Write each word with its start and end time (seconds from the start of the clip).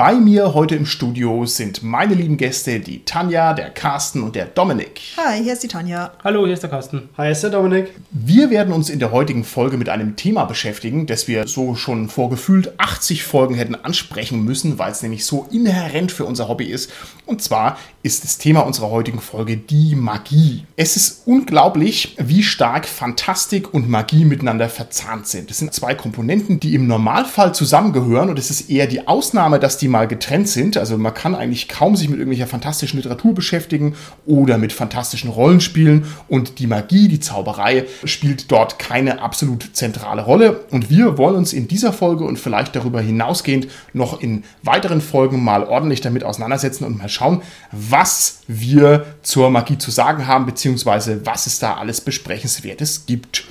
Bei 0.00 0.14
mir 0.14 0.54
heute 0.54 0.76
im 0.76 0.86
Studio 0.86 1.44
sind 1.44 1.82
meine 1.82 2.14
lieben 2.14 2.38
Gäste, 2.38 2.80
die 2.80 3.04
Tanja, 3.04 3.52
der 3.52 3.68
Carsten 3.68 4.22
und 4.22 4.34
der 4.34 4.46
Dominik. 4.46 4.98
Hi, 5.18 5.42
hier 5.42 5.52
ist 5.52 5.62
die 5.62 5.68
Tanja. 5.68 6.12
Hallo, 6.24 6.46
hier 6.46 6.54
ist 6.54 6.62
der 6.62 6.70
Carsten. 6.70 7.10
Hi, 7.18 7.24
hier 7.24 7.32
ist 7.32 7.42
der 7.42 7.50
Dominik. 7.50 7.92
Wir 8.10 8.48
werden 8.48 8.72
uns 8.72 8.88
in 8.88 8.98
der 8.98 9.10
heutigen 9.12 9.44
Folge 9.44 9.76
mit 9.76 9.90
einem 9.90 10.16
Thema 10.16 10.46
beschäftigen, 10.46 11.06
das 11.06 11.28
wir 11.28 11.46
so 11.46 11.74
schon 11.74 12.08
vor 12.08 12.30
gefühlt 12.30 12.80
80 12.80 13.24
Folgen 13.24 13.54
hätten 13.54 13.74
ansprechen 13.74 14.42
müssen, 14.42 14.78
weil 14.78 14.90
es 14.90 15.02
nämlich 15.02 15.26
so 15.26 15.46
inhärent 15.50 16.12
für 16.12 16.24
unser 16.24 16.48
Hobby 16.48 16.64
ist. 16.64 16.90
Und 17.26 17.42
zwar 17.42 17.76
ist 18.02 18.24
das 18.24 18.38
Thema 18.38 18.60
unserer 18.60 18.88
heutigen 18.88 19.20
Folge 19.20 19.58
die 19.58 19.96
Magie. 19.96 20.64
Es 20.76 20.96
ist 20.96 21.26
unglaublich, 21.26 22.16
wie 22.18 22.42
stark 22.42 22.86
Fantastik 22.86 23.74
und 23.74 23.90
Magie 23.90 24.24
miteinander 24.24 24.70
verzahnt 24.70 25.26
sind. 25.26 25.50
Das 25.50 25.58
sind 25.58 25.74
zwei 25.74 25.94
Komponenten, 25.94 26.58
die 26.58 26.74
im 26.74 26.86
Normalfall 26.86 27.54
zusammengehören 27.54 28.30
und 28.30 28.38
es 28.38 28.48
ist 28.48 28.70
eher 28.70 28.86
die 28.86 29.06
Ausnahme, 29.06 29.60
dass 29.60 29.76
die 29.76 29.89
mal 29.90 30.08
getrennt 30.08 30.48
sind. 30.48 30.76
Also 30.76 30.96
man 30.96 31.12
kann 31.12 31.34
eigentlich 31.34 31.68
kaum 31.68 31.96
sich 31.96 32.08
mit 32.08 32.18
irgendwelcher 32.18 32.46
fantastischen 32.46 32.98
Literatur 32.98 33.34
beschäftigen 33.34 33.94
oder 34.24 34.56
mit 34.56 34.72
fantastischen 34.72 35.30
Rollenspielen 35.30 36.06
und 36.28 36.58
die 36.58 36.66
Magie, 36.66 37.08
die 37.08 37.20
Zauberei 37.20 37.84
spielt 38.04 38.50
dort 38.50 38.78
keine 38.78 39.20
absolut 39.20 39.76
zentrale 39.76 40.22
Rolle. 40.22 40.64
Und 40.70 40.88
wir 40.90 41.18
wollen 41.18 41.36
uns 41.36 41.52
in 41.52 41.68
dieser 41.68 41.92
Folge 41.92 42.24
und 42.24 42.38
vielleicht 42.38 42.74
darüber 42.74 43.00
hinausgehend 43.00 43.68
noch 43.92 44.20
in 44.20 44.44
weiteren 44.62 45.00
Folgen 45.00 45.42
mal 45.42 45.64
ordentlich 45.64 46.00
damit 46.00 46.24
auseinandersetzen 46.24 46.84
und 46.84 46.98
mal 46.98 47.08
schauen, 47.08 47.42
was 47.72 48.40
wir 48.46 49.06
zur 49.22 49.50
Magie 49.50 49.78
zu 49.78 49.90
sagen 49.90 50.26
haben, 50.26 50.46
beziehungsweise 50.46 51.26
was 51.26 51.46
es 51.46 51.58
da 51.58 51.74
alles 51.74 52.00
Besprechenswertes 52.00 53.06
gibt. 53.06 53.44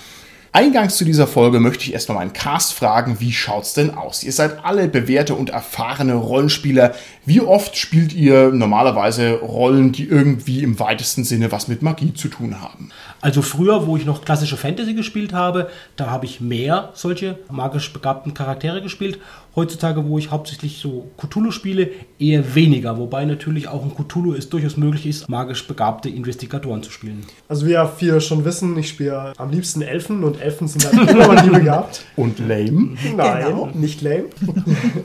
Eingangs 0.51 0.97
zu 0.97 1.05
dieser 1.05 1.27
Folge 1.27 1.59
möchte 1.59 1.83
ich 1.83 1.93
erstmal 1.93 2.17
meinen 2.17 2.33
Cast 2.33 2.73
fragen, 2.73 3.19
wie 3.19 3.31
schaut's 3.31 3.75
denn 3.75 3.93
aus? 3.93 4.23
Ihr 4.23 4.31
seid 4.31 4.65
alle 4.65 4.87
bewährte 4.87 5.35
und 5.35 5.51
erfahrene 5.51 6.15
Rollenspieler. 6.15 6.95
Wie 7.29 7.41
oft 7.41 7.77
spielt 7.77 8.11
ihr 8.11 8.49
normalerweise 8.51 9.33
Rollen, 9.35 9.91
die 9.91 10.05
irgendwie 10.05 10.63
im 10.63 10.79
weitesten 10.79 11.23
Sinne 11.23 11.51
was 11.51 11.67
mit 11.67 11.83
Magie 11.83 12.11
zu 12.15 12.27
tun 12.27 12.59
haben? 12.59 12.89
Also 13.21 13.43
früher, 13.43 13.85
wo 13.85 13.97
ich 13.97 14.05
noch 14.05 14.25
klassische 14.25 14.57
Fantasy 14.57 14.95
gespielt 14.95 15.31
habe, 15.31 15.69
da 15.95 16.09
habe 16.09 16.25
ich 16.25 16.41
mehr 16.41 16.89
solche 16.95 17.37
magisch 17.51 17.93
begabten 17.93 18.33
Charaktere 18.33 18.81
gespielt. 18.81 19.19
Heutzutage, 19.55 20.07
wo 20.07 20.17
ich 20.17 20.31
hauptsächlich 20.31 20.77
so 20.77 21.09
Cthulhu 21.17 21.51
spiele, 21.51 21.89
eher 22.17 22.55
weniger. 22.55 22.97
Wobei 22.97 23.25
natürlich 23.25 23.67
auch 23.67 23.83
ein 23.83 23.91
Cthulhu 23.93 24.33
es 24.33 24.49
durchaus 24.49 24.77
möglich 24.77 25.05
ist, 25.05 25.27
magisch 25.27 25.67
begabte 25.67 26.07
Investigatoren 26.07 26.81
zu 26.81 26.91
spielen. 26.91 27.25
Also 27.47 27.65
wie 27.67 27.71
ja 27.71 27.85
viele 27.87 28.21
schon 28.21 28.45
wissen, 28.45 28.77
ich 28.77 28.89
spiele 28.89 29.33
am 29.37 29.51
liebsten 29.51 29.81
Elfen 29.81 30.23
und 30.23 30.39
Elfen 30.41 30.67
sind 30.67 30.85
halt 30.85 31.09
immer 31.11 31.27
Magie 31.27 31.49
begabt. 31.49 32.05
Und 32.15 32.39
lame? 32.39 32.95
Nein, 33.17 33.45
Genau. 33.47 33.69
nicht 33.73 34.01
lame. 34.01 34.25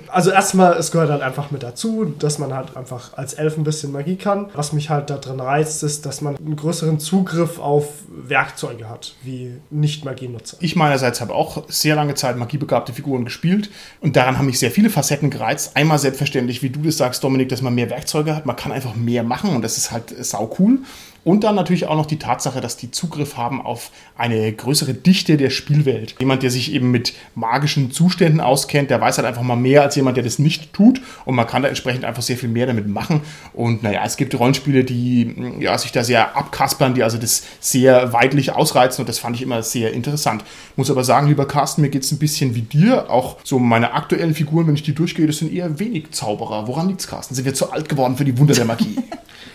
Also 0.08 0.30
erstmal, 0.30 0.75
es 0.75 0.91
gehört 0.92 1.11
halt 1.11 1.22
einfach 1.22 1.50
mit 1.50 1.62
dazu, 1.62 2.14
dass 2.23 2.39
man 2.39 2.55
halt 2.55 2.77
einfach 2.77 3.17
als 3.17 3.34
Elf 3.34 3.57
ein 3.57 3.65
bisschen 3.65 3.93
Magie 3.93 4.17
kann. 4.17 4.47
Was 4.55 4.73
mich 4.73 4.91
halt 4.91 5.11
da 5.11 5.17
drin 5.19 5.41
reizt, 5.41 5.83
ist, 5.83 6.07
dass 6.07 6.20
man 6.20 6.37
einen 6.37 6.57
größeren 6.57 6.98
Zugriff 6.98 7.59
auf 7.59 7.87
Werkzeuge 8.09 8.89
hat, 8.89 9.15
wie 9.23 9.57
Nicht-Magie-Nutzer. 9.70 10.59
Ich 10.61 10.77
meinerseits 10.77 11.20
habe 11.20 11.35
auch 11.35 11.65
sehr 11.69 11.97
lange 11.97 12.15
Zeit 12.15 12.37
magiebegabte 12.37 12.92
Figuren 12.92 13.25
gespielt 13.25 13.70
und 14.01 14.17
daran 14.17 14.39
haben 14.39 14.47
mich 14.47 14.59
sehr 14.59 14.70
viele 14.70 14.91
Facetten 14.91 15.31
gereizt. 15.31 15.77
Einmal 15.77 15.98
selbstverständlich, 15.98 16.62
wie 16.62 16.70
du 16.70 16.81
das 16.83 16.97
sagst, 16.97 17.25
Dominik, 17.25 17.48
dass 17.48 17.62
man 17.62 17.75
mehr 17.75 17.91
Werkzeuge 17.91 18.35
hat, 18.35 18.47
man 18.47 18.57
kann 18.57 18.73
einfach 18.73 18.95
mehr 18.95 19.23
machen 19.23 19.55
und 19.55 19.62
das 19.62 19.77
ist 19.79 19.91
halt 19.91 20.14
sau 20.25 20.55
cool. 20.58 20.79
Und 21.24 21.42
dann 21.42 21.55
natürlich 21.55 21.86
auch 21.86 21.96
noch 21.96 22.05
die 22.05 22.18
Tatsache, 22.18 22.61
dass 22.61 22.77
die 22.77 22.90
Zugriff 22.90 23.39
haben 23.39 23.64
auf 23.64 23.90
eine 24.17 24.52
größere 24.52 24.92
Dichte 24.92 25.39
der 25.39 25.48
Spielwelt. 25.48 26.17
Jemand, 26.20 26.42
der 26.42 26.51
sich 26.51 26.73
eben 26.73 26.90
mit 26.90 27.14
magischen 27.35 27.90
Zuständen 27.90 28.42
auskennt, 28.42 28.90
der 28.90 29.01
weiß 29.01 29.17
halt 29.17 29.27
einfach 29.27 29.42
mal 29.42 29.57
mehr 29.57 29.83
als 29.83 29.96
jemand, 29.96 30.18
der 30.18 30.24
das 30.24 30.39
nicht 30.39 30.74
tut. 30.74 31.01
Und 31.24 31.34
man 31.34 31.46
kann 31.46 31.63
da 31.63 31.68
entsprechend 31.68 32.05
einfach 32.05 32.23
sehr 32.23 32.36
viel 32.36 32.51
mehr 32.51 32.67
damit 32.67 32.86
machen. 32.89 33.23
Und 33.55 33.83
naja, 33.83 34.02
es 34.05 34.18
gibt 34.18 34.39
Rollenspiele, 34.39 34.84
die 34.84 35.34
ja, 35.61 35.79
sich 35.79 35.92
da 35.92 36.05
sehr 36.05 36.36
abkaspern, 36.36 36.92
die 36.92 37.02
also 37.02 37.17
das 37.17 37.42
sehr 37.58 38.13
weitlich 38.13 38.52
ausreizen. 38.52 39.02
Und 39.02 39.08
das 39.08 39.18
fand 39.18 39.34
ich 39.36 39.42
immer 39.42 39.63
sehr 39.63 39.95
interessant. 39.95 40.45
Muss 40.77 40.90
aber 40.90 41.05
sagen, 41.05 41.29
lieber 41.29 41.48
Carsten, 41.48 41.80
mir 41.80 41.89
geht 41.89 42.05
es 42.05 42.13
ein 42.13 42.18
bisschen 42.18 42.55
wie 42.55 42.63
dir. 42.63 43.11
Auch 43.11 43.39
so 43.45 43.58
meine 43.58 43.95
aktuellen 43.95 44.34
Figuren, 44.34 44.67
wenn 44.67 44.74
ich 44.74 44.83
die 44.83 44.95
durchgehe, 44.95 45.27
das 45.27 45.39
sind 45.39 45.52
eher 45.52 45.79
wenig 45.79 46.11
Zauberer. 46.11 46.68
Woran 46.68 46.89
liegt's, 46.89 47.07
Carsten? 47.07 47.34
Sind 47.34 47.46
wir 47.46 47.55
zu 47.55 47.73
alt 47.73 47.89
geworden 47.89 48.18
für 48.18 48.27
die 48.27 48.36
Wunder 48.36 48.52
der 48.52 48.67
Magie? 48.67 48.98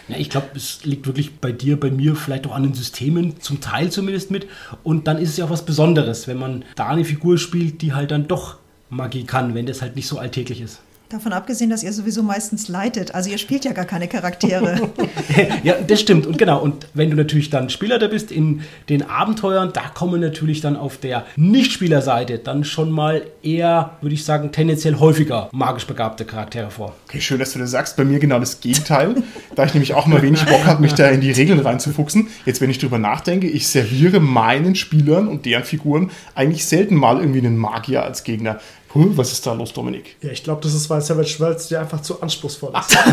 Ja, 0.09 0.17
ich 0.17 0.31
glaube, 0.31 0.47
es 0.55 0.83
liegt 0.83 1.05
wirklich 1.05 1.37
bei 1.37 1.51
dir, 1.61 1.79
bei 1.79 1.91
mir, 1.91 2.15
vielleicht 2.15 2.47
auch 2.47 2.55
an 2.55 2.63
den 2.63 2.73
Systemen, 2.73 3.39
zum 3.39 3.61
Teil 3.61 3.91
zumindest 3.91 4.31
mit. 4.31 4.47
Und 4.83 5.07
dann 5.07 5.17
ist 5.17 5.29
es 5.29 5.37
ja 5.37 5.45
auch 5.45 5.49
was 5.49 5.65
Besonderes, 5.65 6.27
wenn 6.27 6.37
man 6.37 6.65
da 6.75 6.87
eine 6.87 7.05
Figur 7.05 7.37
spielt, 7.37 7.81
die 7.81 7.93
halt 7.93 8.11
dann 8.11 8.27
doch 8.27 8.57
Magie 8.89 9.23
kann, 9.23 9.53
wenn 9.55 9.65
das 9.65 9.81
halt 9.81 9.95
nicht 9.95 10.07
so 10.07 10.17
alltäglich 10.17 10.61
ist. 10.61 10.81
Davon 11.09 11.33
abgesehen, 11.33 11.71
dass 11.71 11.81
ihr 11.81 11.91
sowieso 11.91 12.21
meistens 12.21 12.67
leitet. 12.67 13.15
Also 13.15 13.31
ihr 13.31 13.39
spielt 13.39 13.65
ja 13.65 13.71
gar 13.73 13.85
keine 13.85 14.07
Charaktere. 14.07 14.91
ja, 15.63 15.73
das 15.81 16.01
stimmt. 16.01 16.27
Und 16.27 16.37
genau, 16.37 16.61
und 16.61 16.85
wenn 16.93 17.09
du 17.09 17.15
natürlich 17.15 17.49
dann 17.49 17.71
Spielleiter 17.71 18.09
bist 18.09 18.31
in 18.31 18.61
den 18.89 19.01
Abenteuern, 19.01 19.71
da 19.73 19.89
kommen 19.89 20.21
natürlich 20.21 20.61
dann 20.61 20.75
auf 20.75 20.97
der 20.97 21.25
Nicht-Spielerseite 21.35 22.37
dann 22.37 22.63
schon 22.63 22.91
mal 22.91 23.23
eher, 23.41 23.97
würde 24.01 24.13
ich 24.13 24.23
sagen, 24.23 24.51
tendenziell 24.51 24.99
häufiger 24.99 25.49
magisch 25.51 25.87
begabte 25.87 26.25
Charaktere 26.25 26.69
vor. 26.69 26.95
Okay, 27.07 27.21
schön, 27.21 27.39
dass 27.39 27.53
du 27.53 27.59
das 27.59 27.71
sagst. 27.71 27.97
Bei 27.97 28.05
mir 28.05 28.19
genau 28.19 28.39
das 28.39 28.61
Gegenteil. 28.61 29.15
da 29.55 29.65
ich 29.65 29.73
nämlich 29.73 29.95
auch 29.95 30.05
immer 30.05 30.21
wenig 30.21 30.45
Bock 30.45 30.63
habe, 30.67 30.79
mich 30.79 30.93
da 30.93 31.07
in 31.07 31.21
die 31.21 31.31
Regeln 31.31 31.59
reinzufuchsen. 31.59 32.27
Jetzt, 32.45 32.61
wenn 32.61 32.69
ich 32.69 32.77
drüber 32.77 32.99
nachdenke, 32.99 33.47
ich 33.47 33.67
serviere 33.67 34.19
meinen 34.19 34.75
Spielern 34.75 35.27
und 35.27 35.47
deren 35.47 35.63
Figuren 35.63 36.11
eigentlich 36.35 36.67
selten 36.67 36.93
mal 36.93 37.19
irgendwie 37.19 37.39
einen 37.39 37.57
Magier 37.57 38.03
als 38.03 38.23
Gegner. 38.23 38.59
Was 38.93 39.31
ist 39.31 39.45
da 39.45 39.53
los, 39.53 39.71
Dominik? 39.71 40.15
Ja, 40.21 40.31
ich 40.31 40.43
glaube, 40.43 40.61
das 40.63 40.73
ist, 40.73 40.89
weil 40.89 41.01
Savage 41.01 41.35
Worlds 41.39 41.67
dir 41.67 41.79
einfach 41.79 42.01
zu 42.01 42.21
anspruchsvoll 42.21 42.73
ist. 42.79 42.97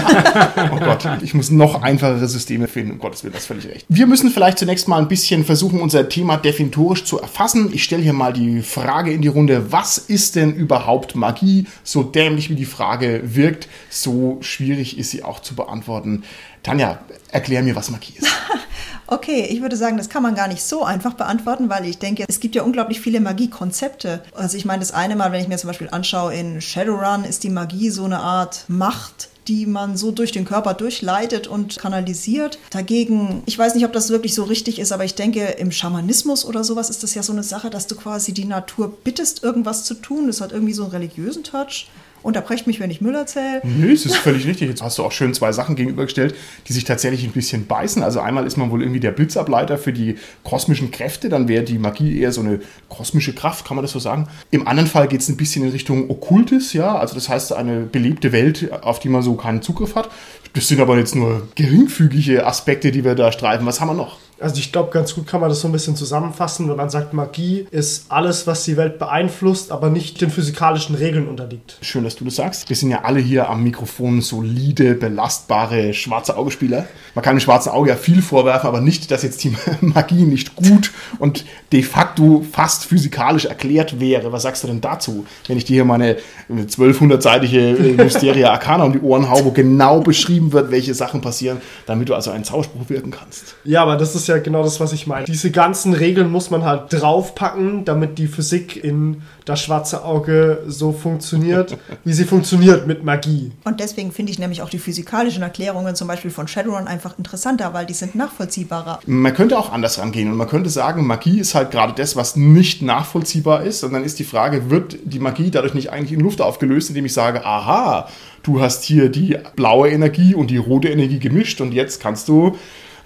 Oh 0.73 0.79
Gott, 0.79 1.07
ich 1.23 1.35
muss 1.35 1.51
noch 1.51 1.83
einfachere 1.83 2.27
Systeme 2.27 2.67
finden. 2.67 2.93
Um 2.93 2.99
Gottes 2.99 3.23
Willen, 3.23 3.33
das 3.33 3.43
ist 3.43 3.47
völlig 3.47 3.67
recht. 3.67 3.87
Wir 3.89 4.07
müssen 4.07 4.31
vielleicht 4.31 4.59
zunächst 4.59 4.89
mal 4.89 4.99
ein 4.99 5.09
bisschen 5.09 5.45
versuchen, 5.45 5.81
unser 5.81 6.09
Thema 6.09 6.37
definitorisch 6.37 7.05
zu 7.05 7.21
erfassen. 7.21 7.71
Ich 7.73 7.85
stelle 7.85 8.03
hier 8.03 8.13
mal 8.13 8.33
die 8.33 8.63
Frage 8.63 9.13
in 9.13 9.23
die 9.23 9.29
Runde, 9.29 9.71
was 9.71 9.99
ist 9.99 10.37
denn 10.37 10.55
überhaupt 10.55 11.15
Magie? 11.15 11.67
So 11.85 12.03
dämlich 12.03 12.49
wie 12.49 12.55
die 12.55 12.65
Frage 12.65 13.21
wirkt, 13.25 13.69
so 13.91 14.39
schwierig 14.41 14.99
ist 14.99 15.11
sie 15.11 15.23
auch 15.23 15.41
zu 15.41 15.55
beantworten. 15.55 16.25
Tanja, 16.63 16.99
erklär 17.31 17.63
mir, 17.63 17.77
was 17.77 17.91
Magie 17.91 18.15
ist. 18.17 18.29
Okay, 19.09 19.47
ich 19.49 19.63
würde 19.63 19.77
sagen, 19.77 19.97
das 19.97 20.09
kann 20.09 20.23
man 20.23 20.35
gar 20.35 20.49
nicht 20.49 20.63
so 20.63 20.83
einfach 20.83 21.15
beantworten, 21.15 21.69
weil 21.69 21.85
ich 21.87 21.99
denke, 21.99 22.25
es 22.27 22.41
gibt 22.41 22.55
ja 22.55 22.63
unglaublich 22.63 23.01
viele 23.01 23.21
Magiekonzepte. 23.21 24.23
Also 24.35 24.57
ich 24.57 24.65
meine, 24.65 24.81
das 24.81 24.93
eine 24.93 25.15
Mal, 25.15 25.31
wenn 25.31 25.41
ich 25.41 25.49
mir 25.49 25.59
zum 25.59 25.69
Beispiel 25.69 25.89
anschaue, 25.91 26.35
in 26.35 26.61
Shadowrun 26.61 27.25
ist 27.25 27.45
die 27.45 27.51
Magie 27.51 27.91
so 27.91 28.05
eine 28.05 28.19
Art 28.19 28.65
Macht, 28.67 29.29
die 29.47 29.67
man 29.67 29.97
so 29.97 30.11
durch 30.11 30.33
den 30.33 30.45
Körper 30.45 30.75
durchleitet 30.75 31.47
und 31.47 31.77
kanalisiert. 31.79 32.59
Dagegen, 32.71 33.45
ich 33.47 33.57
weiß 33.57 33.77
nicht, 33.77 33.85
ob 33.85 33.93
das 33.93 34.11
wirklich 34.11 34.35
so 34.35 34.43
richtig 34.43 34.81
ist, 34.81 34.91
aber 34.91 35.05
ich 35.05 35.15
denke, 35.15 35.45
im 35.45 35.71
Schamanismus 35.71 36.45
oder 36.45 36.65
sowas 36.65 36.91
ist 36.91 37.05
das 37.05 37.15
ja 37.15 37.23
so 37.23 37.33
eine 37.33 37.45
Sache, 37.45 37.71
dass 37.71 37.87
du 37.87 37.95
quasi 37.95 38.33
die 38.33 38.45
Natur 38.45 38.93
bittest, 39.05 39.45
irgendwas 39.45 39.85
zu 39.85 39.95
tun. 39.95 40.27
Das 40.27 40.41
hat 40.41 40.51
irgendwie 40.51 40.73
so 40.75 40.83
einen 40.83 40.93
religiösen 40.93 41.45
Touch. 41.45 41.89
Unterbrecht 42.27 42.67
mich, 42.67 42.81
wenn 42.81 42.91
ich 42.91 43.01
Müll 43.01 43.15
erzähle. 43.15 43.61
Nö, 43.63 43.93
es 43.93 44.05
ist 44.05 44.17
völlig 44.17 44.49
richtig. 44.49 44.69
Jetzt 44.69 44.83
hast 44.83 44.99
du 44.99 45.05
auch 45.05 45.13
schön 45.13 45.33
zwei 45.33 45.53
Sachen 45.53 45.77
gegenübergestellt, 45.77 46.35
die 46.67 46.73
sich 46.73 46.83
tatsächlich 46.83 47.23
ein 47.23 47.31
bisschen 47.31 47.69
beißen. 47.69 48.03
Also 48.03 48.19
einmal 48.19 48.45
ist 48.47 48.57
man 48.57 48.73
wohl 48.73 48.83
irgendwie 48.83 48.99
der 48.99 49.13
Blitzableiter 49.13 49.79
für 49.79 49.93
die 49.93 50.17
kosmischen 50.43 50.91
Kräfte, 50.91 51.29
dann 51.29 51.47
wäre 51.47 51.63
die 51.63 51.79
Magie 51.79 52.19
eher 52.19 52.33
so 52.33 52.41
eine 52.41 52.59
kosmische 52.89 53.33
Kraft, 53.33 53.65
kann 53.65 53.77
man 53.77 53.85
das 53.85 53.93
so 53.93 54.01
sagen. 54.01 54.27
Im 54.51 54.67
anderen 54.67 54.89
Fall 54.89 55.07
geht 55.07 55.21
es 55.21 55.29
ein 55.29 55.37
bisschen 55.37 55.65
in 55.65 55.71
Richtung 55.71 56.11
Okkultes, 56.11 56.73
ja, 56.73 56.99
also 56.99 57.15
das 57.15 57.29
heißt 57.29 57.53
eine 57.53 57.83
belebte 57.83 58.33
Welt, 58.33 58.73
auf 58.83 58.99
die 58.99 59.09
man 59.09 59.23
so 59.23 59.35
keinen 59.35 59.63
Zugriff 59.63 59.95
hat. 59.95 60.11
Das 60.55 60.67
sind 60.67 60.81
aber 60.81 60.99
jetzt 60.99 61.15
nur 61.15 61.47
geringfügige 61.55 62.45
Aspekte, 62.45 62.91
die 62.91 63.05
wir 63.05 63.15
da 63.15 63.31
streifen. 63.31 63.67
Was 63.67 63.81
haben 63.81 63.91
wir 63.91 63.95
noch? 63.95 64.19
Also 64.39 64.59
ich 64.59 64.71
glaube, 64.71 64.91
ganz 64.91 65.15
gut 65.15 65.27
kann 65.27 65.41
man 65.41 65.49
das 65.49 65.61
so 65.61 65.69
ein 65.69 65.73
bisschen 65.73 65.97
zusammenfassen, 65.97 66.69
wenn 66.69 66.77
man 66.77 66.91
sagt, 66.91 67.15
Magie 67.15 67.67
ist 67.71 68.11
alles, 68.11 68.47
was 68.47 68.65
die 68.65 68.77
Welt 68.77 68.99
beeinflusst, 68.99 69.73
aber 69.73 69.89
nicht 69.89 70.21
den 70.21 70.31
physikalischen 70.31 70.95
Regeln 70.95 71.27
unterliegt. 71.27 71.79
Schön, 71.81 72.05
dass 72.05 72.17
du 72.17 72.25
das 72.27 72.37
sagst. 72.37 72.69
Wir 72.69 72.77
sind 72.77 72.91
ja 72.91 73.05
alle 73.05 73.19
hier 73.19 73.49
am 73.49 73.63
Mikrofon 73.63 74.21
solide, 74.21 74.95
belastbare 74.95 75.95
schwarze 75.95 76.37
Augespieler. 76.37 76.87
Man 77.15 77.25
kann 77.25 77.37
dem 77.37 77.41
schwarzen 77.41 77.71
Auge 77.71 77.89
ja 77.89 77.97
viel 77.97 78.21
vorwerfen, 78.21 78.69
aber 78.69 78.83
nicht, 78.83 79.11
dass 79.11 79.23
jetzt 79.23 79.43
die 79.43 79.57
Magie 79.81 80.25
nicht 80.25 80.55
gut 80.55 80.93
und 81.19 81.47
de 81.73 81.83
facto 81.83 82.45
fast 82.53 82.85
physikalisch 82.85 83.47
erklärt 83.47 84.01
wäre. 84.01 84.33
Was 84.33 84.43
sagst 84.43 84.63
du 84.65 84.69
denn 84.69 84.83
dazu, 84.83 85.25
wenn 85.47 85.57
ich 85.57 85.65
dir 85.65 85.75
hier 85.75 85.85
meine 85.87 86.19
1200-seitige 86.51 87.97
Mysteria 88.03 88.51
Arcana 88.51 88.85
um 88.85 88.93
die 88.93 89.01
Ohren 89.01 89.31
hau, 89.31 89.47
wo 89.47 89.51
genau 89.51 90.01
beschrieben 90.01 90.53
wird, 90.53 90.71
welche 90.71 90.93
Sachen 90.93 91.23
passieren, 91.23 91.63
damit 91.87 92.11
du 92.11 92.15
also 92.15 92.31
einen 92.31 92.45
Zauberspruch 92.45 92.91
wirken 92.91 93.13
kannst? 93.13 93.57
Ja, 93.65 93.83
aber 93.83 93.97
das 93.97 94.15
ist 94.15 94.26
ist 94.27 94.35
ja 94.35 94.39
genau 94.39 94.63
das, 94.63 94.81
was 94.81 94.93
ich 94.93 95.07
meine. 95.07 95.25
Diese 95.25 95.51
ganzen 95.53 95.95
Regeln 95.95 96.31
muss 96.31 96.51
man 96.51 96.65
halt 96.65 96.85
draufpacken, 96.91 97.85
damit 97.85 98.19
die 98.19 98.27
Physik 98.27 98.83
in 98.83 99.23
das 99.45 99.61
schwarze 99.63 100.05
Auge 100.05 100.65
so 100.67 100.91
funktioniert, 100.91 101.79
wie 102.05 102.13
sie 102.13 102.25
funktioniert 102.25 102.89
mit 102.89 103.05
Magie. 103.05 103.53
Und 103.65 103.79
deswegen 103.79 104.11
finde 104.11 104.33
ich 104.33 104.41
nämlich 104.41 104.63
auch 104.63 104.69
die 104.69 104.81
physikalischen 104.81 105.43
Erklärungen 105.43 105.95
zum 105.95 106.09
Beispiel 106.09 106.33
von 106.33 106.49
Shadowrun 106.49 106.89
einfach 106.89 107.17
interessanter, 107.19 107.73
weil 107.73 107.87
die 107.87 107.95
sind 107.95 108.17
nachvollziehbarer. 108.17 108.99
Man 109.07 109.33
könnte 109.33 109.57
auch 109.59 109.73
anders 109.73 109.99
rangehen 110.01 110.31
und 110.31 110.37
man 110.37 110.49
könnte 110.49 110.71
sagen, 110.71 111.07
Magie 111.07 111.39
ist 111.39 111.55
halt 111.55 111.71
gerade 111.71 111.93
das, 111.95 112.17
was 112.17 112.35
nicht 112.35 112.83
nachvollziehbar 112.83 113.63
ist. 113.63 113.85
Und 113.85 113.93
dann 113.93 114.03
ist 114.03 114.19
die 114.19 114.25
Frage, 114.25 114.71
wird 114.71 114.99
die 115.05 115.21
Magie 115.21 115.53
dadurch 115.53 115.75
nicht 115.75 115.93
eigentlich 115.93 116.13
in 116.13 116.21
Luft 116.21 116.41
aufgelöst, 116.41 116.89
indem 116.89 117.07
ich 117.07 117.15
sage, 117.15 117.45
aha, 117.45 118.09
du 118.43 118.61
hast 118.61 118.83
hier 118.83 119.09
die 119.09 119.39
blaue 119.55 119.89
Energie 119.89 120.35
und 120.35 120.51
die 120.51 120.57
rote 120.57 120.89
Energie 120.89 121.21
gemischt 121.21 121.61
und 121.61 121.73
jetzt 121.73 122.01
kannst 122.01 122.29
du 122.29 122.57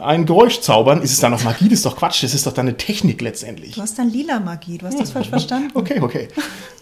ein 0.00 0.26
Geräusch 0.26 0.60
zaubern. 0.60 1.02
Ist 1.02 1.12
es 1.12 1.20
dann 1.20 1.32
noch 1.32 1.44
Magie? 1.44 1.68
Das 1.68 1.74
ist 1.78 1.86
doch 1.86 1.96
Quatsch. 1.96 2.22
Das 2.22 2.34
ist 2.34 2.46
doch 2.46 2.52
deine 2.52 2.76
Technik 2.76 3.20
letztendlich. 3.20 3.74
Du 3.74 3.82
hast 3.82 3.98
dann 3.98 4.10
lila 4.10 4.40
Magie, 4.40 4.78
du 4.78 4.86
hast 4.86 4.98
das 5.00 5.10
falsch 5.10 5.28
verstanden. 5.30 5.70
Okay, 5.74 6.00
okay. 6.00 6.28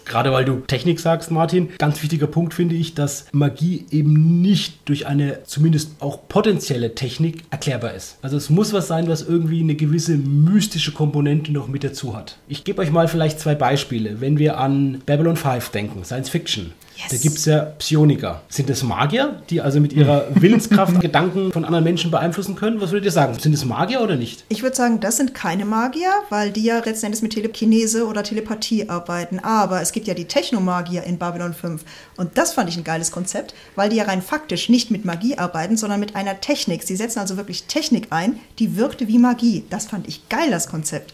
Gerade 0.05 0.31
weil 0.31 0.43
du 0.43 0.55
Technik 0.61 0.99
sagst, 0.99 1.29
Martin, 1.29 1.69
ganz 1.77 2.01
wichtiger 2.01 2.25
Punkt 2.25 2.55
finde 2.55 2.73
ich, 2.73 2.95
dass 2.95 3.27
Magie 3.31 3.85
eben 3.91 4.41
nicht 4.41 4.79
durch 4.85 5.05
eine 5.05 5.43
zumindest 5.43 5.91
auch 5.99 6.27
potenzielle 6.27 6.95
Technik 6.95 7.43
erklärbar 7.51 7.93
ist. 7.93 8.17
Also 8.23 8.35
es 8.35 8.49
muss 8.49 8.73
was 8.73 8.87
sein, 8.87 9.07
was 9.07 9.21
irgendwie 9.21 9.61
eine 9.61 9.75
gewisse 9.75 10.17
mystische 10.17 10.93
Komponente 10.93 11.51
noch 11.51 11.67
mit 11.67 11.83
dazu 11.83 12.15
hat. 12.15 12.37
Ich 12.47 12.63
gebe 12.63 12.81
euch 12.81 12.91
mal 12.91 13.07
vielleicht 13.07 13.39
zwei 13.39 13.53
Beispiele. 13.53 14.19
Wenn 14.19 14.39
wir 14.39 14.57
an 14.57 15.03
Babylon 15.05 15.35
5 15.35 15.69
denken, 15.69 16.03
Science 16.03 16.29
Fiction, 16.29 16.73
Yes. 16.99 17.11
da 17.11 17.17
gibt 17.17 17.37
es 17.37 17.45
ja 17.45 17.61
Psioniker. 17.61 18.41
Sind 18.49 18.69
das 18.69 18.83
Magier, 18.83 19.41
die 19.49 19.61
also 19.61 19.79
mit 19.79 19.93
ihrer 19.93 20.27
Willenskraft 20.35 20.99
Gedanken 20.99 21.53
von 21.53 21.63
anderen 21.63 21.85
Menschen 21.85 22.11
beeinflussen 22.11 22.55
können? 22.55 22.81
Was 22.81 22.91
würdet 22.91 23.05
ihr 23.05 23.11
sagen? 23.11 23.39
Sind 23.39 23.53
es 23.53 23.63
Magier 23.63 24.01
oder 24.01 24.17
nicht? 24.17 24.43
Ich 24.49 24.63
würde 24.63 24.75
sagen, 24.75 24.99
das 24.99 25.15
sind 25.15 25.33
keine 25.33 25.63
Magier, 25.63 26.09
weil 26.29 26.51
die 26.51 26.63
ja 26.63 26.79
letzten 26.79 27.05
Endes 27.05 27.21
mit 27.21 27.31
Telekinese 27.31 28.05
oder 28.05 28.23
Telepathie 28.23 28.89
arbeiten. 28.89 29.39
Aber 29.39 29.81
es 29.81 29.93
gibt 29.93 30.07
ja 30.07 30.13
die 30.13 30.25
Technomagier 30.25 31.03
in 31.03 31.17
Babylon 31.17 31.53
5. 31.53 31.85
Und 32.17 32.37
das 32.37 32.51
fand 32.51 32.69
ich 32.69 32.75
ein 32.75 32.83
geiles 32.83 33.11
Konzept, 33.11 33.53
weil 33.75 33.89
die 33.89 33.95
ja 33.95 34.03
rein 34.03 34.21
faktisch 34.21 34.67
nicht 34.67 34.91
mit 34.91 35.05
Magie 35.05 35.37
arbeiten, 35.37 35.77
sondern 35.77 36.01
mit 36.01 36.17
einer 36.17 36.41
Technik. 36.41 36.83
Sie 36.83 36.97
setzen 36.97 37.19
also 37.19 37.37
wirklich 37.37 37.63
Technik 37.63 38.07
ein, 38.09 38.39
die 38.59 38.75
wirkte 38.75 39.07
wie 39.07 39.19
Magie. 39.19 39.63
Das 39.69 39.85
fand 39.85 40.07
ich 40.07 40.27
geil, 40.27 40.51
das 40.51 40.67
Konzept. 40.67 41.13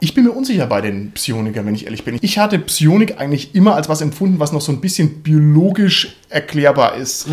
Ich 0.00 0.14
bin 0.14 0.24
mir 0.24 0.32
unsicher 0.32 0.66
bei 0.66 0.80
den 0.80 1.12
Psionikern, 1.12 1.66
wenn 1.66 1.74
ich 1.74 1.84
ehrlich 1.84 2.04
bin. 2.04 2.18
Ich 2.22 2.38
hatte 2.38 2.58
Psionik 2.58 3.18
eigentlich 3.18 3.54
immer 3.54 3.74
als 3.74 3.88
was 3.88 4.00
empfunden, 4.00 4.38
was 4.40 4.50
noch 4.52 4.62
so 4.62 4.72
ein 4.72 4.80
bisschen 4.80 5.22
biologisch 5.22 6.16
erklärbar 6.30 6.96
ist. 6.96 7.26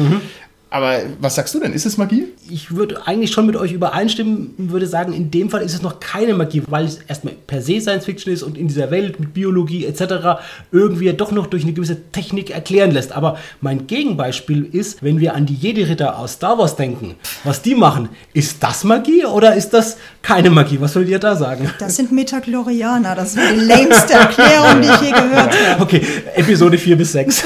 Aber 0.70 0.98
was 1.22 1.36
sagst 1.36 1.56
du 1.56 1.60
denn? 1.62 1.72
Ist 1.72 1.86
es 1.86 1.98
Magie? 1.98 2.26
Ich 2.50 2.76
würde 2.76 3.08
eigentlich 3.08 3.32
schon 3.32 3.46
mit 3.46 3.56
euch 3.56 3.72
übereinstimmen, 3.72 4.54
würde 4.58 4.86
sagen, 4.86 5.14
in 5.14 5.32
dem 5.32 5.50
Fall 5.50 5.62
ist 5.62 5.74
es 5.74 5.82
noch 5.82 6.02
keine 6.02 6.34
Magie, 6.34 6.62
weil 6.68 6.84
es 6.86 7.00
erstmal 7.08 7.34
per 7.48 7.62
se 7.62 7.80
Science 7.80 8.04
Fiction 8.04 8.34
ist 8.34 8.44
und 8.44 8.58
in 8.58 8.68
dieser 8.68 8.92
Welt 8.92 9.18
mit 9.20 9.34
Biologie 9.34 9.86
etc. 9.86 10.40
irgendwie 10.74 11.06
ja 11.06 11.14
doch 11.14 11.32
noch 11.32 11.48
durch 11.48 11.64
eine 11.64 11.72
gewisse 11.72 12.12
Technik 12.12 12.50
erklären 12.50 12.92
lässt. 12.92 13.14
Aber 13.14 13.38
mein 13.62 13.88
Gegenbeispiel 13.88 14.68
ist, 14.72 15.02
wenn 15.02 15.22
wir 15.22 15.36
an 15.36 15.46
die 15.46 15.56
Jedi-Ritter 15.56 16.18
aus 16.20 16.34
Star 16.34 16.58
Wars 16.58 16.76
denken, 16.76 17.16
was 17.46 17.62
die 17.62 17.74
machen, 17.76 18.10
ist 18.34 18.62
das 18.62 18.84
Magie 18.84 19.26
oder 19.26 19.56
ist 19.56 19.70
das 19.70 19.98
keine 20.22 20.50
Magie? 20.50 20.82
Was 20.82 20.96
wollt 20.98 21.08
ihr 21.08 21.20
da 21.20 21.38
sagen? 21.38 21.70
Das 21.80 21.96
sind 21.96 22.12
Metaglorianer. 22.12 23.16
Das 23.16 23.38
war 23.38 23.44
die 23.54 23.62
längste 23.62 24.14
Erklärung, 24.14 24.82
die 24.82 24.88
ich 24.90 25.02
je 25.02 25.12
gehört 25.12 25.54
habe. 25.70 25.82
Okay, 25.84 26.02
Episode 26.36 26.78
4 26.78 26.98
bis 26.98 27.14
6. 27.14 27.44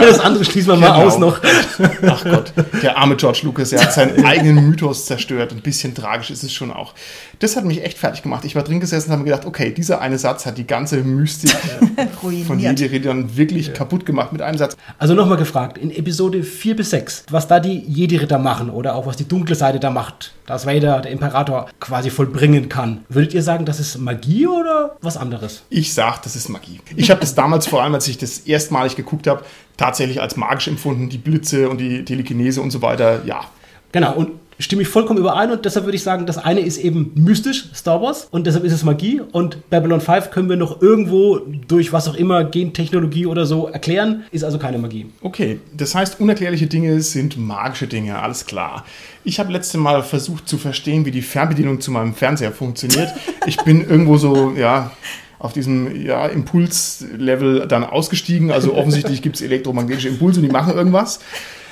Das 0.00 0.20
andere 0.20 0.44
schließen 0.44 0.68
wir 0.72 0.76
mal 0.76 0.90
Genau. 0.92 1.06
aus 1.06 1.18
noch. 1.18 1.40
Ach 2.06 2.24
Gott, 2.24 2.52
der 2.82 2.96
arme 2.96 3.16
George 3.16 3.40
Lucas, 3.42 3.72
er 3.72 3.82
hat 3.82 3.92
seinen 3.92 4.24
eigenen 4.24 4.68
Mythos 4.68 5.06
zerstört. 5.06 5.52
Ein 5.52 5.62
bisschen 5.62 5.94
tragisch 5.94 6.30
ist 6.30 6.42
es 6.42 6.52
schon 6.52 6.70
auch. 6.70 6.94
Das 7.40 7.56
hat 7.56 7.64
mich 7.64 7.82
echt 7.82 7.96
fertig 7.96 8.22
gemacht. 8.22 8.44
Ich 8.44 8.54
war 8.54 8.62
drin 8.62 8.80
gesessen 8.80 9.08
und 9.08 9.12
habe 9.12 9.22
mir 9.22 9.30
gedacht, 9.30 9.46
okay, 9.46 9.72
dieser 9.72 10.02
eine 10.02 10.18
Satz 10.18 10.44
hat 10.44 10.58
die 10.58 10.66
ganze 10.66 10.98
Mystik 10.98 11.50
von 12.20 12.38
Ruiniert. 12.50 12.78
Jedi-Rittern 12.78 13.34
wirklich 13.34 13.72
kaputt 13.72 14.04
gemacht 14.04 14.30
mit 14.30 14.42
einem 14.42 14.58
Satz. 14.58 14.76
Also 14.98 15.14
nochmal 15.14 15.38
gefragt, 15.38 15.78
in 15.78 15.90
Episode 15.90 16.42
4 16.42 16.76
bis 16.76 16.90
6, 16.90 17.24
was 17.30 17.48
da 17.48 17.58
die 17.58 17.78
Jedi-Ritter 17.78 18.38
machen 18.38 18.68
oder 18.68 18.94
auch 18.94 19.06
was 19.06 19.16
die 19.16 19.26
dunkle 19.26 19.54
Seite 19.54 19.80
da 19.80 19.88
macht, 19.88 20.34
Darth 20.44 20.66
Vader, 20.66 21.00
der 21.00 21.12
Imperator, 21.12 21.70
quasi 21.80 22.10
vollbringen 22.10 22.68
kann. 22.68 23.04
Würdet 23.08 23.32
ihr 23.32 23.42
sagen, 23.42 23.64
das 23.64 23.80
ist 23.80 23.96
Magie 23.96 24.46
oder 24.46 24.96
was 25.00 25.16
anderes? 25.16 25.62
Ich 25.70 25.94
sag, 25.94 26.20
das 26.20 26.36
ist 26.36 26.50
Magie. 26.50 26.80
Ich 26.94 27.10
habe 27.10 27.22
das 27.22 27.34
damals, 27.34 27.66
vor 27.66 27.82
allem 27.82 27.94
als 27.94 28.06
ich 28.06 28.18
das 28.18 28.40
erstmalig 28.40 28.96
geguckt 28.96 29.26
habe, 29.26 29.44
tatsächlich 29.78 30.20
als 30.20 30.36
magisch 30.36 30.68
empfunden. 30.68 31.08
Die 31.08 31.16
Blitze 31.16 31.70
und 31.70 31.78
die 31.78 32.04
Telekinese 32.04 32.60
und 32.60 32.70
so 32.70 32.82
weiter, 32.82 33.24
ja. 33.24 33.40
Genau, 33.92 34.12
und 34.14 34.32
stimme 34.60 34.82
ich 34.82 34.88
vollkommen 34.88 35.18
überein 35.18 35.50
und 35.50 35.64
deshalb 35.64 35.86
würde 35.86 35.96
ich 35.96 36.02
sagen, 36.02 36.26
das 36.26 36.38
eine 36.38 36.60
ist 36.60 36.78
eben 36.78 37.12
mystisch, 37.14 37.70
Star 37.74 38.00
Wars, 38.00 38.28
und 38.30 38.46
deshalb 38.46 38.64
ist 38.64 38.72
es 38.72 38.84
Magie 38.84 39.20
und 39.32 39.68
Babylon 39.70 40.00
5 40.00 40.30
können 40.30 40.48
wir 40.48 40.56
noch 40.56 40.80
irgendwo 40.80 41.40
durch 41.66 41.92
was 41.92 42.08
auch 42.08 42.14
immer, 42.14 42.44
Gentechnologie 42.44 43.26
oder 43.26 43.46
so 43.46 43.66
erklären, 43.66 44.24
ist 44.30 44.44
also 44.44 44.58
keine 44.58 44.78
Magie. 44.78 45.06
Okay, 45.22 45.60
das 45.76 45.94
heißt, 45.94 46.20
unerklärliche 46.20 46.66
Dinge 46.66 47.00
sind 47.00 47.36
magische 47.38 47.86
Dinge, 47.86 48.20
alles 48.20 48.46
klar. 48.46 48.84
Ich 49.24 49.40
habe 49.40 49.52
letzte 49.52 49.78
Mal 49.78 50.02
versucht 50.02 50.48
zu 50.48 50.58
verstehen, 50.58 51.04
wie 51.04 51.10
die 51.10 51.22
Fernbedienung 51.22 51.80
zu 51.80 51.90
meinem 51.90 52.14
Fernseher 52.14 52.52
funktioniert. 52.52 53.08
Ich 53.46 53.56
bin 53.58 53.86
irgendwo 53.86 54.16
so, 54.16 54.52
ja, 54.56 54.92
auf 55.40 55.54
diesem 55.54 56.04
ja, 56.04 56.26
Impulslevel 56.26 57.66
dann 57.66 57.82
ausgestiegen. 57.82 58.50
Also 58.52 58.74
offensichtlich 58.74 59.22
gibt 59.22 59.36
es 59.36 59.42
elektromagnetische 59.42 60.08
Impulse 60.08 60.40
und 60.40 60.46
die 60.46 60.52
machen 60.52 60.74
irgendwas. 60.74 61.20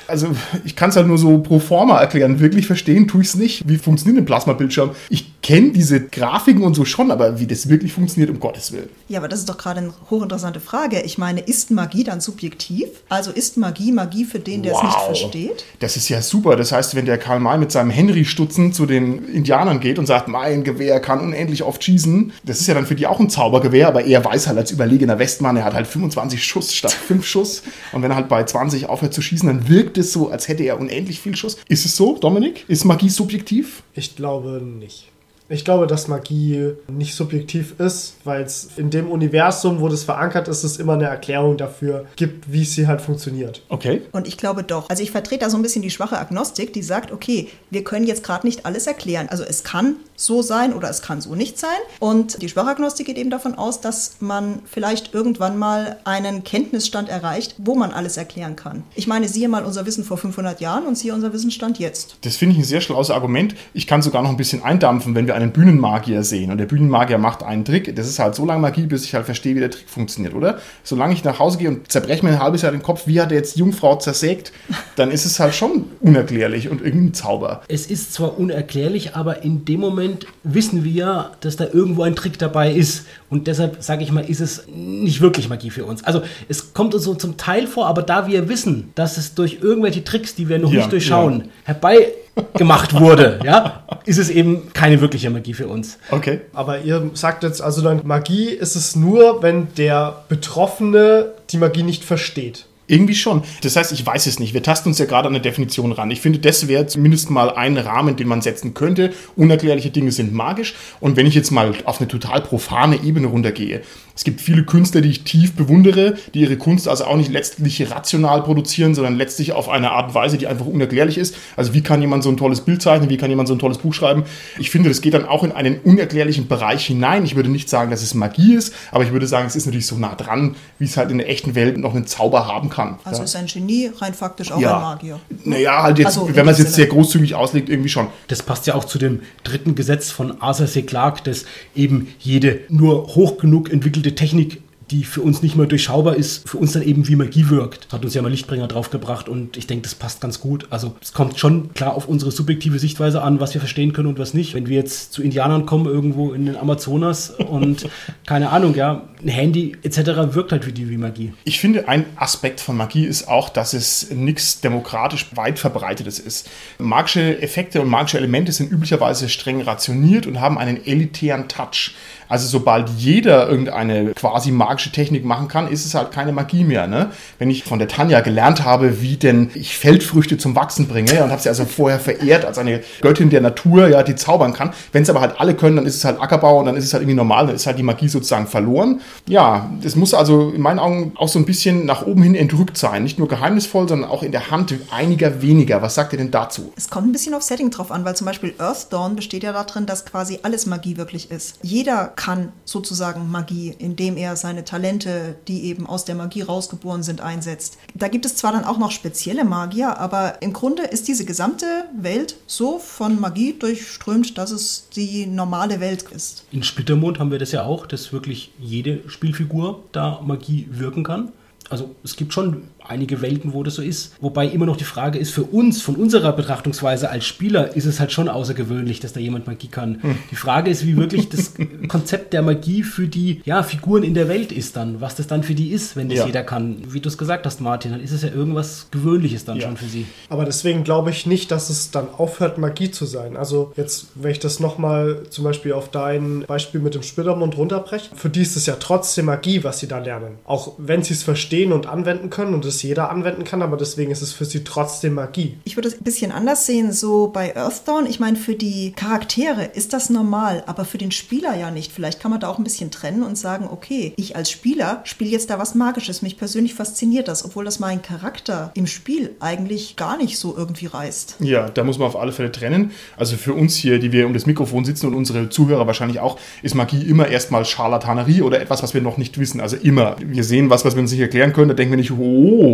Also 0.08 0.34
ich 0.64 0.75
kann 0.75 0.90
es 0.90 0.96
halt 0.96 1.06
nur 1.06 1.19
so 1.19 1.38
pro 1.38 1.58
forma 1.58 2.00
erklären. 2.00 2.40
Wirklich 2.40 2.66
verstehen 2.66 3.06
tue 3.06 3.22
ich 3.22 3.28
es 3.28 3.34
nicht. 3.34 3.69
Wie 3.69 3.76
funktioniert 3.76 4.20
ein 4.20 4.25
Plasmabildschirm? 4.25 4.90
Ich 5.10 5.38
kenne 5.49 5.71
diese 5.71 6.03
Grafiken 6.03 6.62
und 6.62 6.75
so 6.75 6.85
schon, 6.85 7.11
aber 7.11 7.41
wie 7.41 7.47
das 7.47 7.71
wirklich 7.71 7.95
funktioniert, 7.95 8.29
um 8.29 8.39
Gottes 8.39 8.71
Willen. 8.71 8.91
Ja, 9.09 9.19
aber 9.19 9.29
das 9.29 9.39
ist 9.39 9.49
doch 9.49 9.56
gerade 9.56 9.81
eine 9.81 9.95
hochinteressante 10.11 10.61
Frage. 10.61 11.00
Ich 11.00 11.17
meine, 11.17 11.41
ist 11.41 11.71
Magie 11.71 12.05
dann 12.05 12.21
subjektiv? 12.21 12.91
Also 13.09 13.31
ist 13.31 13.56
Magie 13.56 13.91
Magie 13.91 14.27
für 14.27 14.41
den, 14.41 14.62
der 14.62 14.75
es 14.75 14.83
nicht 14.83 15.00
versteht? 15.00 15.65
Das 15.79 15.97
ist 15.97 16.11
ja 16.11 16.21
super. 16.21 16.56
Das 16.56 16.71
heißt, 16.71 16.95
wenn 16.97 17.06
der 17.06 17.17
Karl 17.17 17.41
May 17.41 17.56
mit 17.56 17.73
seinem 17.73 17.89
Henry-Stutzen 17.89 18.75
zu 18.75 18.85
den 18.85 19.25
Indianern 19.25 19.81
geht 19.81 19.99
und 19.99 20.05
sagt, 20.05 20.29
mein 20.29 20.65
Gewehr 20.65 21.00
kann 21.00 21.21
unendlich 21.21 21.62
oft 21.62 21.83
schießen, 21.83 22.31
das 22.45 22.61
ist 22.61 22.67
ja 22.67 22.75
dann 22.75 22.85
für 22.85 22.95
die 22.95 23.06
auch 23.06 23.19
ein 23.19 23.31
Zaubergewehr, 23.31 23.89
aber 23.89 24.05
er 24.05 24.23
weiß 24.23 24.49
halt 24.49 24.59
als 24.59 24.71
überlegener 24.71 25.19
Westmann, 25.19 25.56
er 25.56 25.65
hat 25.65 25.73
halt 25.73 25.87
25 25.87 26.45
Schuss 26.45 26.75
statt 26.75 26.93
5 27.09 27.27
Schuss. 27.27 27.62
Und 27.93 28.03
wenn 28.03 28.11
er 28.11 28.17
halt 28.17 28.29
bei 28.29 28.45
20 28.45 28.91
aufhört 28.91 29.15
zu 29.15 29.23
schießen, 29.23 29.49
dann 29.49 29.67
wirkt 29.67 29.97
es 29.97 30.12
so, 30.12 30.29
als 30.29 30.47
hätte 30.47 30.65
er 30.65 30.79
unendlich 30.79 31.21
viel 31.21 31.37
Schuss. 31.37 31.56
Ist 31.69 31.87
es 31.87 31.97
so, 31.97 32.19
Dominik? 32.19 32.67
Ist 32.69 32.85
Magie 32.85 33.09
subjektiv? 33.09 33.83
Ich 33.95 34.15
glaube 34.15 34.61
nicht. 34.62 35.09
Ich 35.50 35.65
glaube, 35.65 35.87
dass 35.87 36.09
Magie 36.09 36.73
nicht 36.89 37.15
subjektiv 37.15 37.81
ist, 37.81 38.15
weil 38.25 38.43
es 38.43 38.69
in 38.77 38.91
dem 38.91 39.11
Universum, 39.11 39.81
wo 39.81 39.89
das 39.89 40.05
verankert 40.05 40.47
ist, 40.49 40.62
es 40.62 40.77
immer 40.77 40.93
eine 40.93 41.06
Erklärung 41.06 41.56
dafür 41.56 42.05
gibt, 42.17 42.53
wie 42.53 42.65
sie 42.65 42.87
halt 42.87 43.00
funktioniert. 43.00 43.62
Okay. 43.71 44.02
Und 44.12 44.28
ich 44.28 44.37
glaube 44.37 44.62
doch. 44.62 44.90
Also 44.90 45.02
ich 45.02 45.11
vertrete 45.11 45.45
da 45.45 45.50
so 45.50 45.57
ein 45.57 45.62
bisschen 45.62 45.83
die 45.83 45.90
schwache 45.90 46.19
Agnostik, 46.19 46.73
die 46.73 46.83
sagt, 46.83 47.12
okay, 47.12 47.49
wir 47.71 47.83
können 47.83 48.07
jetzt 48.07 48.25
gerade 48.25 48.47
nicht 48.47 48.67
alles 48.67 48.87
erklären. 48.87 49.28
Also 49.31 49.43
es 49.43 49.64
kann 49.64 49.97
so 50.17 50.43
sein 50.43 50.75
oder 50.75 50.90
es 50.90 51.00
kann 51.00 51.21
so 51.21 51.35
nicht 51.35 51.59
sein. 51.59 51.78
Und 52.00 52.43
die 52.43 52.49
schwache 52.49 52.71
Agnostik 52.71 53.07
geht 53.07 53.17
eben 53.17 53.31
davon 53.31 53.55
aus, 53.55 53.81
dass 53.81 54.17
man 54.21 54.61
vielleicht 54.67 55.14
irgendwann 55.14 55.57
mal 55.57 55.97
einen 56.05 56.45
Kenntnisstand 56.45 57.09
erreicht, 57.09 57.55
wo 57.59 57.75
man 57.75 57.93
alles 57.93 58.17
erklären 58.17 58.57
kann. 58.57 58.83
Ich 58.97 59.07
meine, 59.07 59.28
siehe 59.28 59.49
mal 59.49 59.64
unser 59.64 59.87
Wissen 59.87 60.05
vor 60.05 60.19
500 60.19 60.61
Jahren 60.61 60.87
und 60.87 60.99
siehe 60.99 61.14
unser 61.14 61.33
Wissensstand 61.33 61.78
jetzt. 61.78 62.19
Das 62.23 62.37
finde 62.37 62.55
ich 62.55 62.61
ein 62.61 62.64
sehr 62.64 62.81
schlaues 62.81 63.11
Argument. 63.11 63.55
Ich 63.73 63.87
kann 63.87 64.02
sogar 64.02 64.23
noch 64.23 64.31
ein 64.31 64.37
bisschen 64.37 64.62
eindampfen, 64.62 65.14
wenn 65.14 65.26
wir 65.26 65.38
einen 65.42 65.52
Bühnenmagier 65.52 66.23
sehen 66.23 66.50
und 66.50 66.59
der 66.59 66.66
Bühnenmagier 66.66 67.18
macht 67.18 67.42
einen 67.42 67.64
Trick. 67.64 67.95
Das 67.97 68.09
ist 68.09 68.18
halt 68.18 68.35
so 68.35 68.45
lange 68.45 68.61
Magie, 68.61 68.87
bis 68.87 69.04
ich 69.04 69.14
halt 69.14 69.25
verstehe, 69.25 69.54
wie 69.54 69.61
der 69.61 69.71
Trick 69.71 69.88
funktioniert, 69.88 70.35
oder? 70.35 70.59
Solange 70.83 71.14
ich 71.14 71.25
nach 71.25 71.38
Hause 71.38 71.59
gehe 71.59 71.68
und 71.68 71.90
zerbreche 71.90 72.25
mir 72.25 72.33
ein 72.33 72.42
halbes 72.42 72.62
Jahr 72.62 72.73
den 72.73 72.83
Kopf, 72.83 73.07
wie 73.07 73.21
hat 73.21 73.30
er 73.30 73.38
jetzt 73.38 73.57
die 73.57 73.61
Jungfrau 73.61 73.97
zersägt, 73.97 74.52
dann 74.97 75.11
ist 75.11 75.25
es 75.25 75.40
halt 75.40 75.54
schon 75.54 75.85
unerklärlich 76.00 76.68
und 76.68 76.83
irgendwie 76.83 77.09
ein 77.09 77.14
Zauber. 77.14 77.62
Es 77.68 77.87
ist 77.87 78.12
zwar 78.12 78.38
unerklärlich, 78.38 79.14
aber 79.14 79.42
in 79.42 79.64
dem 79.64 79.80
Moment 79.80 80.26
wissen 80.42 80.85
wir, 80.85 81.33
dass 81.40 81.57
da 81.57 81.66
irgendwo 81.73 82.02
ein 82.02 82.16
Trick 82.16 82.38
dabei 82.38 82.73
ist. 82.73 83.07
Und 83.30 83.47
deshalb, 83.47 83.83
sage 83.83 84.02
ich 84.02 84.12
mal, 84.12 84.25
ist 84.25 84.40
es 84.40 84.64
nicht 84.75 85.21
wirklich 85.21 85.49
Magie 85.49 85.71
für 85.71 85.85
uns. 85.85 86.04
Also 86.04 86.23
es 86.49 86.73
kommt 86.73 86.95
uns 86.95 87.04
so 87.04 87.14
zum 87.14 87.37
Teil 87.37 87.66
vor, 87.66 87.87
aber 87.87 88.02
da 88.02 88.26
wir 88.26 88.49
wissen, 88.49 88.90
dass 88.95 89.18
es 89.18 89.35
durch 89.35 89.59
irgendwelche 89.61 90.04
Tricks, 90.04 90.35
die 90.35 90.49
wir 90.49 90.59
noch 90.59 90.73
Ja, 90.73 90.78
nicht 90.78 90.92
durchschauen, 90.92 91.50
herbei 91.64 92.09
gemacht 92.54 92.99
wurde, 92.99 93.40
ja, 93.45 93.83
ist 94.04 94.18
es 94.18 94.30
eben 94.30 94.73
keine 94.73 95.00
wirkliche 95.00 95.30
Magie 95.30 95.54
für 95.54 95.68
uns. 95.68 95.99
Okay. 96.11 96.40
Aber 96.52 96.80
ihr 96.80 97.11
sagt 97.14 97.42
jetzt 97.42 97.61
also 97.61 97.83
dann, 97.83 98.00
Magie 98.04 98.49
ist 98.49 98.76
es 98.76 98.97
nur, 98.97 99.42
wenn 99.42 99.75
der 99.75 100.25
Betroffene 100.28 101.33
die 101.50 101.59
Magie 101.59 101.83
nicht 101.83 102.04
versteht. 102.04 102.66
Irgendwie 102.88 103.14
schon. 103.14 103.42
Das 103.62 103.76
heißt, 103.76 103.92
ich 103.92 104.04
weiß 104.04 104.26
es 104.26 104.40
nicht. 104.40 104.54
Wir 104.54 104.62
tasten 104.62 104.88
uns 104.88 104.99
ja 104.99 105.04
gerade 105.04 105.28
an 105.28 105.35
eine 105.35 105.42
Definition 105.42 105.92
ran. 105.92 106.11
Ich 106.11 106.23
finde, 106.23 106.38
das 106.38 106.68
wäre 106.68 106.87
zumindest 106.87 107.28
mal 107.30 107.50
ein 107.50 107.76
Rahmen, 107.76 108.16
den 108.16 108.26
man 108.26 108.40
setzen 108.40 108.73
könnte. 108.73 109.12
Unerklärliche 109.37 109.90
Dinge 109.90 110.11
sind 110.11 110.33
magisch. 110.33 110.75
Und 110.99 111.16
wenn 111.16 111.26
ich 111.26 111.35
jetzt 111.35 111.50
mal 111.50 111.75
auf 111.85 112.00
eine 112.00 112.09
total 112.09 112.40
profane 112.40 113.02
Ebene 113.04 113.26
runtergehe, 113.26 113.83
es 114.18 114.25
gibt 114.25 114.40
viele 114.40 114.64
Künstler, 114.64 115.00
die 115.00 115.11
ich 115.11 115.23
tief 115.23 115.54
bewundere, 115.54 116.16
die 116.35 116.40
ihre 116.40 116.57
Kunst 116.57 116.88
also 116.88 117.04
auch 117.04 117.14
nicht 117.14 117.30
letztlich 117.30 117.88
rational 117.88 118.42
produzieren, 118.42 118.92
sondern 118.97 119.14
letztlich 119.14 119.52
auf 119.52 119.68
eine 119.68 119.92
Art 119.92 120.09
und 120.09 120.14
Weise, 120.16 120.38
die 120.38 120.49
einfach 120.49 120.66
unerklärlich 120.66 121.18
ist. 121.18 121.37
Also 121.57 121.73
wie 121.73 121.83
kann 121.83 122.00
jemand 122.00 122.25
so 122.25 122.28
ein 122.28 122.37
tolles 122.37 122.62
Bild 122.62 122.83
zeichnen, 122.83 123.11
wie 123.11 123.16
kann 123.16 123.30
jemand 123.30 123.47
so 123.47 123.54
ein 123.54 123.61
tolles 123.61 123.78
Buch 123.78 123.95
schreiben? 123.95 124.25
Ich 124.59 124.71
finde, 124.71 124.88
das 124.88 125.02
geht 125.02 125.14
dann 125.14 125.25
auch 125.25 125.45
in 125.45 125.52
einen 125.52 125.78
unerklärlichen 125.78 126.49
Bereich 126.49 126.85
hinein. 126.85 127.25
Ich 127.25 127.37
würde 127.37 127.49
nicht 127.49 127.68
sagen, 127.68 127.92
dass 127.92 128.02
es 128.02 128.14
Magie 128.14 128.54
ist, 128.54 128.75
aber 128.90 129.04
ich 129.04 129.12
würde 129.12 129.28
sagen, 129.28 129.47
es 129.47 129.54
ist 129.54 129.66
natürlich 129.66 129.87
so 129.87 129.97
nah 129.97 130.16
dran, 130.16 130.57
wie 130.80 130.87
es 130.87 130.97
halt 130.97 131.12
in 131.12 131.18
der 131.18 131.30
echten 131.30 131.54
Welt 131.54 131.78
noch 131.78 131.95
einen 131.95 132.09
Zauber 132.09 132.49
haben 132.49 132.71
kann. 132.71 132.77
Also 133.04 133.18
ja. 133.18 133.25
ist 133.25 133.37
ein 133.37 133.47
Genie 133.47 133.90
rein 133.99 134.14
faktisch 134.14 134.52
auch 134.52 134.61
ja. 134.61 134.76
ein 134.76 134.82
Magier. 134.82 135.20
Naja, 135.44 135.82
halt 135.82 135.99
jetzt, 135.99 136.06
Also, 136.06 136.28
wenn 136.35 136.44
man 136.44 136.54
es 136.54 136.61
jetzt 136.61 136.75
sehr 136.75 136.87
großzügig 136.87 137.35
auslegt, 137.35 137.68
irgendwie 137.68 137.88
schon. 137.88 138.08
Das 138.28 138.42
passt 138.42 138.66
ja 138.66 138.75
auch 138.75 138.85
zu 138.85 138.99
dem 138.99 139.23
dritten 139.44 139.75
Gesetz 139.75 140.11
von 140.11 140.40
Arthur 140.40 140.66
C. 140.66 140.82
Clarke, 140.82 141.23
dass 141.23 141.44
eben 141.75 142.08
jede 142.18 142.61
nur 142.68 143.14
hoch 143.14 143.38
genug 143.38 143.70
entwickelte 143.70 144.14
Technik 144.14 144.62
die 144.90 145.04
für 145.04 145.23
uns 145.23 145.42
nicht 145.42 145.57
mehr 145.57 145.66
durchschaubar 145.66 146.16
ist, 146.16 146.49
für 146.49 146.59
uns 146.59 146.73
dann 146.73 146.83
eben 146.83 147.09
wie 147.09 147.16
Magie 147.16 147.49
wirkt. 147.49 147.88
Hat 147.92 148.04
uns 148.04 148.14
ja 148.14 148.23
mal 148.23 148.30
Lichtbringer 148.30 148.68
draufgebracht 148.68 149.28
und 149.28 149.57
ich 149.57 149.66
denke, 149.66 149.83
das 149.83 149.95
passt 149.95 150.21
ganz 150.21 150.40
gut. 150.40 150.66
Also 150.71 150.97
es 151.00 151.12
kommt 151.12 151.38
schon 151.38 151.75
klar 151.75 151.95
auf 151.95 152.09
unsere 152.09 152.30
subjektive 152.30 152.78
Sichtweise 152.78 153.23
an, 153.23 153.40
was 153.40 153.54
wir 153.54 153.61
verstehen 153.61 153.92
können 153.92 154.09
und 154.09 154.18
was 154.18 154.35
nicht. 154.35 154.54
Wenn 154.54 154.68
wir 154.68 154.76
jetzt 154.76 155.12
zu 155.12 155.23
Indianern 155.23 155.66
kommen, 155.66 155.87
irgendwo 155.87 156.33
in 156.33 156.47
den 156.47 156.57
Amazonas 156.57 157.30
und 157.30 157.88
keine 158.26 158.50
Ahnung, 158.50 158.75
ja, 158.75 159.09
ein 159.23 159.28
Handy 159.28 159.76
etc. 159.83 160.35
wirkt 160.35 160.52
halt 160.52 160.66
wie 160.66 160.73
die 160.73 160.88
wie 160.88 160.97
Magie. 160.97 161.33
Ich 161.45 161.61
finde, 161.61 161.88
ein 161.88 162.07
Aspekt 162.16 162.61
von 162.61 162.76
Magie 162.76 163.04
ist 163.04 163.28
auch, 163.28 163.49
dass 163.49 163.75
es 163.75 164.11
nichts 164.11 164.61
demokratisch 164.61 165.26
weit 165.35 165.59
verbreitetes 165.59 166.18
ist. 166.18 166.49
Magische 166.78 167.40
Effekte 167.42 167.80
und 167.80 167.88
magische 167.88 168.18
Elemente 168.18 168.52
sind 168.52 168.71
üblicherweise 168.71 169.28
streng 169.28 169.61
rationiert 169.61 170.26
und 170.26 170.40
haben 170.40 170.59
einen 170.59 170.85
elitären 170.87 171.49
Touch. 171.49 171.95
Also 172.28 172.47
sobald 172.47 172.90
jeder 172.90 173.49
irgendeine 173.49 174.12
quasi 174.12 174.50
magische 174.50 174.92
Technik 174.92 175.25
machen 175.25 175.49
kann, 175.49 175.68
ist 175.68 175.87
es 175.87 175.94
halt 175.94 176.11
keine 176.11 176.32
Magie 176.32 176.64
mehr. 176.64 176.87
Ne? 176.87 177.11
Wenn 177.38 177.50
ich 177.50 177.64
von 177.64 177.78
der 177.78 177.88
Tanja 177.88 178.20
gelernt 178.20 178.64
habe, 178.64 179.00
wie 179.00 179.16
denn 179.16 179.50
ich 179.54 179.76
Feldfrüchte 179.76 180.38
zum 180.38 180.54
Wachsen 180.54 180.88
bringe 180.88 181.25
und 181.25 181.30
habe 181.30 181.40
sie 181.40 181.49
also 181.49 181.64
vorher 181.64 181.99
verehrt 181.99 182.44
als 182.44 182.58
eine 182.58 182.82
Göttin 183.00 183.30
der 183.30 183.40
Natur, 183.40 183.88
ja, 183.88 184.02
die 184.02 184.14
zaubern 184.14 184.52
kann. 184.52 184.73
Wenn 184.92 185.02
es 185.02 185.11
aber 185.11 185.20
halt 185.20 185.40
alle 185.40 185.54
können, 185.54 185.76
dann 185.76 185.87
ist 185.87 185.97
es 185.97 186.04
halt 186.04 186.20
Ackerbau 186.20 186.58
und 186.58 186.66
dann 186.66 186.76
ist 186.76 186.85
es 186.85 186.92
halt 186.92 187.02
irgendwie 187.02 187.16
normal, 187.16 187.47
dann 187.47 187.56
ist 187.56 187.66
halt 187.66 187.78
die 187.78 187.82
Magie 187.82 188.08
sozusagen 188.08 188.47
verloren. 188.47 189.00
Ja, 189.26 189.70
das 189.82 189.97
muss 189.97 190.14
also 190.14 190.50
in 190.50 190.61
meinen 190.61 190.78
Augen 190.78 191.12
auch 191.16 191.28
so 191.28 191.38
ein 191.38 191.47
bisschen 191.47 191.87
nach 191.87 192.02
oben 192.06 192.23
hin 192.23 192.35
entrückt 192.35 192.76
sein. 192.76 193.02
Nicht 193.02 193.18
nur 193.18 193.28
geheimnisvoll, 193.28 193.88
sondern 193.88 194.11
auch 194.11 194.23
in 194.23 194.32
der 194.32 194.50
Hand 194.50 194.75
einiger 194.90 195.40
weniger. 195.42 195.82
Was 195.82 195.94
sagt 195.94 196.12
ihr 196.12 196.18
denn 196.18 196.30
dazu? 196.30 196.73
Es 196.76 196.90
kommt 196.90 197.08
ein 197.08 197.12
bisschen 197.12 197.35
auf 197.35 197.42
Setting 197.42 197.70
drauf 197.70 197.90
an, 197.90 198.04
weil 198.04 198.16
zum 198.16 198.26
Beispiel 198.26 198.54
Earth 198.58 198.92
Dawn 198.92 199.16
besteht 199.16 199.42
ja 199.42 199.52
darin, 199.52 199.87
dass 199.87 200.04
quasi 200.04 200.40
alles 200.42 200.66
Magie 200.66 200.97
wirklich 200.97 201.30
ist. 201.30 201.56
Jeder 201.62 202.12
kann 202.18 202.52
sozusagen 202.64 203.30
Magie, 203.30 203.75
indem 203.78 204.16
er 204.16 204.37
seine 204.37 204.64
Talente, 204.64 205.37
die 205.46 205.64
eben 205.64 205.87
aus 205.87 206.04
der 206.04 206.16
Magie 206.16 206.42
rausgeboren 206.42 207.04
sind, 207.04 207.20
einsetzt. 207.20 207.78
Da 207.94 208.08
gibt 208.08 208.26
es 208.26 208.34
zwar 208.34 208.52
dann 208.52 208.64
auch 208.64 208.76
noch 208.76 208.90
spezielle 208.90 209.44
Magier, 209.44 209.98
aber 209.98 210.42
im 210.42 210.52
Grunde 210.52 210.82
ist 210.82 211.06
diese 211.06 211.25
gesamte 211.25 211.84
Welt 211.96 212.37
so 212.48 212.80
von 212.80 213.20
Magie 213.20 213.56
durchströmt, 213.56 214.37
dass 214.37 214.50
es 214.50 214.88
die 214.90 215.26
normale 215.26 215.78
Welt 215.78 216.02
ist. 216.02 216.44
In 216.50 216.64
Splittermond 216.64 217.20
haben 217.20 217.30
wir 217.30 217.38
das 217.38 217.52
ja 217.52 217.62
auch, 217.62 217.87
dass 217.87 218.12
wirklich 218.12 218.52
jede 218.58 219.08
Spielfigur 219.08 219.84
da 219.92 220.20
Magie 220.20 220.66
wirken 220.70 221.04
kann. 221.04 221.30
Also 221.70 221.94
es 222.02 222.16
gibt 222.16 222.32
schon 222.32 222.64
einige 222.88 223.23
Welten, 223.23 223.52
wo 223.52 223.62
das 223.62 223.75
so 223.75 223.83
ist. 223.83 224.14
Wobei 224.21 224.47
immer 224.47 224.66
noch 224.66 224.76
die 224.76 224.85
Frage 224.85 225.18
ist, 225.18 225.30
für 225.30 225.45
uns, 225.45 225.83
von 225.83 225.97
unserer 225.97 226.33
Betrachtungsweise 226.33 227.11
als 227.11 227.26
Spieler, 227.26 227.76
ist 227.76 227.85
es 227.85 228.00
halt 228.00 228.12
schon 228.12 228.28
außergewöhnlich, 228.28 229.00
dass 229.00 229.12
da 229.12 229.21
jemand 229.21 229.47
Magie 229.47 229.68
kann. 229.68 230.02
Hm. 230.02 230.18
Die 230.30 230.37
Frage 230.37 230.71
ist, 230.71 230.87
wie 230.87 230.97
wirklich 230.97 231.28
das 231.28 231.54
Konzept 231.88 232.33
der 232.33 232.42
Magie 232.42 232.83
für 232.83 233.09
die 233.09 233.42
ja, 233.45 233.62
Figuren 233.62 234.02
in 234.02 234.14
der 234.14 234.28
Welt 234.28 234.52
ist 234.52 234.76
dann, 234.76 235.00
was 235.00 235.14
das 235.16 235.26
dann 235.26 235.42
für 235.42 235.54
die 235.54 235.71
ist, 235.71 235.97
wenn 235.97 236.09
das 236.09 236.18
ja. 236.18 236.26
jeder 236.26 236.42
kann. 236.42 236.78
Wie 236.88 237.00
du 237.00 237.09
es 237.09 237.18
gesagt 237.18 237.47
hast, 237.47 237.61
Martin, 237.61 237.92
dann 237.92 238.00
ist 238.00 238.12
es 238.12 238.23
ja 238.23 238.30
irgendwas 238.30 238.88
Gewöhnliches 238.90 239.45
dann 239.45 239.59
ja. 239.59 239.66
schon 239.66 239.76
für 239.76 239.87
sie. 239.87 240.07
Aber 240.28 240.45
deswegen 240.45 240.85
glaube 240.85 241.11
ich 241.11 241.26
nicht, 241.26 241.50
dass 241.50 241.71
es 241.71 241.90
dann 241.90 242.09
aufhört, 242.16 242.59
Magie 242.59 242.90
zu 242.90 243.04
sein. 243.04 243.37
Also 243.37 243.73
jetzt, 243.76 244.07
wenn 244.14 244.30
ich 244.30 244.40
das 244.40 244.61
nochmal 244.61 245.23
zum 245.30 245.45
Beispiel 245.45 245.73
auf 245.73 245.90
dein 245.90 246.45
Beispiel 246.47 246.80
mit 246.80 246.95
dem 246.95 247.02
Splittermund 247.02 247.57
runterbreche, 247.57 248.11
für 248.14 248.30
die 248.30 248.42
ist 248.42 248.57
es 248.57 248.66
ja 248.66 248.76
trotzdem 248.78 249.26
Magie, 249.26 249.64
was 249.64 249.80
sie 249.80 249.88
da 249.88 249.99
lernen. 249.99 250.38
Auch 250.45 250.73
wenn 250.78 251.02
sie 251.02 251.14
es 251.14 251.23
verstehen 251.23 251.73
und 251.73 251.87
anwenden 251.87 252.30
können 252.30 252.54
und 252.54 252.64
es 252.64 252.77
jeder 252.82 253.11
anwenden 253.11 253.44
kann, 253.44 253.62
aber 253.62 253.76
deswegen 253.76 254.11
ist 254.11 254.23
es 254.23 254.32
für 254.32 254.44
sie 254.44 254.64
trotzdem 254.64 255.14
Magie. 255.14 255.56
Ich 255.64 255.76
würde 255.76 255.88
es 255.88 255.94
ein 255.94 256.04
bisschen 256.04 256.32
anders 256.32 256.66
sehen, 256.66 256.92
so 256.92 257.28
bei 257.28 257.56
Earthdawn. 257.56 258.06
Ich 258.06 258.20
meine, 258.20 258.37
für 258.37 258.54
die 258.54 258.92
Charaktere 258.92 259.64
ist 259.64 259.92
das 259.92 260.11
normal, 260.11 260.62
aber 260.66 260.85
für 260.85 260.99
den 260.99 261.11
Spieler 261.11 261.56
ja 261.56 261.70
nicht. 261.70 261.92
Vielleicht 261.92 262.20
kann 262.20 262.30
man 262.30 262.40
da 262.40 262.49
auch 262.49 262.58
ein 262.58 262.64
bisschen 262.64 262.90
trennen 262.90 263.23
und 263.23 263.37
sagen, 263.37 263.68
okay, 263.70 264.12
ich 264.16 264.37
als 264.37 264.50
Spieler 264.50 265.00
spiele 265.04 265.30
jetzt 265.30 265.50
da 265.50 265.58
was 265.58 265.75
Magisches. 265.75 266.23
Mich 266.23 266.37
persönlich 266.37 266.75
fasziniert 266.75 267.28
das, 267.28 267.44
obwohl 267.44 267.64
das 267.64 267.78
meinen 267.78 268.02
Charakter 268.02 268.70
im 268.75 268.87
Spiel 268.87 269.37
eigentlich 269.40 269.97
gar 269.97 270.16
nicht 270.16 270.38
so 270.38 270.56
irgendwie 270.56 270.87
reißt. 270.87 271.37
Ja, 271.40 271.68
da 271.68 271.85
muss 271.85 271.99
man 271.99 272.08
auf 272.08 272.16
alle 272.16 272.32
Fälle 272.32 272.52
trennen. 272.52 272.92
Also 273.16 273.37
für 273.37 273.54
uns 273.54 273.76
hier, 273.76 273.99
die 273.99 274.12
wir 274.12 274.26
um 274.26 274.35
das 274.35 274.47
Mikrofon 274.47 274.85
sitzen 274.85 275.06
und 275.06 275.14
unsere 275.14 275.49
Zuhörer 275.49 275.87
wahrscheinlich 275.87 276.20
auch, 276.20 276.38
ist 276.62 276.75
Magie 276.75 277.02
immer 277.02 277.28
erstmal 277.28 277.64
Scharlatanerie 277.64 278.42
oder 278.42 278.61
etwas, 278.61 278.82
was 278.82 278.94
wir 278.94 279.00
noch 279.00 279.18
nicht 279.18 279.38
wissen. 279.38 279.61
Also 279.61 279.76
immer. 279.76 280.16
Wir 280.18 280.44
sehen 280.44 280.70
was, 280.70 280.85
was 280.85 280.94
wir 280.94 281.02
uns 281.02 281.12
nicht 281.12 281.20
erklären 281.20 281.52
können, 281.52 281.68
da 281.68 281.75
denken 281.75 281.92
wir 281.92 281.97
nicht, 281.97 282.12
oh, 282.12 282.67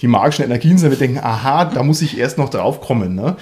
die 0.00 0.06
magischen 0.06 0.44
Energien 0.44 0.78
sind, 0.78 0.90
wir 0.90 0.98
denken, 0.98 1.18
aha, 1.18 1.64
da 1.66 1.82
muss 1.82 2.02
ich 2.02 2.18
erst 2.18 2.38
noch 2.38 2.50
drauf 2.50 2.80
kommen. 2.80 3.14
Ne? 3.14 3.36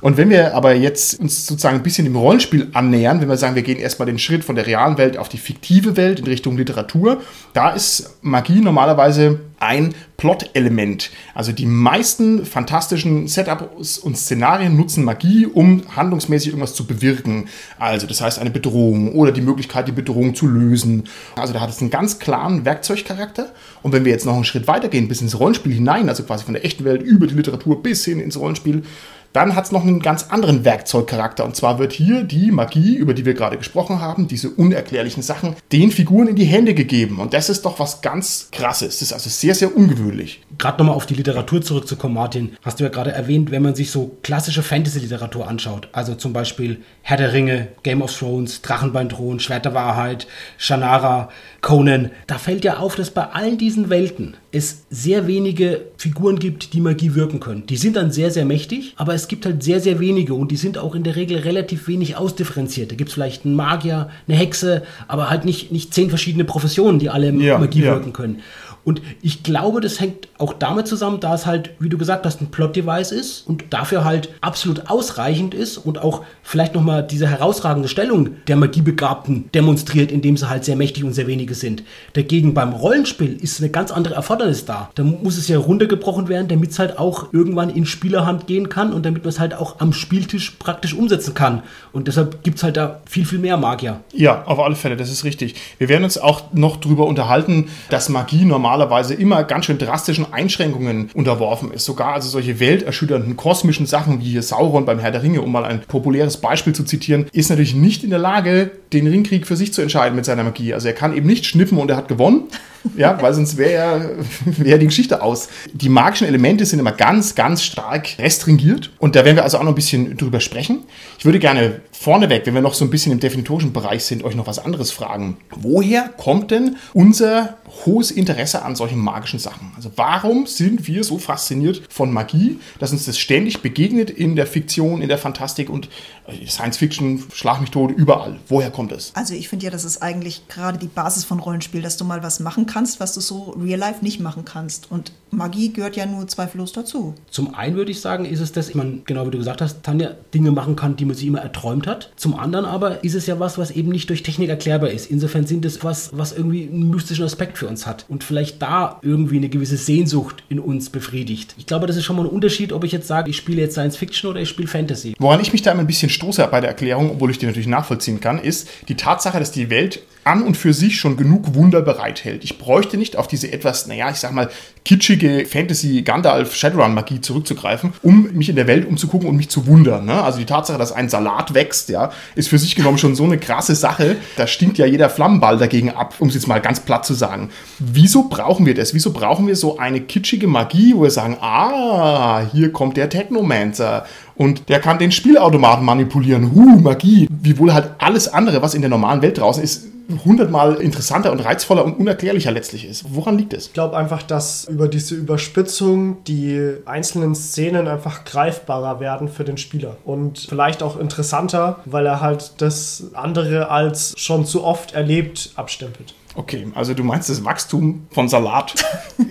Und 0.00 0.16
wenn 0.16 0.30
wir 0.30 0.54
aber 0.54 0.74
jetzt 0.74 1.18
uns 1.18 1.46
sozusagen 1.46 1.76
ein 1.76 1.82
bisschen 1.82 2.04
dem 2.04 2.14
Rollenspiel 2.14 2.68
annähern, 2.72 3.20
wenn 3.20 3.28
wir 3.28 3.36
sagen, 3.36 3.56
wir 3.56 3.62
gehen 3.62 3.78
erstmal 3.78 4.06
den 4.06 4.18
Schritt 4.18 4.44
von 4.44 4.54
der 4.54 4.66
realen 4.66 4.96
Welt 4.96 5.16
auf 5.16 5.28
die 5.28 5.38
fiktive 5.38 5.96
Welt 5.96 6.20
in 6.20 6.26
Richtung 6.26 6.56
Literatur, 6.56 7.20
da 7.52 7.70
ist 7.70 8.16
Magie 8.22 8.60
normalerweise 8.60 9.40
ein 9.60 9.94
Plot-Element. 10.16 11.10
Also 11.34 11.50
die 11.52 11.66
meisten 11.66 12.46
fantastischen 12.46 13.26
Setups 13.26 13.98
und 13.98 14.16
Szenarien 14.16 14.76
nutzen 14.76 15.04
Magie, 15.04 15.46
um 15.46 15.82
handlungsmäßig 15.96 16.48
irgendwas 16.50 16.74
zu 16.74 16.86
bewirken. 16.86 17.48
Also 17.78 18.06
das 18.06 18.20
heißt 18.20 18.38
eine 18.38 18.50
Bedrohung 18.50 19.14
oder 19.14 19.32
die 19.32 19.40
Möglichkeit, 19.40 19.88
die 19.88 19.92
Bedrohung 19.92 20.34
zu 20.34 20.46
lösen. 20.46 21.04
Also 21.34 21.52
da 21.52 21.60
hat 21.60 21.70
es 21.70 21.80
einen 21.80 21.90
ganz 21.90 22.20
klaren 22.20 22.64
Werkzeugcharakter. 22.64 23.52
Und 23.82 23.92
wenn 23.92 24.04
wir 24.04 24.12
jetzt 24.12 24.26
noch 24.26 24.34
einen 24.34 24.44
Schritt 24.44 24.68
weitergehen, 24.68 25.08
bis 25.08 25.22
ins 25.22 25.38
Rollenspiel 25.38 25.72
hinein, 25.72 26.08
also 26.08 26.22
quasi 26.22 26.44
von 26.44 26.54
der 26.54 26.64
echten 26.64 26.84
Welt 26.84 27.02
über 27.02 27.26
die 27.26 27.34
Literatur 27.34 27.82
bis 27.82 28.04
hin 28.04 28.20
ins 28.20 28.38
Rollenspiel, 28.38 28.84
dann 29.32 29.54
hat 29.54 29.66
es 29.66 29.72
noch 29.72 29.82
einen 29.82 30.00
ganz 30.00 30.28
anderen 30.30 30.64
Werkzeugcharakter. 30.64 31.44
Und 31.44 31.56
zwar 31.56 31.78
wird 31.78 31.92
hier 31.92 32.24
die 32.24 32.50
Magie, 32.50 32.96
über 32.96 33.14
die 33.14 33.24
wir 33.24 33.34
gerade 33.34 33.58
gesprochen 33.58 34.00
haben, 34.00 34.28
diese 34.28 34.50
unerklärlichen 34.50 35.22
Sachen, 35.22 35.56
den 35.72 35.90
Figuren 35.90 36.28
in 36.28 36.36
die 36.36 36.44
Hände 36.44 36.74
gegeben. 36.74 37.18
Und 37.18 37.34
das 37.34 37.48
ist 37.48 37.64
doch 37.64 37.78
was 37.78 38.00
ganz 38.00 38.48
Krasses. 38.52 38.98
Das 38.98 39.02
ist 39.02 39.12
also 39.12 39.30
sehr, 39.30 39.54
sehr 39.54 39.76
ungewöhnlich. 39.76 40.42
Gerade 40.56 40.78
nochmal 40.78 40.96
auf 40.96 41.06
die 41.06 41.14
Literatur 41.14 41.62
zurückzukommen, 41.62 42.14
Martin, 42.14 42.56
hast 42.62 42.80
du 42.80 42.84
ja 42.84 42.90
gerade 42.90 43.12
erwähnt, 43.12 43.50
wenn 43.50 43.62
man 43.62 43.74
sich 43.74 43.90
so 43.90 44.16
klassische 44.22 44.62
Fantasy-Literatur 44.62 45.46
anschaut, 45.46 45.88
also 45.92 46.14
zum 46.14 46.32
Beispiel 46.32 46.82
Herr 47.02 47.16
der 47.16 47.32
Ringe, 47.32 47.68
Game 47.82 48.02
of 48.02 48.16
Thrones, 48.16 48.62
Drachenbeinthron, 48.62 49.40
Schwert 49.40 49.64
der 49.64 49.74
Wahrheit, 49.74 50.26
Shannara, 50.56 51.28
Conan, 51.60 52.10
da 52.26 52.38
fällt 52.38 52.64
ja 52.64 52.78
auf, 52.78 52.96
dass 52.96 53.10
bei 53.10 53.24
all 53.24 53.56
diesen 53.56 53.90
Welten 53.90 54.36
es 54.58 54.84
sehr 54.90 55.26
wenige 55.26 55.86
Figuren 55.96 56.38
gibt, 56.38 56.74
die 56.74 56.80
Magie 56.80 57.14
wirken 57.14 57.40
können. 57.40 57.66
Die 57.66 57.76
sind 57.76 57.96
dann 57.96 58.12
sehr, 58.12 58.30
sehr 58.30 58.44
mächtig, 58.44 58.94
aber 58.96 59.14
es 59.14 59.28
gibt 59.28 59.46
halt 59.46 59.62
sehr, 59.62 59.80
sehr 59.80 59.98
wenige 60.00 60.34
und 60.34 60.50
die 60.50 60.56
sind 60.56 60.76
auch 60.76 60.94
in 60.94 61.02
der 61.02 61.16
Regel 61.16 61.38
relativ 61.38 61.88
wenig 61.88 62.16
ausdifferenziert. 62.16 62.90
Da 62.90 62.96
gibt 62.96 63.08
es 63.08 63.14
vielleicht 63.14 63.44
einen 63.44 63.56
Magier, 63.56 64.10
eine 64.26 64.36
Hexe, 64.36 64.82
aber 65.06 65.30
halt 65.30 65.44
nicht, 65.44 65.72
nicht 65.72 65.94
zehn 65.94 66.10
verschiedene 66.10 66.44
Professionen, 66.44 66.98
die 66.98 67.08
alle 67.08 67.32
ja, 67.32 67.58
Magie 67.58 67.82
ja. 67.82 67.92
wirken 67.92 68.12
können. 68.12 68.42
Und 68.88 69.02
ich 69.20 69.42
glaube, 69.42 69.82
das 69.82 70.00
hängt 70.00 70.28
auch 70.38 70.54
damit 70.54 70.86
zusammen, 70.86 71.20
da 71.20 71.34
es 71.34 71.44
halt, 71.44 71.72
wie 71.78 71.90
du 71.90 71.98
gesagt 71.98 72.24
hast, 72.24 72.40
ein 72.40 72.50
Plot-Device 72.50 73.12
ist 73.12 73.46
und 73.46 73.64
dafür 73.68 74.02
halt 74.02 74.30
absolut 74.40 74.88
ausreichend 74.88 75.52
ist 75.52 75.76
und 75.76 76.00
auch 76.00 76.22
vielleicht 76.42 76.74
nochmal 76.74 77.02
diese 77.06 77.28
herausragende 77.28 77.90
Stellung 77.90 78.30
der 78.46 78.56
Magiebegabten 78.56 79.50
demonstriert, 79.52 80.10
indem 80.10 80.38
sie 80.38 80.48
halt 80.48 80.64
sehr 80.64 80.74
mächtig 80.74 81.04
und 81.04 81.12
sehr 81.12 81.26
wenige 81.26 81.52
sind. 81.52 81.82
Dagegen 82.14 82.54
beim 82.54 82.72
Rollenspiel 82.72 83.36
ist 83.38 83.60
eine 83.60 83.68
ganz 83.68 83.90
andere 83.90 84.14
Erfordernis 84.14 84.64
da. 84.64 84.88
Da 84.94 85.02
muss 85.02 85.36
es 85.36 85.48
ja 85.48 85.58
runtergebrochen 85.58 86.28
werden, 86.28 86.48
damit 86.48 86.70
es 86.70 86.78
halt 86.78 86.98
auch 86.98 87.34
irgendwann 87.34 87.68
in 87.68 87.84
Spielerhand 87.84 88.46
gehen 88.46 88.70
kann 88.70 88.94
und 88.94 89.04
damit 89.04 89.22
man 89.24 89.28
es 89.28 89.38
halt 89.38 89.52
auch 89.52 89.80
am 89.80 89.92
Spieltisch 89.92 90.52
praktisch 90.52 90.94
umsetzen 90.94 91.34
kann. 91.34 91.62
Und 91.92 92.08
deshalb 92.08 92.42
gibt 92.42 92.56
es 92.56 92.62
halt 92.62 92.78
da 92.78 93.02
viel, 93.04 93.26
viel 93.26 93.38
mehr 93.38 93.58
Magier. 93.58 94.00
Ja, 94.14 94.44
auf 94.46 94.58
alle 94.58 94.76
Fälle, 94.76 94.96
das 94.96 95.10
ist 95.10 95.24
richtig. 95.24 95.56
Wir 95.76 95.90
werden 95.90 96.04
uns 96.04 96.16
auch 96.16 96.54
noch 96.54 96.76
darüber 96.76 97.06
unterhalten, 97.06 97.68
dass 97.90 98.08
Magie 98.08 98.46
normal 98.46 98.77
normalerweise 98.78 99.14
immer 99.14 99.42
ganz 99.44 99.66
schön 99.66 99.78
drastischen 99.78 100.32
Einschränkungen 100.32 101.10
unterworfen 101.14 101.72
ist. 101.72 101.84
Sogar 101.84 102.14
also 102.14 102.28
solche 102.28 102.60
welterschütternden 102.60 103.36
kosmischen 103.36 103.86
Sachen 103.86 104.20
wie 104.20 104.30
hier 104.30 104.42
Sauron 104.42 104.84
beim 104.84 105.00
Herr 105.00 105.10
der 105.10 105.22
Ringe, 105.22 105.42
um 105.42 105.50
mal 105.50 105.64
ein 105.64 105.80
populäres 105.80 106.36
Beispiel 106.36 106.72
zu 106.72 106.84
zitieren, 106.84 107.26
ist 107.32 107.50
natürlich 107.50 107.74
nicht 107.74 108.04
in 108.04 108.10
der 108.10 108.18
Lage, 108.18 108.70
den 108.92 109.06
Ringkrieg 109.06 109.46
für 109.46 109.56
sich 109.56 109.72
zu 109.72 109.82
entscheiden 109.82 110.16
mit 110.16 110.24
seiner 110.24 110.44
Magie. 110.44 110.72
Also 110.72 110.88
er 110.88 110.94
kann 110.94 111.16
eben 111.16 111.26
nicht 111.26 111.44
schnippen 111.44 111.78
und 111.78 111.90
er 111.90 111.96
hat 111.96 112.08
gewonnen. 112.08 112.44
Ja, 112.96 113.20
weil 113.20 113.34
sonst 113.34 113.56
wäre 113.56 113.72
er 113.72 114.10
wäre 114.44 114.78
die 114.78 114.86
Geschichte 114.86 115.20
aus. 115.20 115.48
Die 115.72 115.88
magischen 115.88 116.28
Elemente 116.28 116.64
sind 116.64 116.78
immer 116.78 116.92
ganz, 116.92 117.34
ganz 117.34 117.64
stark 117.64 118.08
restringiert 118.20 118.92
und 118.98 119.16
da 119.16 119.24
werden 119.24 119.36
wir 119.36 119.42
also 119.42 119.58
auch 119.58 119.62
noch 119.62 119.72
ein 119.72 119.74
bisschen 119.74 120.16
drüber 120.16 120.38
sprechen. 120.38 120.84
Ich 121.18 121.24
würde 121.24 121.40
gerne 121.40 121.80
vorneweg, 121.90 122.46
wenn 122.46 122.54
wir 122.54 122.60
noch 122.60 122.74
so 122.74 122.84
ein 122.84 122.90
bisschen 122.90 123.10
im 123.10 123.18
definitorischen 123.18 123.72
Bereich 123.72 124.04
sind, 124.04 124.22
euch 124.22 124.36
noch 124.36 124.46
was 124.46 124.60
anderes 124.60 124.92
fragen. 124.92 125.38
Woher 125.56 126.08
kommt 126.16 126.52
denn 126.52 126.76
unser 126.94 127.58
hohes 127.84 128.10
Interesse 128.10 128.57
an 128.62 128.76
solchen 128.76 128.98
magischen 128.98 129.38
Sachen? 129.38 129.72
Also 129.76 129.90
warum 129.96 130.46
sind 130.46 130.86
wir 130.86 131.04
so 131.04 131.18
fasziniert 131.18 131.82
von 131.88 132.12
Magie, 132.12 132.58
dass 132.78 132.92
uns 132.92 133.06
das 133.06 133.18
ständig 133.18 133.62
begegnet 133.62 134.10
in 134.10 134.36
der 134.36 134.46
Fiktion, 134.46 135.02
in 135.02 135.08
der 135.08 135.18
Fantastik 135.18 135.70
und 135.70 135.88
äh, 136.26 136.46
Science 136.46 136.76
Fiction, 136.76 137.24
Schlag 137.32 137.60
mich 137.60 137.70
tot, 137.70 137.90
überall? 137.90 138.36
Woher 138.48 138.70
kommt 138.70 138.92
es? 138.92 139.12
Also 139.14 139.34
ich 139.34 139.48
finde 139.48 139.66
ja, 139.66 139.70
das 139.70 139.84
ist 139.84 140.02
eigentlich 140.02 140.48
gerade 140.48 140.78
die 140.78 140.86
Basis 140.86 141.24
von 141.24 141.40
Rollenspiel, 141.40 141.82
dass 141.82 141.96
du 141.96 142.04
mal 142.04 142.22
was 142.22 142.40
machen 142.40 142.66
kannst, 142.66 143.00
was 143.00 143.14
du 143.14 143.20
so 143.20 143.56
real 143.60 143.78
life 143.78 144.02
nicht 144.02 144.20
machen 144.20 144.44
kannst. 144.44 144.90
Und 144.90 145.12
Magie 145.30 145.72
gehört 145.72 145.96
ja 145.96 146.06
nur 146.06 146.26
zweifellos 146.26 146.72
dazu. 146.72 147.14
Zum 147.30 147.54
einen 147.54 147.76
würde 147.76 147.90
ich 147.90 148.00
sagen, 148.00 148.24
ist 148.24 148.40
es, 148.40 148.52
dass 148.52 148.74
man, 148.74 149.02
genau 149.04 149.26
wie 149.26 149.30
du 149.30 149.38
gesagt 149.38 149.60
hast, 149.60 149.82
Tanja, 149.82 150.12
Dinge 150.32 150.50
machen 150.50 150.76
kann, 150.76 150.96
die 150.96 151.04
man 151.04 151.14
sich 151.14 151.26
immer 151.26 151.40
erträumt 151.40 151.86
hat. 151.86 152.10
Zum 152.16 152.38
anderen 152.38 152.64
aber 152.64 153.04
ist 153.04 153.14
es 153.14 153.26
ja 153.26 153.38
was, 153.38 153.58
was 153.58 153.70
eben 153.70 153.90
nicht 153.90 154.08
durch 154.08 154.22
Technik 154.22 154.48
erklärbar 154.48 154.90
ist. 154.90 155.10
Insofern 155.10 155.46
sind 155.46 155.64
es 155.64 155.84
was, 155.84 156.16
was 156.16 156.32
irgendwie 156.32 156.68
einen 156.68 156.90
mystischen 156.90 157.24
Aspekt 157.24 157.58
für 157.58 157.68
uns 157.68 157.86
hat 157.86 158.06
und 158.08 158.24
vielleicht 158.24 158.47
da 158.56 158.98
irgendwie 159.02 159.36
eine 159.36 159.50
gewisse 159.50 159.76
Sehnsucht 159.76 160.42
in 160.48 160.58
uns 160.60 160.88
befriedigt. 160.88 161.54
Ich 161.58 161.66
glaube, 161.66 161.86
das 161.86 161.96
ist 161.96 162.04
schon 162.04 162.16
mal 162.16 162.22
ein 162.22 162.30
Unterschied, 162.30 162.72
ob 162.72 162.84
ich 162.84 162.92
jetzt 162.92 163.08
sage, 163.08 163.28
ich 163.28 163.36
spiele 163.36 163.60
jetzt 163.60 163.72
Science 163.72 163.96
Fiction 163.96 164.30
oder 164.30 164.40
ich 164.40 164.48
spiele 164.48 164.68
Fantasy. 164.68 165.14
Woran 165.18 165.40
ich 165.40 165.52
mich 165.52 165.62
da 165.62 165.72
immer 165.72 165.80
ein 165.80 165.86
bisschen 165.86 166.08
stoße 166.08 166.46
bei 166.50 166.60
der 166.60 166.70
Erklärung, 166.70 167.10
obwohl 167.10 167.30
ich 167.30 167.38
die 167.38 167.46
natürlich 167.46 167.68
nachvollziehen 167.68 168.20
kann, 168.20 168.38
ist 168.38 168.68
die 168.88 168.94
Tatsache, 168.94 169.38
dass 169.38 169.52
die 169.52 169.68
Welt 169.68 170.00
an 170.28 170.42
und 170.42 170.56
für 170.56 170.74
sich 170.74 170.98
schon 170.98 171.16
genug 171.16 171.54
Wunder 171.54 171.80
bereithält. 171.80 172.44
Ich 172.44 172.58
bräuchte 172.58 172.96
nicht 172.96 173.16
auf 173.16 173.26
diese 173.26 173.50
etwas, 173.52 173.86
naja, 173.86 174.10
ich 174.10 174.16
sag 174.16 174.32
mal, 174.32 174.50
kitschige 174.84 175.46
Fantasy 175.46 176.02
Gandalf 176.02 176.54
Shadowrun 176.54 176.94
Magie 176.94 177.20
zurückzugreifen, 177.20 177.92
um 178.02 178.32
mich 178.32 178.48
in 178.48 178.56
der 178.56 178.66
Welt 178.66 178.86
umzugucken 178.86 179.28
und 179.28 179.36
mich 179.36 179.48
zu 179.48 179.66
wundern. 179.66 180.04
Ne? 180.04 180.22
Also 180.22 180.38
die 180.38 180.46
Tatsache, 180.46 180.78
dass 180.78 180.92
ein 180.92 181.08
Salat 181.08 181.54
wächst, 181.54 181.88
ja, 181.88 182.10
ist 182.34 182.48
für 182.48 182.58
sich 182.58 182.76
genommen 182.76 182.98
schon 182.98 183.14
so 183.14 183.24
eine 183.24 183.38
krasse 183.38 183.74
Sache. 183.74 184.16
Da 184.36 184.46
stinkt 184.46 184.78
ja 184.78 184.86
jeder 184.86 185.10
Flammenball 185.10 185.58
dagegen 185.58 185.90
ab, 185.90 186.14
um 186.18 186.28
es 186.28 186.34
jetzt 186.34 186.46
mal 186.46 186.60
ganz 186.60 186.80
platt 186.80 187.04
zu 187.04 187.14
sagen. 187.14 187.50
Wieso 187.78 188.28
brauchen 188.28 188.66
wir 188.66 188.74
das? 188.74 188.94
Wieso 188.94 189.12
brauchen 189.12 189.46
wir 189.46 189.56
so 189.56 189.78
eine 189.78 190.00
kitschige 190.00 190.46
Magie, 190.46 190.94
wo 190.94 191.02
wir 191.02 191.10
sagen, 191.10 191.38
ah, 191.40 192.42
hier 192.52 192.72
kommt 192.72 192.96
der 192.96 193.08
Technomancer 193.08 194.06
und 194.38 194.68
der 194.68 194.80
kann 194.80 194.98
den 194.98 195.12
Spielautomaten 195.12 195.84
manipulieren. 195.84 196.52
Huh, 196.54 196.80
Magie. 196.80 197.28
Wiewohl 197.28 197.74
halt 197.74 197.90
alles 197.98 198.32
andere, 198.32 198.62
was 198.62 198.74
in 198.74 198.80
der 198.80 198.90
normalen 198.90 199.20
Welt 199.20 199.38
draußen 199.38 199.62
ist, 199.62 199.88
hundertmal 200.24 200.76
interessanter 200.76 201.32
und 201.32 201.40
reizvoller 201.40 201.84
und 201.84 201.98
unerklärlicher 201.98 202.50
letztlich 202.50 202.86
ist. 202.86 203.04
Woran 203.14 203.36
liegt 203.36 203.52
es? 203.52 203.66
Ich 203.66 203.72
glaube 203.74 203.96
einfach, 203.96 204.22
dass 204.22 204.64
über 204.64 204.88
diese 204.88 205.14
Überspitzung 205.14 206.24
die 206.24 206.76
einzelnen 206.86 207.34
Szenen 207.34 207.88
einfach 207.88 208.24
greifbarer 208.24 209.00
werden 209.00 209.28
für 209.28 209.44
den 209.44 209.58
Spieler 209.58 209.96
und 210.04 210.46
vielleicht 210.48 210.82
auch 210.82 210.98
interessanter, 210.98 211.80
weil 211.84 212.06
er 212.06 212.20
halt 212.20 212.52
das 212.58 213.10
andere 213.12 213.70
als 213.70 214.14
schon 214.16 214.46
zu 214.46 214.64
oft 214.64 214.94
erlebt 214.94 215.50
abstempelt. 215.56 216.14
Okay, 216.34 216.68
also 216.74 216.94
du 216.94 217.02
meinst, 217.02 217.28
das 217.28 217.44
Wachstum 217.44 218.06
von 218.10 218.28
Salat 218.28 218.74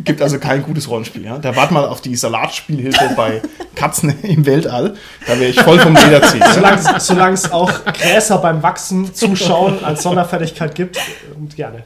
gibt 0.04 0.22
also 0.22 0.40
kein 0.40 0.64
gutes 0.64 0.90
Rollenspiel. 0.90 1.24
Ja? 1.24 1.38
Da 1.38 1.56
wart 1.56 1.72
mal 1.72 1.88
auf 1.88 2.02
die 2.02 2.16
Salatspielhilfe 2.16 3.14
bei 3.16 3.42
Katzen 3.76 4.14
im 4.24 4.46
Weltall. 4.46 4.96
Da 5.26 5.40
wäre 5.40 5.52
ich 5.52 5.62
voll 5.62 5.80
vom 5.80 5.96
Leder 5.96 6.22
ziehen. 6.24 6.44
Solange 7.00 7.34
es 7.34 7.52
auch 7.52 7.72
Gräser 7.86 8.40
beim 8.40 8.62
Wachsen 8.64 9.14
zuschauen 9.14 9.84
als 9.84 10.04
Sonderfertigkeit 10.04 10.76
gibt, 10.76 10.98
gerne. 11.58 11.84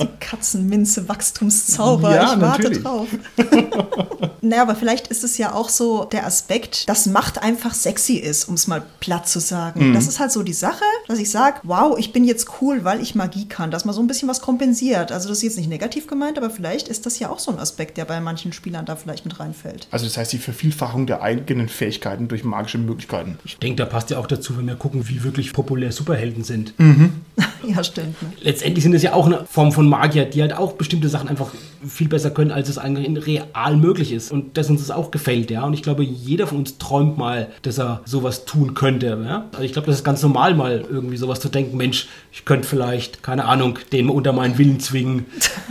Die 0.00 0.08
Katzenminze 0.20 1.08
Wachstumszauber, 1.08 2.14
ja, 2.14 2.34
ich 2.34 2.40
warte 2.40 2.62
natürlich. 2.62 2.82
drauf. 2.82 3.08
naja, 4.40 4.62
aber 4.62 4.76
vielleicht 4.76 5.08
ist 5.08 5.24
es 5.24 5.36
ja 5.36 5.52
auch 5.52 5.68
so 5.68 6.04
der 6.04 6.24
Aspekt, 6.24 6.88
dass 6.88 7.06
Macht 7.06 7.42
einfach 7.42 7.74
sexy 7.74 8.14
ist, 8.14 8.48
um 8.48 8.54
es 8.54 8.66
mal 8.66 8.82
platt 9.00 9.28
zu 9.28 9.40
sagen. 9.40 9.90
Mhm. 9.90 9.94
Das 9.94 10.06
ist 10.06 10.20
halt 10.20 10.32
so 10.32 10.42
die 10.42 10.52
Sache, 10.52 10.84
dass 11.08 11.18
ich 11.18 11.30
sage, 11.30 11.60
wow, 11.64 11.98
ich 11.98 12.12
bin 12.12 12.24
jetzt 12.24 12.48
cool, 12.60 12.84
weil 12.84 13.02
ich 13.02 13.14
Magie 13.14 13.48
kann, 13.48 13.70
dass 13.70 13.84
man 13.84 13.94
so 13.94 14.00
ein 14.00 14.06
bisschen 14.06 14.28
was 14.28 14.40
kompensiert. 14.48 15.12
Also 15.12 15.28
das 15.28 15.38
ist 15.38 15.42
jetzt 15.42 15.56
nicht 15.58 15.68
negativ 15.68 16.06
gemeint, 16.06 16.38
aber 16.38 16.48
vielleicht 16.48 16.88
ist 16.88 17.04
das 17.04 17.18
ja 17.18 17.28
auch 17.28 17.38
so 17.38 17.50
ein 17.50 17.58
Aspekt, 17.58 17.98
der 17.98 18.06
bei 18.06 18.18
manchen 18.18 18.54
Spielern 18.54 18.86
da 18.86 18.96
vielleicht 18.96 19.26
mit 19.26 19.38
reinfällt. 19.38 19.86
Also 19.90 20.06
das 20.06 20.16
heißt 20.16 20.32
die 20.32 20.38
Vervielfachung 20.38 21.06
der 21.06 21.20
eigenen 21.20 21.68
Fähigkeiten 21.68 22.28
durch 22.28 22.44
magische 22.44 22.78
Möglichkeiten. 22.78 23.38
Ich 23.44 23.58
denke, 23.58 23.76
da 23.76 23.84
passt 23.84 24.08
ja 24.08 24.16
auch 24.16 24.26
dazu, 24.26 24.56
wenn 24.56 24.66
wir 24.66 24.76
gucken, 24.76 25.06
wie 25.06 25.22
wirklich 25.22 25.52
populär 25.52 25.92
Superhelden 25.92 26.44
sind. 26.44 26.72
Mhm. 26.80 27.20
ja, 27.68 27.84
stimmt. 27.84 28.22
Ne? 28.22 28.32
Letztendlich 28.40 28.84
sind 28.84 28.94
es 28.94 29.02
ja 29.02 29.12
auch 29.12 29.26
eine 29.26 29.44
Form 29.44 29.70
von 29.70 29.86
Magier, 29.86 30.24
die 30.24 30.40
halt 30.40 30.54
auch 30.54 30.72
bestimmte 30.72 31.10
Sachen 31.10 31.28
einfach 31.28 31.52
viel 31.86 32.08
besser 32.08 32.30
können, 32.30 32.50
als 32.50 32.68
es 32.68 32.78
eigentlich 32.78 33.26
real 33.26 33.76
möglich 33.76 34.12
ist. 34.12 34.32
Und 34.32 34.56
dass 34.56 34.70
uns 34.70 34.80
das 34.80 34.90
auch 34.90 35.10
gefällt, 35.10 35.50
ja. 35.50 35.64
Und 35.64 35.74
ich 35.74 35.82
glaube, 35.82 36.02
jeder 36.02 36.46
von 36.46 36.58
uns 36.58 36.78
träumt 36.78 37.18
mal, 37.18 37.48
dass 37.62 37.78
er 37.78 38.00
sowas 38.04 38.44
tun 38.44 38.74
könnte. 38.74 39.18
Ja? 39.24 39.46
Also 39.52 39.64
ich 39.64 39.72
glaube, 39.72 39.86
das 39.86 39.96
ist 39.96 40.04
ganz 40.04 40.22
normal, 40.22 40.54
mal 40.54 40.84
irgendwie 40.88 41.16
sowas 41.16 41.40
zu 41.40 41.48
denken, 41.48 41.76
Mensch, 41.76 42.08
ich 42.32 42.44
könnte 42.44 42.66
vielleicht, 42.66 43.22
keine 43.22 43.44
Ahnung, 43.44 43.78
den 43.92 44.08
unter 44.08 44.32
meinen 44.32 44.58
Willen 44.58 44.80
zwingen. 44.80 45.26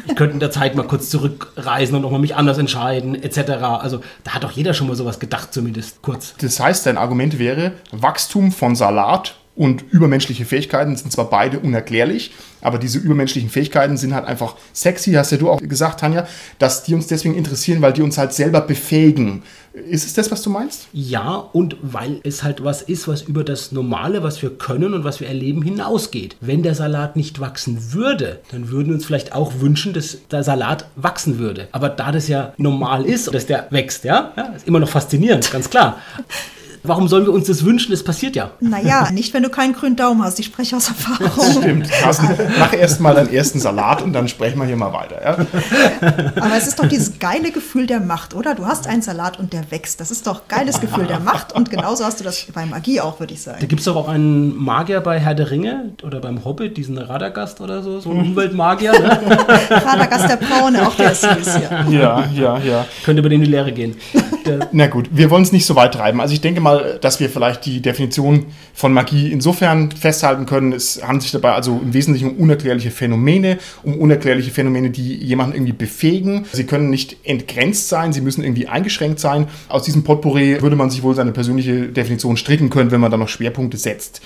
Ich 0.08 0.16
könnte 0.16 0.34
in 0.34 0.40
der 0.40 0.52
Zeit 0.52 0.76
mal 0.76 0.84
kurz 0.84 1.10
zurückreisen 1.10 1.96
und 1.96 2.02
nochmal 2.02 2.22
mich 2.22 2.36
anders 2.36 2.58
entscheiden, 2.58 3.16
etc. 3.16 3.40
Also 3.64 4.02
da 4.24 4.32
hat 4.34 4.44
doch 4.44 4.52
jeder 4.52 4.74
schon 4.74 4.88
mal 4.88 4.96
sowas 4.96 5.20
gedacht, 5.20 5.54
zumindest 5.54 6.02
kurz. 6.02 6.36
Das 6.40 6.60
heißt, 6.60 6.86
dein 6.86 6.98
Argument 6.98 7.40
wäre, 7.40 7.74
Wachstum 7.92 8.52
von 8.52 8.76
Salat 8.76 9.36
und 9.58 9.84
übermenschliche 9.92 10.46
Fähigkeiten 10.46 10.96
sind 10.96 11.12
zwar 11.12 11.30
beide 11.30 11.60
unerklärlich, 11.60 12.32
aber 12.62 12.78
diese 12.78 13.00
übermenschlichen 13.00 13.50
Fähigkeiten 13.50 13.98
sind 13.98 14.14
halt 14.14 14.26
einfach 14.26 14.56
sexy, 14.72 15.14
hast 15.14 15.32
ja 15.32 15.38
du 15.38 15.50
auch 15.50 15.60
gesagt, 15.60 16.00
Tanja, 16.00 16.28
dass 16.60 16.84
die 16.84 16.94
uns 16.94 17.08
deswegen 17.08 17.36
interessieren, 17.36 17.82
weil 17.82 17.94
die 17.94 18.04
uns 18.04 18.18
halt 18.18 18.34
selber 18.34 18.62
befähigen. 18.62 19.42
Ist 19.74 20.06
es 20.06 20.14
das, 20.14 20.32
was 20.32 20.42
du 20.42 20.50
meinst? 20.50 20.88
Ja, 20.94 21.36
und 21.36 21.76
weil 21.82 22.20
es 22.24 22.44
halt 22.44 22.64
was 22.64 22.82
ist, 22.82 23.08
was 23.08 23.24
über 23.24 23.44
das 23.44 23.72
Normale, 23.72 24.24
was 24.24 24.42
wir 24.42 24.52
können 24.52 24.94
und 24.94 25.04
was 25.04 25.20
wir 25.20 25.28
erleben, 25.28 25.62
hinausgeht. 25.62 26.36
Wenn 26.40 26.64
der 26.64 26.76
Salat 26.76 27.16
nicht 27.16 27.40
wachsen 27.40 27.94
würde, 27.94 28.40
dann 28.52 28.70
würden 28.70 28.88
wir 28.88 28.96
uns 28.96 29.06
vielleicht 29.06 29.34
auch 29.34 29.60
wünschen, 29.60 29.94
dass 29.94 30.18
der 30.32 30.44
Salat 30.44 30.88
wachsen 30.96 31.40
würde. 31.40 31.68
Aber 31.72 31.90
da 31.90 32.12
das 32.12 32.28
ja 32.28 32.54
normal 32.58 33.06
ist, 33.06 33.34
dass 33.34 33.46
der 33.46 33.68
wächst, 33.72 34.04
ja, 34.04 34.34
ja 34.36 34.44
ist 34.56 34.68
immer 34.68 34.80
noch 34.80 34.90
faszinierend, 34.90 35.52
ganz 35.52 35.70
klar. 35.70 36.00
Warum 36.88 37.08
sollen 37.08 37.26
wir 37.26 37.34
uns 37.34 37.48
das 37.48 37.64
wünschen? 37.64 37.94
Es 37.94 38.04
passiert 38.04 38.36
ja. 38.36 38.52
Naja, 38.60 39.10
nicht, 39.14 39.34
wenn 39.34 39.44
du 39.44 39.50
keinen 39.50 39.74
grünen 39.74 39.96
Daumen 39.96 40.24
hast. 40.24 40.40
Ich 40.40 40.48
spreche 40.48 40.76
aus 40.76 40.90
Erfahrung. 40.90 41.32
Das 41.36 41.56
stimmt. 41.56 41.90
Carsten, 41.90 42.30
mach 42.60 42.74
erst 42.74 43.00
mal 43.00 43.16
deinen 43.16 43.32
ersten 43.32 43.60
Salat 43.60 44.02
und 44.02 44.14
dann 44.14 44.28
sprechen 44.28 44.60
wir 44.60 44.66
hier 44.66 44.76
mal 44.76 44.94
weiter. 44.94 45.22
Ja? 45.24 46.42
Aber 46.42 46.56
es 46.58 46.68
ist 46.68 46.80
doch 46.80 46.88
dieses 46.88 47.20
geile 47.20 47.52
Gefühl 47.52 47.88
der 47.88 48.00
Macht, 48.00 48.36
oder? 48.36 48.56
Du 48.56 48.66
hast 48.66 48.88
einen 48.88 49.02
Salat 49.02 49.40
und 49.40 49.54
der 49.54 49.72
wächst. 49.72 50.02
Das 50.02 50.12
ist 50.12 50.28
doch 50.28 50.48
geiles 50.48 50.82
Gefühl 50.82 51.06
der 51.06 51.20
Macht 51.20 51.54
und 51.54 51.70
genauso 51.70 52.04
hast 52.04 52.20
du 52.20 52.24
das 52.24 52.46
bei 52.54 52.66
Magie 52.66 53.00
auch, 53.00 53.20
würde 53.20 53.34
ich 53.34 53.42
sagen. 53.42 53.58
Da 53.62 53.66
gibt 53.66 53.80
es 53.80 53.86
doch 53.86 53.96
auch 53.96 54.10
einen 54.10 54.56
Magier 54.56 55.02
bei 55.02 55.20
Herr 55.20 55.36
der 55.36 55.52
Ringe 55.52 55.94
oder 56.04 56.20
beim 56.20 56.44
Hobbit, 56.44 56.78
diesen 56.78 56.98
Radagast 56.98 57.62
oder 57.62 57.82
so, 57.82 58.00
so 58.00 58.12
ein 58.12 58.20
Umweltmagier. 58.20 58.92
Ne? 58.92 59.38
Radagast 59.70 60.30
der 60.30 60.38
Braune, 60.38 60.88
auch 60.88 60.96
der 60.96 61.12
ist 61.12 61.22
süß, 61.22 61.60
ja. 61.70 61.86
Ja, 61.90 62.26
ja, 62.34 62.58
ja. 62.60 62.86
Könnte 63.04 63.22
über 63.22 63.30
den 63.30 63.38
in 63.38 63.46
die 63.46 63.52
Lehre 63.52 63.72
gehen. 63.72 63.96
Na 64.72 64.88
gut, 64.88 65.10
wir 65.12 65.30
wollen 65.30 65.44
es 65.44 65.52
nicht 65.52 65.66
so 65.66 65.76
weit 65.76 65.94
treiben. 65.94 66.22
Also 66.22 66.34
ich 66.34 66.42
denke 66.42 66.62
mal, 66.62 66.77
dass 67.02 67.20
wir 67.20 67.30
vielleicht 67.30 67.66
die 67.66 67.82
Definition 67.82 68.46
von 68.74 68.94
Magie 68.94 69.32
insofern 69.32 69.92
festhalten 69.92 70.46
können. 70.46 70.74
Es 70.74 71.02
handelt 71.02 71.24
sich 71.24 71.32
dabei 71.32 71.54
also 71.54 71.80
im 71.84 71.94
Wesentlichen 71.94 72.32
um 72.32 72.38
unerklärliche 72.38 72.92
Phänomene, 72.92 73.58
um 73.84 73.96
unerklärliche 73.96 74.52
Phänomene, 74.52 74.90
die 74.90 75.16
jemanden 75.16 75.56
irgendwie 75.56 75.74
befähigen. 75.74 76.46
Sie 76.52 76.66
können 76.66 76.90
nicht 76.90 77.18
entgrenzt 77.24 77.90
sein, 77.90 78.14
sie 78.14 78.22
müssen 78.22 78.44
irgendwie 78.44 78.68
eingeschränkt 78.68 79.20
sein. 79.20 79.48
Aus 79.70 79.84
diesem 79.84 80.04
Potpourri 80.04 80.62
würde 80.62 80.76
man 80.76 80.90
sich 80.90 81.04
wohl 81.04 81.16
seine 81.16 81.32
persönliche 81.32 81.88
Definition 81.88 82.38
stricken 82.38 82.70
können, 82.70 82.92
wenn 82.92 83.02
man 83.02 83.12
da 83.12 83.18
noch 83.18 83.30
Schwerpunkte 83.30 83.78
setzt. 83.78 84.22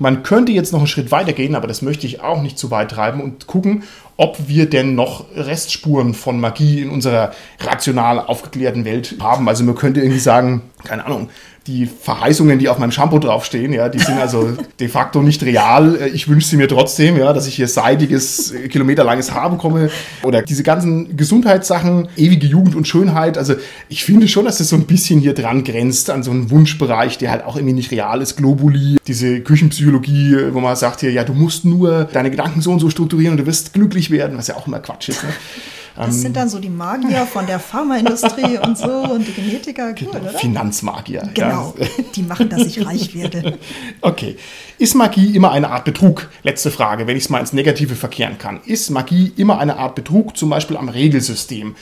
Man 0.00 0.22
könnte 0.22 0.50
jetzt 0.50 0.72
noch 0.72 0.80
einen 0.80 0.86
Schritt 0.86 1.10
weiter 1.10 1.34
gehen, 1.34 1.54
aber 1.54 1.66
das 1.66 1.82
möchte 1.82 2.06
ich 2.06 2.22
auch 2.22 2.40
nicht 2.40 2.58
zu 2.58 2.70
weit 2.70 2.90
treiben 2.90 3.20
und 3.20 3.46
gucken, 3.46 3.82
ob 4.16 4.48
wir 4.48 4.68
denn 4.68 4.94
noch 4.94 5.26
Restspuren 5.34 6.14
von 6.14 6.40
Magie 6.40 6.80
in 6.80 6.88
unserer 6.88 7.32
rational 7.58 8.18
aufgeklärten 8.18 8.86
Welt 8.86 9.16
haben. 9.20 9.46
Also 9.46 9.62
man 9.62 9.74
könnte 9.74 10.00
irgendwie 10.00 10.18
sagen, 10.18 10.62
keine 10.84 11.04
Ahnung, 11.04 11.28
die 11.66 11.86
Verheißungen, 11.86 12.58
die 12.58 12.68
auf 12.68 12.78
meinem 12.78 12.92
Shampoo 12.92 13.18
draufstehen, 13.18 13.72
ja, 13.72 13.88
die 13.88 13.98
sind 13.98 14.18
also 14.18 14.56
de 14.80 14.88
facto 14.88 15.22
nicht 15.22 15.42
real. 15.42 15.98
Ich 16.14 16.28
wünsche 16.28 16.48
sie 16.48 16.56
mir 16.56 16.68
trotzdem, 16.68 17.16
ja, 17.16 17.32
dass 17.32 17.46
ich 17.46 17.56
hier 17.56 17.68
seidiges, 17.68 18.54
kilometerlanges 18.70 19.32
Haar 19.32 19.50
bekomme. 19.50 19.90
Oder 20.22 20.42
diese 20.42 20.62
ganzen 20.62 21.16
Gesundheitssachen, 21.16 22.08
ewige 22.16 22.46
Jugend 22.46 22.74
und 22.74 22.88
Schönheit. 22.88 23.36
Also 23.36 23.54
ich 23.88 24.04
finde 24.04 24.28
schon, 24.28 24.46
dass 24.46 24.58
das 24.58 24.68
so 24.68 24.76
ein 24.76 24.86
bisschen 24.86 25.20
hier 25.20 25.34
dran 25.34 25.64
grenzt 25.64 26.10
an 26.10 26.22
so 26.22 26.30
einen 26.30 26.50
Wunschbereich, 26.50 27.18
der 27.18 27.30
halt 27.30 27.44
auch 27.44 27.56
irgendwie 27.56 27.74
nicht 27.74 27.90
real 27.90 28.22
ist. 28.22 28.36
Globuli, 28.36 28.96
diese 29.06 29.40
Küchenpsychologie, 29.40 30.52
wo 30.52 30.60
man 30.60 30.76
sagt 30.76 31.00
hier, 31.00 31.12
ja, 31.12 31.24
du 31.24 31.34
musst 31.34 31.64
nur 31.64 32.04
deine 32.04 32.30
Gedanken 32.30 32.62
so 32.62 32.72
und 32.72 32.80
so 32.80 32.90
strukturieren 32.90 33.32
und 33.32 33.38
du 33.38 33.46
wirst 33.46 33.72
glücklich 33.74 34.10
werden, 34.10 34.38
was 34.38 34.46
ja 34.46 34.56
auch 34.56 34.66
immer 34.66 34.80
Quatsch 34.80 35.10
ist. 35.10 35.22
Ne? 35.22 35.30
Das 36.00 36.16
ähm, 36.16 36.22
sind 36.22 36.36
dann 36.36 36.48
so 36.48 36.58
die 36.58 36.70
Magier 36.70 37.26
von 37.26 37.46
der 37.46 37.58
Pharmaindustrie 37.58 38.58
und 38.62 38.78
so 38.78 38.90
und 38.90 39.26
die 39.26 39.32
Genetiker. 39.32 39.88
Cool, 39.88 39.94
genau, 39.94 40.16
oder? 40.16 40.38
Finanzmagier. 40.38 41.28
Genau, 41.34 41.74
ja. 41.78 41.86
die 42.14 42.22
machen, 42.22 42.48
dass 42.48 42.62
ich 42.62 42.84
reich 42.84 43.14
werde. 43.14 43.58
Okay. 44.02 44.36
Ist 44.78 44.94
Magie 44.94 45.34
immer 45.36 45.52
eine 45.52 45.70
Art 45.70 45.84
Betrug? 45.84 46.30
Letzte 46.42 46.70
Frage, 46.70 47.06
wenn 47.06 47.16
ich 47.16 47.24
es 47.24 47.28
mal 47.28 47.38
ins 47.38 47.52
Negative 47.52 47.94
verkehren 47.94 48.38
kann. 48.38 48.60
Ist 48.64 48.90
Magie 48.90 49.32
immer 49.36 49.58
eine 49.58 49.76
Art 49.76 49.94
Betrug, 49.94 50.36
zum 50.36 50.48
Beispiel 50.48 50.76
am 50.76 50.88
Regelsystem? 50.88 51.74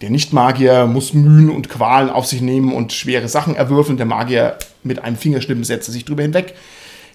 Der 0.00 0.10
Nicht-Magier 0.10 0.86
muss 0.86 1.14
Mühen 1.14 1.50
und 1.50 1.68
Qualen 1.68 2.10
auf 2.10 2.26
sich 2.26 2.40
nehmen 2.40 2.72
und 2.72 2.92
schwere 2.92 3.28
Sachen 3.28 3.56
erwürfeln. 3.56 3.96
Der 3.96 4.06
Magier 4.06 4.56
mit 4.82 5.02
einem 5.02 5.16
Fingerschnippen 5.16 5.64
setzt 5.64 5.90
sich 5.90 6.04
drüber 6.04 6.22
hinweg. 6.22 6.54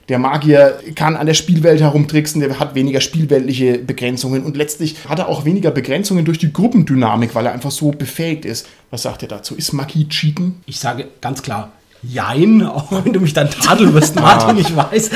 Der 0.10 0.18
Magier 0.18 0.80
kann 0.96 1.16
an 1.16 1.28
der 1.28 1.36
Spielwelt 1.36 1.82
herumtricksen, 1.82 2.42
der 2.42 2.60
hat 2.60 2.74
weniger 2.74 3.00
spielweltliche 3.00 3.78
Begrenzungen 3.78 4.44
und 4.44 4.58
letztlich 4.58 4.96
hat 5.08 5.20
er 5.20 5.30
auch 5.30 5.46
weniger 5.46 5.70
Begrenzungen 5.70 6.26
durch 6.26 6.40
die 6.40 6.52
Gruppendynamik, 6.52 7.36
weil 7.36 7.46
er 7.46 7.54
einfach 7.54 7.72
so 7.72 7.92
befähigt 7.92 8.44
ist. 8.44 8.68
Was 8.90 9.04
sagt 9.04 9.22
ihr 9.22 9.28
dazu? 9.28 9.56
Ist 9.56 9.72
Magie 9.72 10.10
Cheaten? 10.10 10.62
Ich 10.66 10.80
sage 10.80 11.08
ganz 11.22 11.44
klar, 11.44 11.72
Jein, 12.02 12.62
auch 12.66 12.92
wenn 13.04 13.14
du 13.14 13.20
mich 13.20 13.34
dann 13.34 13.50
tadeln 13.50 13.94
wirst, 13.94 14.16
Martin, 14.16 14.58
ich 14.58 14.76
weiß. 14.76 15.12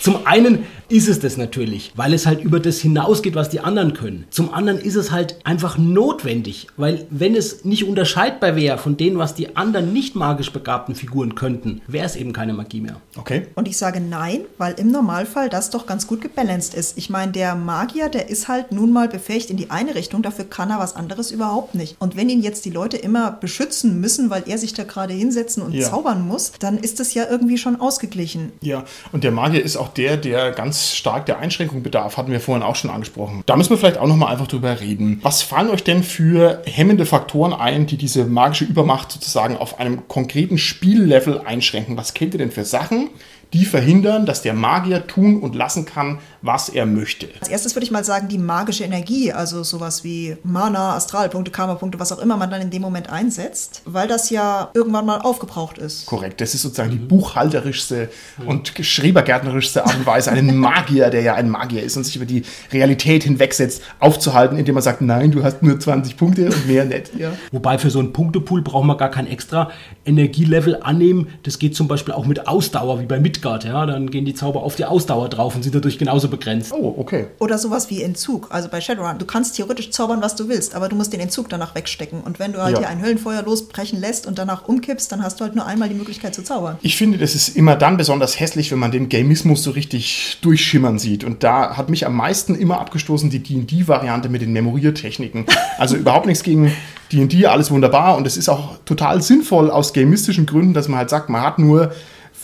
Zum 0.00 0.26
einen 0.26 0.64
ist 0.90 1.08
es 1.08 1.20
das 1.20 1.36
natürlich, 1.36 1.92
weil 1.96 2.12
es 2.12 2.26
halt 2.26 2.42
über 2.42 2.60
das 2.60 2.78
hinausgeht, 2.80 3.34
was 3.34 3.48
die 3.48 3.60
anderen 3.60 3.94
können. 3.94 4.26
Zum 4.30 4.52
anderen 4.52 4.78
ist 4.80 4.96
es 4.96 5.10
halt 5.10 5.36
einfach 5.44 5.78
notwendig, 5.78 6.66
weil 6.76 7.06
wenn 7.10 7.34
es 7.36 7.64
nicht 7.64 7.84
unterscheidbar 7.84 8.56
wäre 8.56 8.76
von 8.78 8.96
dem, 8.96 9.16
was 9.18 9.34
die 9.34 9.56
anderen 9.56 9.92
nicht 9.92 10.16
magisch 10.16 10.52
begabten 10.52 10.94
Figuren 10.94 11.34
könnten, 11.34 11.80
wäre 11.86 12.04
es 12.06 12.16
eben 12.16 12.32
keine 12.32 12.52
Magie 12.52 12.80
mehr. 12.80 12.96
Okay. 13.16 13.46
Und 13.54 13.68
ich 13.68 13.76
sage 13.78 14.00
nein, 14.00 14.40
weil 14.58 14.74
im 14.78 14.90
Normalfall 14.90 15.48
das 15.48 15.70
doch 15.70 15.86
ganz 15.86 16.06
gut 16.06 16.20
gebalanced 16.20 16.74
ist. 16.74 16.98
Ich 16.98 17.08
meine, 17.10 17.32
der 17.32 17.54
Magier, 17.54 18.08
der 18.08 18.28
ist 18.28 18.48
halt 18.48 18.72
nun 18.72 18.92
mal 18.92 19.08
befähigt 19.08 19.50
in 19.50 19.56
die 19.56 19.70
eine 19.70 19.94
Richtung, 19.94 20.22
dafür 20.22 20.44
kann 20.46 20.70
er 20.70 20.78
was 20.80 20.96
anderes 20.96 21.30
überhaupt 21.30 21.74
nicht. 21.74 21.96
Und 22.00 22.16
wenn 22.16 22.28
ihn 22.28 22.42
jetzt 22.42 22.64
die 22.64 22.70
Leute 22.70 22.96
immer 22.96 23.30
beschützen 23.30 24.00
müssen, 24.00 24.30
weil 24.30 24.42
er 24.46 24.58
sich 24.58 24.74
da 24.74 24.82
gerade 24.84 25.14
hinsetzen 25.14 25.62
und 25.62 25.72
Ja. 25.74 25.88
zaubern 25.88 26.26
muss, 26.26 26.52
dann 26.58 26.78
ist 26.78 26.98
das 26.98 27.14
ja 27.14 27.26
irgendwie 27.30 27.58
schon 27.58 27.80
ausgeglichen. 27.80 28.52
Ja, 28.60 28.84
und 29.12 29.22
der 29.22 29.30
Magier 29.30 29.62
ist 29.64 29.76
auch 29.76 29.88
der, 29.88 30.16
der 30.16 30.50
ganz 30.50 30.79
stark 30.96 31.26
der 31.26 31.38
Einschränkung 31.38 31.82
bedarf, 31.82 32.16
hatten 32.16 32.32
wir 32.32 32.40
vorhin 32.40 32.62
auch 32.62 32.76
schon 32.76 32.90
angesprochen. 32.90 33.42
Da 33.46 33.56
müssen 33.56 33.70
wir 33.70 33.78
vielleicht 33.78 33.98
auch 33.98 34.06
nochmal 34.06 34.32
einfach 34.32 34.46
drüber 34.46 34.80
reden. 34.80 35.20
Was 35.22 35.42
fallen 35.42 35.70
euch 35.70 35.84
denn 35.84 36.02
für 36.02 36.62
hemmende 36.66 37.06
Faktoren 37.06 37.52
ein, 37.52 37.86
die 37.86 37.96
diese 37.96 38.24
magische 38.24 38.64
Übermacht 38.64 39.12
sozusagen 39.12 39.56
auf 39.56 39.78
einem 39.78 40.08
konkreten 40.08 40.58
Spiellevel 40.58 41.40
einschränken? 41.40 41.96
Was 41.96 42.14
kennt 42.14 42.34
ihr 42.34 42.38
denn 42.38 42.50
für 42.50 42.64
Sachen, 42.64 43.10
die 43.52 43.64
verhindern, 43.64 44.26
dass 44.26 44.42
der 44.42 44.54
Magier 44.54 45.06
tun 45.06 45.40
und 45.40 45.54
lassen 45.54 45.84
kann, 45.84 46.18
was 46.42 46.68
er 46.68 46.86
möchte? 46.86 47.28
Als 47.40 47.48
erstes 47.48 47.74
würde 47.74 47.84
ich 47.84 47.90
mal 47.90 48.04
sagen, 48.04 48.28
die 48.28 48.38
magische 48.38 48.84
Energie, 48.84 49.32
also 49.32 49.62
sowas 49.62 50.04
wie 50.04 50.36
Mana, 50.42 50.94
Astralpunkte, 50.94 51.50
Karma-Punkte, 51.50 51.98
was 51.98 52.12
auch 52.12 52.18
immer 52.18 52.36
man 52.36 52.50
dann 52.50 52.62
in 52.62 52.70
dem 52.70 52.82
Moment 52.82 53.10
einsetzt, 53.10 53.82
weil 53.84 54.08
das 54.08 54.30
ja 54.30 54.70
irgendwann 54.74 55.06
mal 55.06 55.20
aufgebraucht 55.20 55.78
ist. 55.78 56.06
Korrekt, 56.06 56.40
das 56.40 56.54
ist 56.54 56.62
sozusagen 56.62 56.90
die 56.90 56.98
buchhalterischste 56.98 58.10
und 58.46 58.72
schrebergärtnerischste 58.80 59.84
Art 59.84 59.96
und 59.96 60.06
Weise, 60.06 60.30
einen 60.30 60.56
Magier, 60.56 61.10
der 61.10 61.22
ja 61.22 61.34
ein 61.34 61.50
Magier 61.50 61.82
ist 61.82 61.96
und 61.96 62.04
sich 62.04 62.16
über 62.16 62.26
die 62.26 62.42
Realität 62.72 63.24
hinwegsetzt, 63.24 63.82
aufzuhalten, 63.98 64.56
indem 64.56 64.74
man 64.74 64.82
sagt, 64.82 65.00
nein, 65.00 65.30
du 65.32 65.42
hast 65.42 65.62
nur 65.62 65.78
20 65.78 66.16
Punkte 66.16 66.46
und 66.46 66.66
mehr 66.66 66.84
nicht. 66.84 67.10
Ja. 67.18 67.32
Wobei 67.52 67.78
für 67.78 67.90
so 67.90 67.98
einen 67.98 68.12
Punktepool 68.12 68.62
braucht 68.62 68.84
man 68.84 68.96
gar 68.96 69.10
kein 69.10 69.26
extra 69.26 69.70
Energielevel 70.04 70.82
annehmen. 70.82 71.28
Das 71.42 71.58
geht 71.58 71.74
zum 71.74 71.88
Beispiel 71.88 72.14
auch 72.14 72.26
mit 72.26 72.46
Ausdauer, 72.46 73.00
wie 73.00 73.06
bei 73.06 73.18
Midgard. 73.40 73.64
Ja? 73.64 73.86
Dann 73.86 74.10
gehen 74.10 74.24
die 74.24 74.34
Zauber 74.34 74.62
auf 74.62 74.76
die 74.76 74.84
Ausdauer 74.84 75.28
drauf 75.28 75.54
und 75.54 75.62
sind 75.62 75.74
dadurch 75.74 75.98
genauso 75.98 76.28
begrenzt. 76.28 76.72
Oh, 76.72 76.94
okay. 76.98 77.26
Oder 77.38 77.58
sowas 77.58 77.90
wie 77.90 78.02
Entzug, 78.02 78.48
also 78.50 78.68
bei 78.68 78.80
Shadowrun. 78.80 79.18
Du 79.18 79.24
kannst 79.24 79.56
theoretisch 79.56 79.90
zaubern, 79.90 80.20
was 80.20 80.36
du 80.36 80.48
willst, 80.48 80.74
aber 80.74 80.88
du 80.88 80.96
musst 80.96 81.12
den 81.12 81.20
Entzug 81.20 81.48
danach 81.48 81.74
wegstecken. 81.74 82.20
Und 82.20 82.38
wenn 82.38 82.52
du 82.52 82.62
halt 82.62 82.74
Ja. 82.74 82.80
hier 82.80 82.88
ein 82.88 83.02
Höllenfeuer 83.02 83.42
losbrechen 83.42 83.98
lässt 84.00 84.26
und 84.26 84.38
danach 84.38 84.68
umkippst, 84.68 85.10
dann 85.10 85.22
hast 85.22 85.40
du 85.40 85.44
halt 85.44 85.54
nur 85.54 85.66
einmal 85.66 85.88
die 85.88 85.94
Möglichkeit 85.94 86.34
zu 86.34 86.42
zaubern. 86.42 86.76
Ich 86.82 86.96
finde, 86.96 87.18
das 87.18 87.34
ist 87.34 87.56
immer 87.56 87.76
dann 87.76 87.96
besonders 87.96 88.38
hässlich, 88.38 88.70
wenn 88.70 88.78
man 88.78 88.90
den 88.90 89.08
Gamismus 89.08 89.62
so 89.62 89.70
richtig 89.70 90.38
durchschimmern 90.42 90.98
sieht. 90.98 91.24
Und 91.24 91.42
da 91.42 91.76
hat 91.76 91.88
mich 91.88 92.06
am 92.06 92.14
meisten 92.14 92.54
immer 92.54 92.80
abgestoßen 92.80 93.30
die 93.30 93.40
D&D-Variante 93.40 94.28
mit 94.28 94.42
den 94.42 94.52
Memoriertechniken. 94.52 95.46
Also 95.78 95.96
überhaupt 95.96 96.26
nichts 96.26 96.42
gegen 96.42 96.72
D&D, 97.12 97.46
alles 97.46 97.70
wunderbar. 97.70 98.16
Und 98.16 98.26
es 98.26 98.36
ist 98.36 98.48
auch 98.48 98.76
total 98.84 99.22
sinnvoll 99.22 99.70
aus 99.70 99.92
gamistischen 99.92 100.46
Gründen, 100.46 100.74
dass 100.74 100.88
man 100.88 100.98
halt 100.98 101.10
sagt, 101.10 101.28
man 101.28 101.42
hat 101.42 101.58
nur 101.58 101.92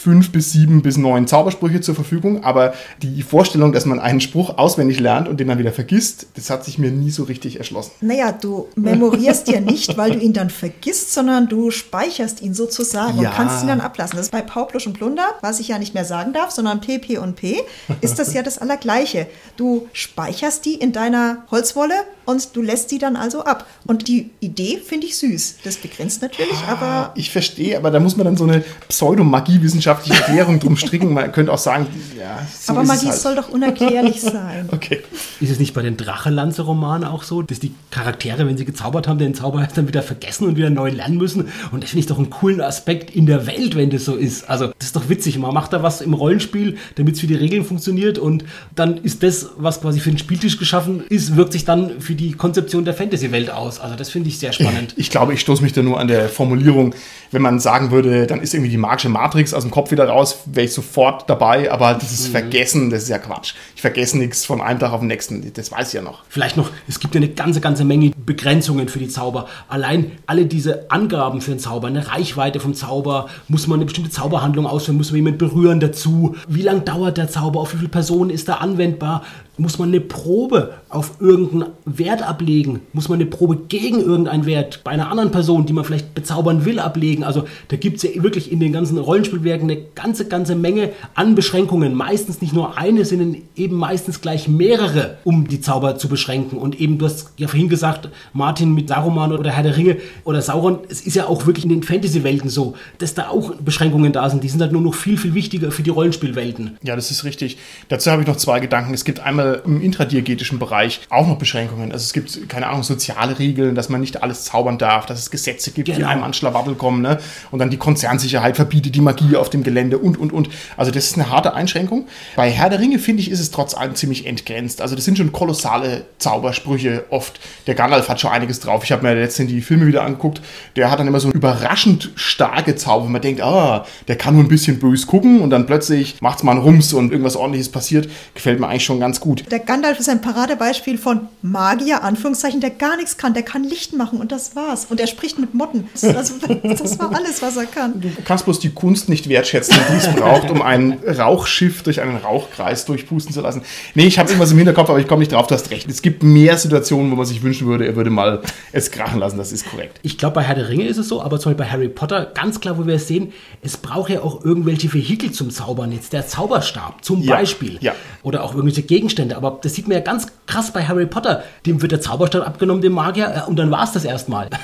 fünf 0.06 0.30
bis 0.30 0.52
sieben 0.52 0.82
bis 0.82 0.96
neun 0.98 1.26
Zaubersprüche 1.26 1.80
zur 1.80 1.96
Verfügung, 1.96 2.44
aber 2.44 2.74
die 3.02 3.24
Vorstellung, 3.24 3.72
dass 3.72 3.86
man 3.86 3.98
einen 3.98 4.20
Spruch 4.20 4.56
auswendig 4.56 5.00
lernt 5.00 5.26
und 5.26 5.40
den 5.40 5.48
dann 5.48 5.58
wieder 5.58 5.72
vergisst, 5.72 6.28
das 6.34 6.48
hat 6.48 6.64
sich 6.64 6.78
mir 6.78 6.92
nie 6.92 7.10
so 7.10 7.24
richtig 7.24 7.58
erschlossen. 7.58 7.90
Naja, 8.02 8.30
du 8.30 8.68
memorierst 8.76 9.48
ja 9.48 9.58
nicht, 9.60 9.96
weil 9.98 10.12
du 10.12 10.20
ihn 10.20 10.32
dann 10.32 10.48
vergisst, 10.48 11.12
sondern 11.12 11.48
du 11.48 11.72
speicherst 11.72 12.40
ihn 12.40 12.54
sozusagen 12.54 13.20
Ja. 13.20 13.30
und 13.30 13.34
kannst 13.34 13.64
ihn 13.64 13.66
dann 13.66 13.80
ablassen. 13.80 14.16
Das 14.16 14.26
ist 14.26 14.30
bei 14.30 14.42
Pauplusch 14.42 14.86
und 14.86 14.92
Plunder, 14.92 15.26
was 15.40 15.58
ich 15.58 15.66
ja 15.66 15.78
nicht 15.80 15.92
mehr 15.92 16.04
sagen 16.04 16.32
darf, 16.32 16.52
sondern 16.52 16.80
P, 16.80 17.00
P 17.00 17.18
und 17.18 17.34
P, 17.34 17.56
ist 18.00 18.20
das 18.20 18.32
ja 18.32 18.44
das 18.44 18.58
Allergleiche. 18.58 19.26
Du 19.56 19.88
speicherst 19.92 20.64
die 20.66 20.74
in 20.74 20.92
deiner 20.92 21.38
Holzwolle 21.50 21.94
und 22.26 22.54
du 22.54 22.62
lässt 22.62 22.90
die 22.90 22.98
dann 22.98 23.16
also 23.16 23.44
ab. 23.44 23.66
Und 23.86 24.08
die 24.08 24.30
Idee 24.40 24.78
finde 24.84 25.06
ich 25.06 25.16
süß. 25.16 25.56
Das 25.64 25.76
begrenzt 25.76 26.22
natürlich, 26.22 26.58
aber 26.68 27.12
Ich 27.14 27.30
verstehe, 27.30 27.76
aber 27.78 27.90
da 27.90 28.00
muss 28.00 28.16
man 28.16 28.26
dann 28.26 28.36
so 28.36 28.44
eine 28.44 28.62
pseudomagie-wissenschaftliche 28.88 30.20
Erklärung 30.20 30.60
drum 30.60 30.76
stricken. 30.76 31.12
Man 31.14 31.32
könnte 31.32 31.52
auch 31.52 31.58
sagen, 31.58 31.86
ja, 32.18 32.46
so 32.58 32.72
aber 32.72 32.82
ist 32.82 32.88
Magie 32.88 33.06
es 33.06 33.12
halt. 33.12 33.20
soll 33.20 33.34
doch 33.36 33.48
unerklärlich 33.48 34.20
sein. 34.20 34.68
Okay. 34.76 35.02
Ist 35.40 35.50
es 35.50 35.58
nicht 35.58 35.72
bei 35.74 35.80
den 35.82 35.96
Drachelanze-Romanen 35.96 37.08
auch 37.08 37.22
so, 37.22 37.40
dass 37.40 37.60
die 37.60 37.72
Charaktere, 37.90 38.46
wenn 38.46 38.56
sie 38.58 38.64
gezaubert 38.64 39.08
haben, 39.08 39.18
den 39.18 39.34
Zauber 39.34 39.66
dann 39.74 39.88
wieder 39.88 40.02
vergessen 40.02 40.46
und 40.46 40.56
wieder 40.56 40.68
neu 40.70 40.90
lernen 40.90 41.16
müssen? 41.16 41.48
Und 41.72 41.82
das 41.82 41.90
finde 41.90 42.00
ich 42.00 42.06
doch 42.06 42.18
einen 42.18 42.28
coolen 42.30 42.60
Aspekt 42.60 43.10
in 43.14 43.26
der 43.26 43.46
Welt, 43.46 43.74
wenn 43.74 43.88
das 43.90 44.04
so 44.04 44.16
ist. 44.16 44.50
Also, 44.50 44.66
das 44.78 44.88
ist 44.88 44.96
doch 44.96 45.08
witzig. 45.08 45.38
Man 45.38 45.54
macht 45.54 45.72
da 45.72 45.82
was 45.82 46.00
im 46.02 46.12
Rollenspiel, 46.14 46.76
damit 46.96 47.14
es 47.14 47.20
für 47.20 47.26
die 47.26 47.34
Regeln 47.36 47.64
funktioniert 47.64 48.18
und 48.18 48.44
dann 48.74 48.98
ist 48.98 49.22
das, 49.22 49.50
was 49.56 49.80
quasi 49.80 50.00
für 50.00 50.10
den 50.10 50.18
Spieltisch 50.18 50.58
geschaffen 50.58 51.04
ist, 51.08 51.36
wirkt 51.36 51.52
sich 51.52 51.64
dann 51.64 52.00
für 52.00 52.14
die 52.16 52.32
Konzeption 52.32 52.84
der 52.84 52.94
Fantasy-Welt 52.94 53.50
aus. 53.50 53.80
Also, 53.80 53.96
das 53.96 54.10
finde 54.10 54.28
ich 54.28 54.38
sehr 54.38 54.52
spannend. 54.52 54.94
Ich 54.96 55.10
glaube, 55.10 55.34
ich 55.34 55.40
stoße 55.40 55.62
mich 55.62 55.72
da 55.72 55.82
nur 55.82 56.00
an 56.00 56.08
der 56.08 56.28
Formulierung, 56.28 56.94
wenn 57.30 57.42
man 57.42 57.60
sagen 57.60 57.90
würde, 57.90 58.26
dann 58.26 58.40
ist 58.40 58.54
irgendwie 58.54 58.70
die 58.70 58.76
magische 58.76 59.08
Matrix 59.08 59.52
aus 59.52 59.62
dem 59.62 59.70
Kopf 59.70 59.90
wieder 59.90 60.08
raus, 60.08 60.38
wäre 60.46 60.66
ich 60.66 60.72
sofort 60.72 61.28
dabei, 61.28 61.70
aber 61.70 61.94
dieses 61.94 62.28
Vergessen, 62.28 62.90
das 62.90 63.04
ist 63.04 63.08
ja 63.08 63.18
Quatsch. 63.18 63.54
Ich 63.74 63.82
vergesse 63.82 64.18
nichts 64.18 64.44
von 64.44 64.60
einem 64.60 64.78
Tag 64.78 64.92
auf 64.92 65.00
den 65.00 65.08
nächsten, 65.08 65.52
das 65.52 65.70
weiß 65.72 65.88
ich 65.88 65.94
ja 65.94 66.02
noch. 66.02 66.22
Vielleicht 66.28 66.56
noch, 66.56 66.70
es 66.88 67.00
gibt 67.00 67.14
ja 67.14 67.20
eine 67.20 67.30
ganze, 67.30 67.60
ganze 67.60 67.84
Menge 67.84 68.12
Begrenzungen 68.16 68.88
für 68.88 68.98
die 68.98 69.08
Zauber. 69.08 69.48
Allein 69.68 70.12
alle 70.26 70.46
diese 70.46 70.90
Angaben 70.90 71.40
für 71.40 71.50
den 71.50 71.60
Zauber, 71.60 71.88
eine 71.88 72.08
Reichweite 72.08 72.60
vom 72.60 72.74
Zauber, 72.74 73.28
muss 73.48 73.66
man 73.66 73.78
eine 73.78 73.84
bestimmte 73.84 74.10
Zauberhandlung 74.10 74.66
ausführen, 74.66 74.96
muss 74.96 75.10
man 75.10 75.16
jemanden 75.16 75.38
berühren 75.38 75.80
dazu, 75.80 76.36
wie 76.48 76.62
lang 76.62 76.84
dauert 76.84 77.18
der 77.18 77.28
Zauber, 77.28 77.60
auf 77.60 77.72
wie 77.72 77.78
viele 77.78 77.88
Personen 77.88 78.30
ist 78.30 78.48
er 78.48 78.60
anwendbar, 78.60 79.22
muss 79.58 79.78
man 79.78 79.88
eine 79.88 80.00
Probe 80.00 80.74
auf 80.88 81.20
irgendeinen 81.20 81.72
Wert 81.84 82.22
ablegen, 82.22 82.80
muss 82.92 83.08
man 83.08 83.20
eine 83.20 83.28
Probe 83.28 83.56
gegen 83.68 84.00
irgendeinen 84.00 84.46
Wert 84.46 84.80
bei 84.84 84.90
einer 84.90 85.10
anderen 85.10 85.30
Person, 85.30 85.66
die 85.66 85.72
man 85.72 85.84
vielleicht 85.84 86.14
bezaubern 86.14 86.64
will, 86.64 86.78
ablegen. 86.78 87.24
Also 87.24 87.44
da 87.68 87.76
gibt 87.76 87.96
es 87.96 88.02
ja 88.02 88.22
wirklich 88.22 88.52
in 88.52 88.60
den 88.60 88.72
ganzen 88.72 88.98
Rollenspielwerken 88.98 89.70
eine 89.70 89.80
ganze, 89.94 90.26
ganze 90.26 90.54
Menge 90.54 90.90
an 91.14 91.34
Beschränkungen. 91.34 91.94
Meistens 91.94 92.40
nicht 92.40 92.52
nur 92.52 92.76
eine, 92.78 93.04
sondern 93.04 93.36
eben 93.56 93.76
meistens 93.76 94.20
gleich 94.20 94.48
mehrere, 94.48 95.18
um 95.24 95.48
die 95.48 95.60
Zauber 95.60 95.96
zu 95.96 96.08
beschränken. 96.08 96.58
Und 96.58 96.80
eben, 96.80 96.98
du 96.98 97.06
hast 97.06 97.32
ja 97.36 97.48
vorhin 97.48 97.68
gesagt, 97.68 98.08
Martin 98.32 98.74
mit 98.74 98.88
Saruman 98.88 99.32
oder 99.32 99.50
Herr 99.50 99.62
der 99.62 99.76
Ringe 99.76 99.96
oder 100.24 100.42
Sauron, 100.42 100.80
es 100.88 101.00
ist 101.00 101.16
ja 101.16 101.26
auch 101.26 101.46
wirklich 101.46 101.64
in 101.64 101.70
den 101.70 101.82
Fantasy-Welten 101.82 102.50
so, 102.50 102.74
dass 102.98 103.14
da 103.14 103.28
auch 103.28 103.54
Beschränkungen 103.56 104.12
da 104.12 104.28
sind. 104.28 104.44
Die 104.44 104.48
sind 104.48 104.60
halt 104.60 104.72
nur 104.72 104.82
noch 104.82 104.94
viel, 104.94 105.16
viel 105.16 105.34
wichtiger 105.34 105.70
für 105.70 105.82
die 105.82 105.90
Rollenspielwelten. 105.90 106.78
Ja, 106.82 106.96
das 106.96 107.10
ist 107.10 107.24
richtig. 107.24 107.58
Dazu 107.88 108.10
habe 108.10 108.22
ich 108.22 108.28
noch 108.28 108.36
zwei 108.36 108.60
Gedanken. 108.60 108.94
Es 108.94 109.04
gibt 109.04 109.20
einmal 109.20 109.45
im 109.54 109.80
intradiagetischen 109.80 110.58
Bereich 110.58 111.00
auch 111.10 111.26
noch 111.26 111.38
Beschränkungen. 111.38 111.92
Also 111.92 112.04
es 112.04 112.12
gibt, 112.12 112.48
keine 112.48 112.66
Ahnung, 112.68 112.82
soziale 112.82 113.38
Regeln, 113.38 113.74
dass 113.74 113.88
man 113.88 114.00
nicht 114.00 114.22
alles 114.22 114.44
zaubern 114.44 114.78
darf, 114.78 115.06
dass 115.06 115.18
es 115.18 115.30
Gesetze 115.30 115.70
gibt, 115.70 115.88
die 115.88 115.92
Genau. 115.92 116.08
einem 116.08 116.22
an 116.22 116.34
Schlawaddel 116.34 116.74
kommen, 116.74 117.02
ne? 117.02 117.18
Und 117.50 117.58
dann 117.58 117.70
die 117.70 117.76
Konzernsicherheit 117.76 118.56
verbietet 118.56 118.94
die 118.94 119.00
Magie 119.00 119.36
auf 119.36 119.50
dem 119.50 119.62
Gelände 119.62 119.98
und, 119.98 120.18
und, 120.18 120.32
und. 120.32 120.48
Also 120.76 120.90
das 120.90 121.06
ist 121.06 121.14
eine 121.14 121.30
harte 121.30 121.54
Einschränkung. 121.54 122.06
Bei 122.36 122.50
Herr 122.50 122.68
der 122.70 122.80
Ringe, 122.80 122.98
finde 122.98 123.22
ich, 123.22 123.30
ist 123.30 123.40
es 123.40 123.50
trotz 123.50 123.74
allem 123.74 123.94
ziemlich 123.94 124.26
entgrenzt. 124.26 124.80
Also 124.82 124.94
das 124.94 125.04
sind 125.04 125.18
schon 125.18 125.32
kolossale 125.32 126.04
Zaubersprüche 126.18 127.04
oft. 127.10 127.40
Der 127.66 127.74
Gandalf 127.74 128.08
hat 128.08 128.20
schon 128.20 128.30
einiges 128.30 128.60
drauf. 128.60 128.84
Ich 128.84 128.92
habe 128.92 129.02
mir 129.02 129.14
letztens 129.14 129.48
die 129.50 129.60
Filme 129.60 129.86
wieder 129.86 130.02
angeguckt. 130.04 130.40
Der 130.76 130.90
hat 130.90 130.98
dann 130.98 131.06
immer 131.06 131.20
so 131.20 131.30
überraschend 131.30 132.10
starke 132.14 132.76
Zauber. 132.76 133.08
Man 133.08 133.22
denkt, 133.22 133.40
ah, 133.40 133.86
der 134.08 134.16
kann 134.16 134.34
nur 134.34 134.44
ein 134.44 134.48
bisschen 134.48 134.78
bös 134.78 135.06
gucken 135.06 135.40
und 135.40 135.50
dann 135.50 135.66
plötzlich 135.66 136.16
macht's 136.20 136.42
mal 136.42 136.52
einen 136.52 136.60
Rums 136.60 136.92
und 136.92 137.10
irgendwas 137.12 137.36
ordentliches 137.36 137.70
passiert. 137.70 138.08
Gefällt 138.34 138.60
mir 138.60 138.68
eigentlich 138.68 138.84
schon 138.84 139.00
ganz 139.00 139.20
gut. 139.20 139.35
Der 139.50 139.58
Gandalf 139.60 139.98
ist 140.00 140.08
ein 140.08 140.20
Paradebeispiel 140.20 140.98
von 140.98 141.28
Magier, 141.42 142.02
Anführungszeichen, 142.02 142.60
der 142.60 142.70
gar 142.70 142.96
nichts 142.96 143.16
kann. 143.16 143.34
Der 143.34 143.42
kann 143.42 143.64
Licht 143.64 143.92
machen 143.94 144.20
und 144.20 144.32
das 144.32 144.56
war's. 144.56 144.86
Und 144.88 145.00
er 145.00 145.06
spricht 145.06 145.38
mit 145.38 145.54
Motten. 145.54 145.88
Das, 145.92 146.04
also, 146.04 146.34
das 146.62 146.98
war 146.98 147.14
alles, 147.14 147.42
was 147.42 147.56
er 147.56 147.66
kann. 147.66 148.00
Du 148.00 148.08
kannst 148.24 148.44
bloß 148.44 148.58
die 148.60 148.70
Kunst 148.70 149.08
nicht 149.08 149.28
wertschätzen, 149.28 149.76
die 149.90 149.96
es 149.96 150.08
braucht, 150.14 150.50
um 150.50 150.62
ein 150.62 150.98
Rauchschiff 151.06 151.82
durch 151.82 152.00
einen 152.00 152.16
Rauchkreis 152.16 152.84
durchpusten 152.84 153.32
zu 153.34 153.40
lassen. 153.40 153.62
Nee, 153.94 154.06
ich 154.06 154.18
habe 154.18 154.28
irgendwas 154.28 154.52
im 154.52 154.58
Hinterkopf, 154.58 154.90
aber 154.90 154.98
ich 154.98 155.08
komme 155.08 155.20
nicht 155.20 155.32
drauf, 155.32 155.46
du 155.46 155.54
hast 155.54 155.70
recht. 155.70 155.88
Es 155.88 156.02
gibt 156.02 156.22
mehr 156.22 156.56
Situationen, 156.56 157.10
wo 157.10 157.16
man 157.16 157.26
sich 157.26 157.42
wünschen 157.42 157.66
würde, 157.66 157.86
er 157.86 157.96
würde 157.96 158.10
mal 158.10 158.42
es 158.72 158.90
krachen 158.90 159.18
lassen, 159.20 159.38
das 159.38 159.52
ist 159.52 159.68
korrekt. 159.70 159.98
Ich 160.02 160.18
glaube, 160.18 160.34
bei 160.36 160.42
Herr 160.42 160.54
der 160.54 160.68
Ringe 160.68 160.86
ist 160.86 160.98
es 160.98 161.08
so, 161.08 161.22
aber 161.22 161.38
zum 161.40 161.52
Beispiel 161.52 161.64
bei 161.66 161.70
Harry 161.72 161.88
Potter, 161.88 162.26
ganz 162.34 162.60
klar, 162.60 162.78
wo 162.78 162.86
wir 162.86 162.94
es 162.94 163.08
sehen, 163.08 163.32
es 163.62 163.76
braucht 163.76 164.10
ja 164.10 164.22
auch 164.22 164.44
irgendwelche 164.44 164.92
Vehikel 164.92 165.32
zum 165.32 165.50
Zaubern. 165.50 165.92
Jetzt 165.92 166.12
der 166.12 166.26
Zauberstab 166.26 167.04
zum 167.04 167.22
Ja, 167.22 167.36
Beispiel. 167.36 167.78
ja. 167.80 167.94
Oder 168.22 168.44
auch 168.44 168.52
irgendwelche 168.54 168.82
Gegenstände. 168.82 169.25
Aber 169.32 169.58
das 169.62 169.74
sieht 169.74 169.88
man 169.88 169.96
ja 169.96 170.02
ganz 170.02 170.26
krass 170.46 170.72
bei 170.72 170.84
Harry 170.84 171.06
Potter. 171.06 171.42
Dem 171.64 171.82
wird 171.82 171.92
der 171.92 172.00
Zauberstein 172.00 172.42
abgenommen, 172.42 172.82
dem 172.82 172.92
Magier, 172.92 173.34
äh, 173.34 173.48
und 173.48 173.56
dann 173.56 173.70
war 173.70 173.84
es 173.84 173.92
das 173.92 174.04
erstmal. 174.04 174.50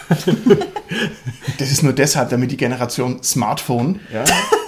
Das 1.58 1.70
ist 1.70 1.82
nur 1.82 1.92
deshalb, 1.92 2.30
damit 2.30 2.50
die 2.50 2.56
Generation 2.56 3.22
Smartphone 3.22 4.00
ja, 4.12 4.24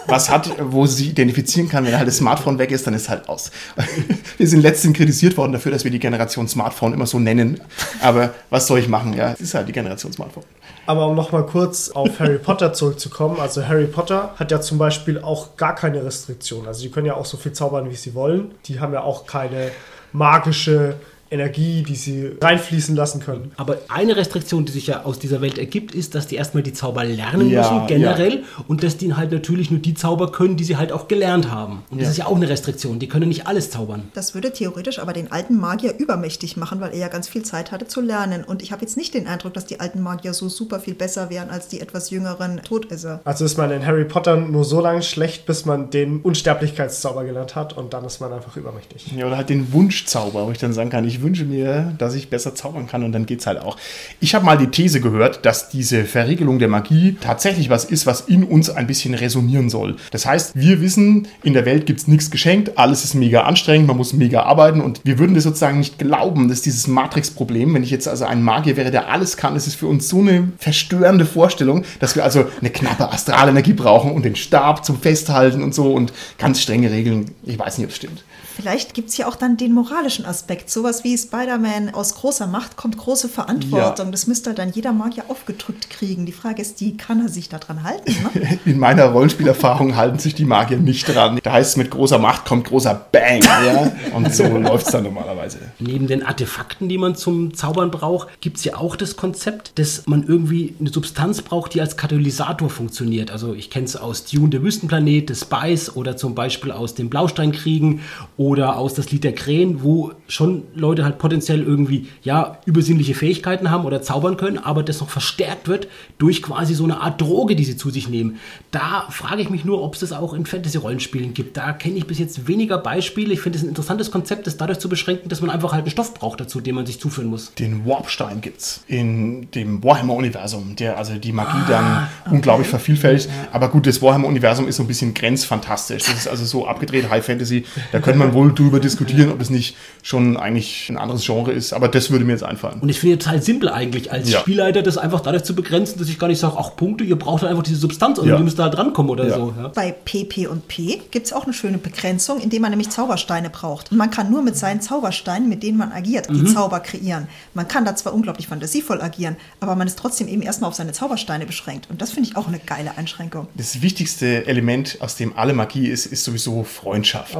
was 0.06 0.30
hat, 0.30 0.50
wo 0.60 0.86
sie 0.86 1.08
identifizieren 1.10 1.68
kann, 1.68 1.84
wenn 1.84 1.96
halt 1.96 2.06
das 2.06 2.18
Smartphone 2.18 2.58
weg 2.58 2.70
ist, 2.70 2.86
dann 2.86 2.94
ist 2.94 3.08
halt 3.08 3.28
aus. 3.28 3.50
Wir 4.38 4.46
sind 4.46 4.60
letztens 4.60 4.96
kritisiert 4.96 5.36
worden 5.36 5.52
dafür, 5.52 5.72
dass 5.72 5.84
wir 5.84 5.90
die 5.90 5.98
Generation 5.98 6.48
Smartphone 6.48 6.92
immer 6.92 7.06
so 7.06 7.18
nennen. 7.18 7.60
Aber 8.00 8.34
was 8.50 8.66
soll 8.66 8.78
ich 8.78 8.88
machen? 8.88 9.14
Ja, 9.14 9.32
es 9.32 9.40
ist 9.40 9.54
halt 9.54 9.68
die 9.68 9.72
Generation 9.72 10.12
Smartphone. 10.12 10.44
Aber 10.86 11.06
um 11.06 11.14
nochmal 11.14 11.46
kurz 11.46 11.90
auf 11.90 12.20
Harry 12.20 12.38
Potter 12.38 12.72
zurückzukommen, 12.72 13.40
also 13.40 13.66
Harry 13.66 13.86
Potter 13.86 14.34
hat 14.36 14.50
ja 14.50 14.60
zum 14.60 14.78
Beispiel 14.78 15.18
auch 15.20 15.56
gar 15.56 15.74
keine 15.74 16.04
Restriktion. 16.04 16.66
Also 16.66 16.82
die 16.82 16.90
können 16.90 17.06
ja 17.06 17.14
auch 17.14 17.24
so 17.24 17.36
viel 17.36 17.52
zaubern, 17.52 17.90
wie 17.90 17.94
sie 17.94 18.14
wollen. 18.14 18.54
Die 18.66 18.80
haben 18.80 18.92
ja 18.92 19.02
auch 19.02 19.26
keine 19.26 19.70
magische 20.12 20.96
Energie, 21.30 21.82
die 21.82 21.96
sie 21.96 22.32
reinfließen 22.40 22.94
lassen 22.94 23.20
können. 23.20 23.52
Aber 23.56 23.78
eine 23.88 24.16
Restriktion, 24.16 24.64
die 24.64 24.72
sich 24.72 24.86
ja 24.86 25.04
aus 25.04 25.18
dieser 25.18 25.40
Welt 25.40 25.58
ergibt, 25.58 25.94
ist, 25.94 26.14
dass 26.14 26.26
die 26.26 26.36
erstmal 26.36 26.62
die 26.62 26.72
Zauber 26.72 27.04
lernen 27.04 27.50
Ja, 27.50 27.60
müssen, 27.72 27.86
generell, 27.86 28.44
und 28.68 28.82
dass 28.82 28.96
die 28.96 29.14
halt 29.14 29.32
natürlich 29.32 29.70
nur 29.70 29.80
die 29.80 29.94
Zauber 29.94 30.30
können, 30.32 30.56
die 30.56 30.64
sie 30.64 30.76
halt 30.76 30.92
auch 30.92 31.08
gelernt 31.08 31.50
haben. 31.50 31.82
Und 31.90 31.98
das 32.00 32.06
Ja. 32.06 32.10
ist 32.12 32.16
ja 32.18 32.26
auch 32.26 32.36
eine 32.36 32.48
Restriktion, 32.48 32.98
die 32.98 33.08
können 33.08 33.28
nicht 33.28 33.46
alles 33.46 33.70
zaubern. 33.70 34.04
Das 34.14 34.34
würde 34.34 34.52
theoretisch 34.52 34.98
aber 34.98 35.12
den 35.12 35.32
alten 35.32 35.56
Magier 35.58 35.94
übermächtig 35.98 36.56
machen, 36.56 36.80
weil 36.80 36.92
er 36.92 36.98
ja 36.98 37.08
ganz 37.08 37.28
viel 37.28 37.42
Zeit 37.42 37.72
hatte 37.72 37.86
zu 37.88 38.00
lernen. 38.00 38.44
Und 38.44 38.62
ich 38.62 38.72
habe 38.72 38.82
jetzt 38.82 38.96
nicht 38.96 39.14
den 39.14 39.26
Eindruck, 39.26 39.54
dass 39.54 39.66
die 39.66 39.80
alten 39.80 40.00
Magier 40.02 40.34
so 40.34 40.48
super 40.48 40.80
viel 40.80 40.94
besser 40.94 41.30
wären 41.30 41.50
als 41.50 41.68
die 41.68 41.80
etwas 41.80 42.10
jüngeren 42.10 42.60
Todesser. 42.62 43.20
Also 43.24 43.44
ist 43.44 43.58
man 43.58 43.70
in 43.70 43.84
Harry 43.84 44.04
Potter 44.04 44.36
nur 44.36 44.64
so 44.64 44.80
lange 44.80 45.02
schlecht, 45.02 45.46
bis 45.46 45.64
man 45.64 45.90
den 45.90 46.20
Unsterblichkeitszauber 46.20 47.24
gelernt 47.24 47.54
hat 47.54 47.76
und 47.76 47.92
dann 47.92 48.04
ist 48.04 48.20
man 48.20 48.32
einfach 48.32 48.56
übermächtig. 48.56 49.06
Ja, 49.16 49.26
oder 49.26 49.36
halt 49.36 49.48
den 49.48 49.72
Wunschzauber, 49.72 50.46
wo 50.46 50.50
ich 50.50 50.58
dann 50.58 50.72
sagen 50.72 50.90
kann, 50.90 51.04
ich 51.06 51.13
wünsche 51.22 51.44
mir, 51.44 51.94
dass 51.98 52.14
ich 52.14 52.30
besser 52.30 52.54
zaubern 52.54 52.86
kann 52.86 53.04
und 53.04 53.12
dann 53.12 53.26
geht's 53.26 53.46
halt 53.46 53.60
auch. 53.60 53.76
Ich 54.20 54.34
habe 54.34 54.44
mal 54.44 54.58
die 54.58 54.68
These 54.68 55.00
gehört, 55.00 55.44
dass 55.44 55.68
diese 55.68 56.04
Verriegelung 56.04 56.58
der 56.58 56.68
Magie 56.68 57.16
tatsächlich 57.20 57.70
was 57.70 57.84
ist, 57.84 58.06
was 58.06 58.22
in 58.22 58.44
uns 58.44 58.70
ein 58.70 58.86
bisschen 58.86 59.14
resonieren 59.14 59.70
soll. 59.70 59.96
Das 60.10 60.26
heißt, 60.26 60.52
wir 60.54 60.80
wissen, 60.80 61.28
in 61.42 61.52
der 61.52 61.66
Welt 61.66 61.86
gibt's 61.86 62.06
nichts 62.06 62.30
geschenkt, 62.30 62.78
alles 62.78 63.04
ist 63.04 63.14
mega 63.14 63.42
anstrengend, 63.42 63.86
man 63.86 63.96
muss 63.96 64.12
mega 64.12 64.42
arbeiten 64.42 64.80
und 64.80 65.00
wir 65.04 65.18
würden 65.18 65.34
das 65.34 65.44
sozusagen 65.44 65.78
nicht 65.78 65.98
glauben, 65.98 66.48
dass 66.48 66.62
dieses 66.62 66.86
Matrix-Problem, 66.86 67.74
wenn 67.74 67.82
ich 67.82 67.90
jetzt 67.90 68.08
also 68.08 68.24
ein 68.24 68.42
Magier 68.42 68.76
wäre, 68.76 68.90
der 68.90 69.10
alles 69.10 69.36
kann, 69.36 69.56
ist 69.56 69.74
für 69.74 69.86
uns 69.86 70.08
so 70.08 70.20
eine 70.20 70.52
verstörende 70.58 71.26
Vorstellung, 71.26 71.84
dass 72.00 72.16
wir 72.16 72.24
also 72.24 72.46
eine 72.60 72.70
knappe 72.70 73.10
Astralenergie 73.10 73.72
brauchen 73.72 74.12
und 74.12 74.24
den 74.24 74.36
Stab 74.36 74.84
zum 74.84 75.00
Festhalten 75.00 75.62
und 75.62 75.74
so 75.74 75.92
und 75.92 76.12
ganz 76.38 76.60
strenge 76.60 76.90
Regeln. 76.90 77.30
Ich 77.44 77.58
weiß 77.58 77.78
nicht, 77.78 77.86
ob 77.86 77.90
es 77.90 77.96
stimmt. 77.96 78.24
Vielleicht 78.56 78.94
gibt 78.94 79.10
es 79.10 79.16
ja 79.16 79.26
auch 79.26 79.36
dann 79.36 79.56
den 79.56 79.72
moralischen 79.72 80.26
Aspekt. 80.26 80.70
Sowas 80.70 81.02
wie 81.02 81.18
Spider-Man 81.18 81.92
aus 81.92 82.14
großer 82.14 82.46
Macht 82.46 82.76
kommt 82.76 82.96
große 82.96 83.28
Verantwortung. 83.28 84.06
Ja. 84.06 84.10
Das 84.12 84.26
müsste 84.26 84.54
dann 84.54 84.70
jeder 84.70 84.92
Magier 84.92 85.24
aufgedrückt 85.28 85.90
kriegen. 85.90 86.24
Die 86.24 86.32
Frage 86.32 86.62
ist 86.62 86.80
die, 86.80 86.96
kann 86.96 87.20
er 87.20 87.28
sich 87.28 87.48
daran 87.48 87.82
halten? 87.82 88.12
Ne? 88.34 88.58
In 88.64 88.78
meiner 88.78 89.06
Rollenspielerfahrung 89.06 89.96
halten 89.96 90.18
sich 90.18 90.34
die 90.34 90.44
Magier 90.44 90.78
nicht 90.78 91.12
dran. 91.12 91.40
Da 91.42 91.52
heißt 91.52 91.70
es, 91.72 91.76
mit 91.76 91.90
großer 91.90 92.18
Macht 92.18 92.44
kommt 92.44 92.68
großer 92.68 92.94
Bang. 93.10 93.42
Ja? 93.42 93.92
Und 94.14 94.32
so 94.32 94.44
läuft 94.58 94.86
es 94.86 94.92
dann 94.92 95.04
normalerweise. 95.04 95.58
Neben 95.80 96.06
den 96.06 96.22
Artefakten, 96.22 96.88
die 96.88 96.98
man 96.98 97.16
zum 97.16 97.54
Zaubern 97.54 97.90
braucht, 97.90 98.40
gibt 98.40 98.58
es 98.58 98.64
ja 98.64 98.76
auch 98.76 98.94
das 98.94 99.16
Konzept, 99.16 99.78
dass 99.78 100.06
man 100.06 100.24
irgendwie 100.24 100.74
eine 100.78 100.90
Substanz 100.90 101.42
braucht, 101.42 101.74
die 101.74 101.80
als 101.80 101.96
Katalysator 101.96 102.70
funktioniert. 102.70 103.32
Also 103.32 103.54
ich 103.54 103.70
kenne 103.70 103.86
es 103.86 103.96
aus 103.96 104.24
Dune, 104.24 104.50
der 104.50 104.62
Wüstenplanet, 104.62 105.30
des 105.30 105.40
Spice 105.40 105.96
oder 105.96 106.16
zum 106.16 106.34
Beispiel 106.34 106.70
aus 106.70 106.94
den 106.94 107.10
Blausteinkriegen 107.10 108.00
oder 108.44 108.76
aus 108.76 108.92
das 108.92 109.10
Lied 109.10 109.24
der 109.24 109.34
Krähen, 109.34 109.82
wo 109.82 110.12
schon 110.28 110.64
Leute 110.74 111.02
halt 111.02 111.16
potenziell 111.16 111.62
irgendwie, 111.62 112.08
ja, 112.22 112.58
übersinnliche 112.66 113.14
Fähigkeiten 113.14 113.70
haben 113.70 113.86
oder 113.86 114.02
zaubern 114.02 114.36
können, 114.36 114.58
aber 114.58 114.82
das 114.82 115.00
noch 115.00 115.08
verstärkt 115.08 115.66
wird 115.66 115.88
durch 116.18 116.42
quasi 116.42 116.74
so 116.74 116.84
eine 116.84 117.00
Art 117.00 117.22
Droge, 117.22 117.56
die 117.56 117.64
sie 117.64 117.78
zu 117.78 117.88
sich 117.88 118.06
nehmen. 118.06 118.36
Da 118.70 119.06
frage 119.08 119.40
ich 119.40 119.48
mich 119.48 119.64
nur, 119.64 119.82
ob 119.82 119.94
es 119.94 120.00
das 120.00 120.12
auch 120.12 120.34
in 120.34 120.44
Fantasy-Rollenspielen 120.44 121.32
gibt. 121.32 121.56
Da 121.56 121.72
kenne 121.72 121.96
ich 121.96 122.06
bis 122.06 122.18
jetzt 122.18 122.46
weniger 122.46 122.76
Beispiele. 122.76 123.32
Ich 123.32 123.40
finde 123.40 123.56
es 123.56 123.64
ein 123.64 123.68
interessantes 123.70 124.10
Konzept, 124.10 124.46
das 124.46 124.58
dadurch 124.58 124.78
zu 124.78 124.90
beschränken, 124.90 125.30
dass 125.30 125.40
man 125.40 125.48
einfach 125.48 125.72
halt 125.72 125.84
einen 125.84 125.90
Stoff 125.90 126.12
braucht 126.12 126.38
dazu, 126.38 126.60
den 126.60 126.74
man 126.74 126.84
sich 126.84 127.00
zuführen 127.00 127.30
muss. 127.30 127.54
Den 127.54 127.86
Warpstein 127.86 128.42
gibt's 128.42 128.84
in 128.88 129.50
dem 129.52 129.82
Warhammer-Universum, 129.82 130.76
der 130.76 130.98
also 130.98 131.14
die 131.14 131.32
Magie 131.32 131.64
dann 131.66 132.08
unglaublich 132.30 132.68
vervielfältigt. 132.68 133.30
Aber 133.52 133.68
gut, 133.68 133.86
das 133.86 134.02
Warhammer-Universum 134.02 134.68
ist 134.68 134.76
so 134.76 134.82
ein 134.82 134.86
bisschen 134.86 135.14
grenzfantastisch. 135.14 136.02
Das 136.04 136.14
ist 136.14 136.28
also 136.28 136.44
so 136.44 136.66
abgedreht 136.66 137.08
High 137.08 137.24
Fantasy. 137.24 137.64
Da 137.90 138.00
könnte 138.00 138.18
man 138.18 138.33
wohl 138.34 138.52
drüber 138.54 138.80
diskutieren, 138.80 139.30
ob 139.32 139.40
es 139.40 139.48
nicht 139.50 139.76
schon 140.02 140.36
eigentlich 140.36 140.88
ein 140.90 140.98
anderes 140.98 141.24
Genre 141.24 141.52
ist. 141.52 141.72
Aber 141.72 141.88
das 141.88 142.10
würde 142.10 142.24
mir 142.24 142.32
jetzt 142.32 142.44
einfallen. 142.44 142.80
Und 142.80 142.88
ich 142.90 143.00
finde 143.00 143.18
total 143.18 143.40
simpel 143.42 143.68
eigentlich, 143.70 144.12
als 144.12 144.30
Ja. 144.30 144.40
Spielleiter 144.40 144.82
das 144.82 144.98
einfach 144.98 145.20
dadurch 145.20 145.44
zu 145.44 145.54
begrenzen, 145.54 145.98
dass 145.98 146.08
ich 146.08 146.18
gar 146.18 146.28
nicht 146.28 146.38
sage, 146.40 146.56
ach 146.58 146.76
Punkte, 146.76 147.04
ihr 147.04 147.16
braucht 147.18 147.42
halt 147.42 147.50
einfach 147.50 147.62
diese 147.62 147.78
Substanz 147.78 148.18
und 148.18 148.28
Ja. 148.28 148.36
ihr 148.36 148.44
müsst 148.44 148.58
da 148.58 148.64
halt 148.64 148.74
drankommen 148.76 149.10
oder 149.10 149.26
Ja. 149.26 149.36
so. 149.36 149.54
Ja. 149.58 149.68
Bei 149.68 149.92
PP 149.92 150.46
und 150.48 150.68
P 150.68 151.00
gibt 151.10 151.26
es 151.26 151.32
auch 151.32 151.44
eine 151.44 151.52
schöne 151.54 151.78
Begrenzung, 151.78 152.40
indem 152.40 152.62
man 152.62 152.70
nämlich 152.70 152.90
Zaubersteine 152.90 153.48
braucht. 153.50 153.90
Und 153.92 153.96
man 153.98 154.10
kann 154.10 154.30
nur 154.30 154.42
mit 154.42 154.56
seinen 154.56 154.80
Zaubersteinen, 154.80 155.48
mit 155.48 155.62
denen 155.62 155.78
man 155.78 155.92
agiert, 155.92 156.28
die 156.30 156.44
Zauber 156.44 156.80
kreieren. 156.80 157.28
Man 157.54 157.68
kann 157.68 157.84
da 157.84 157.94
zwar 157.96 158.12
unglaublich 158.14 158.48
fantasievoll 158.48 159.00
agieren, 159.00 159.36
aber 159.60 159.76
man 159.76 159.86
ist 159.86 159.98
trotzdem 159.98 160.28
eben 160.28 160.42
erstmal 160.42 160.68
auf 160.68 160.74
seine 160.74 160.92
Zaubersteine 160.92 161.46
beschränkt. 161.46 161.88
Und 161.90 162.02
das 162.02 162.10
finde 162.10 162.28
ich 162.30 162.36
auch 162.36 162.48
eine 162.48 162.58
geile 162.58 162.96
Einschränkung. 162.98 163.46
Das 163.54 163.80
wichtigste 163.82 164.46
Element, 164.46 164.98
aus 165.00 165.16
dem 165.16 165.36
alle 165.36 165.52
Magie 165.52 165.86
ist, 165.86 166.06
ist 166.06 166.24
sowieso 166.24 166.64
Freundschaft. 166.64 167.36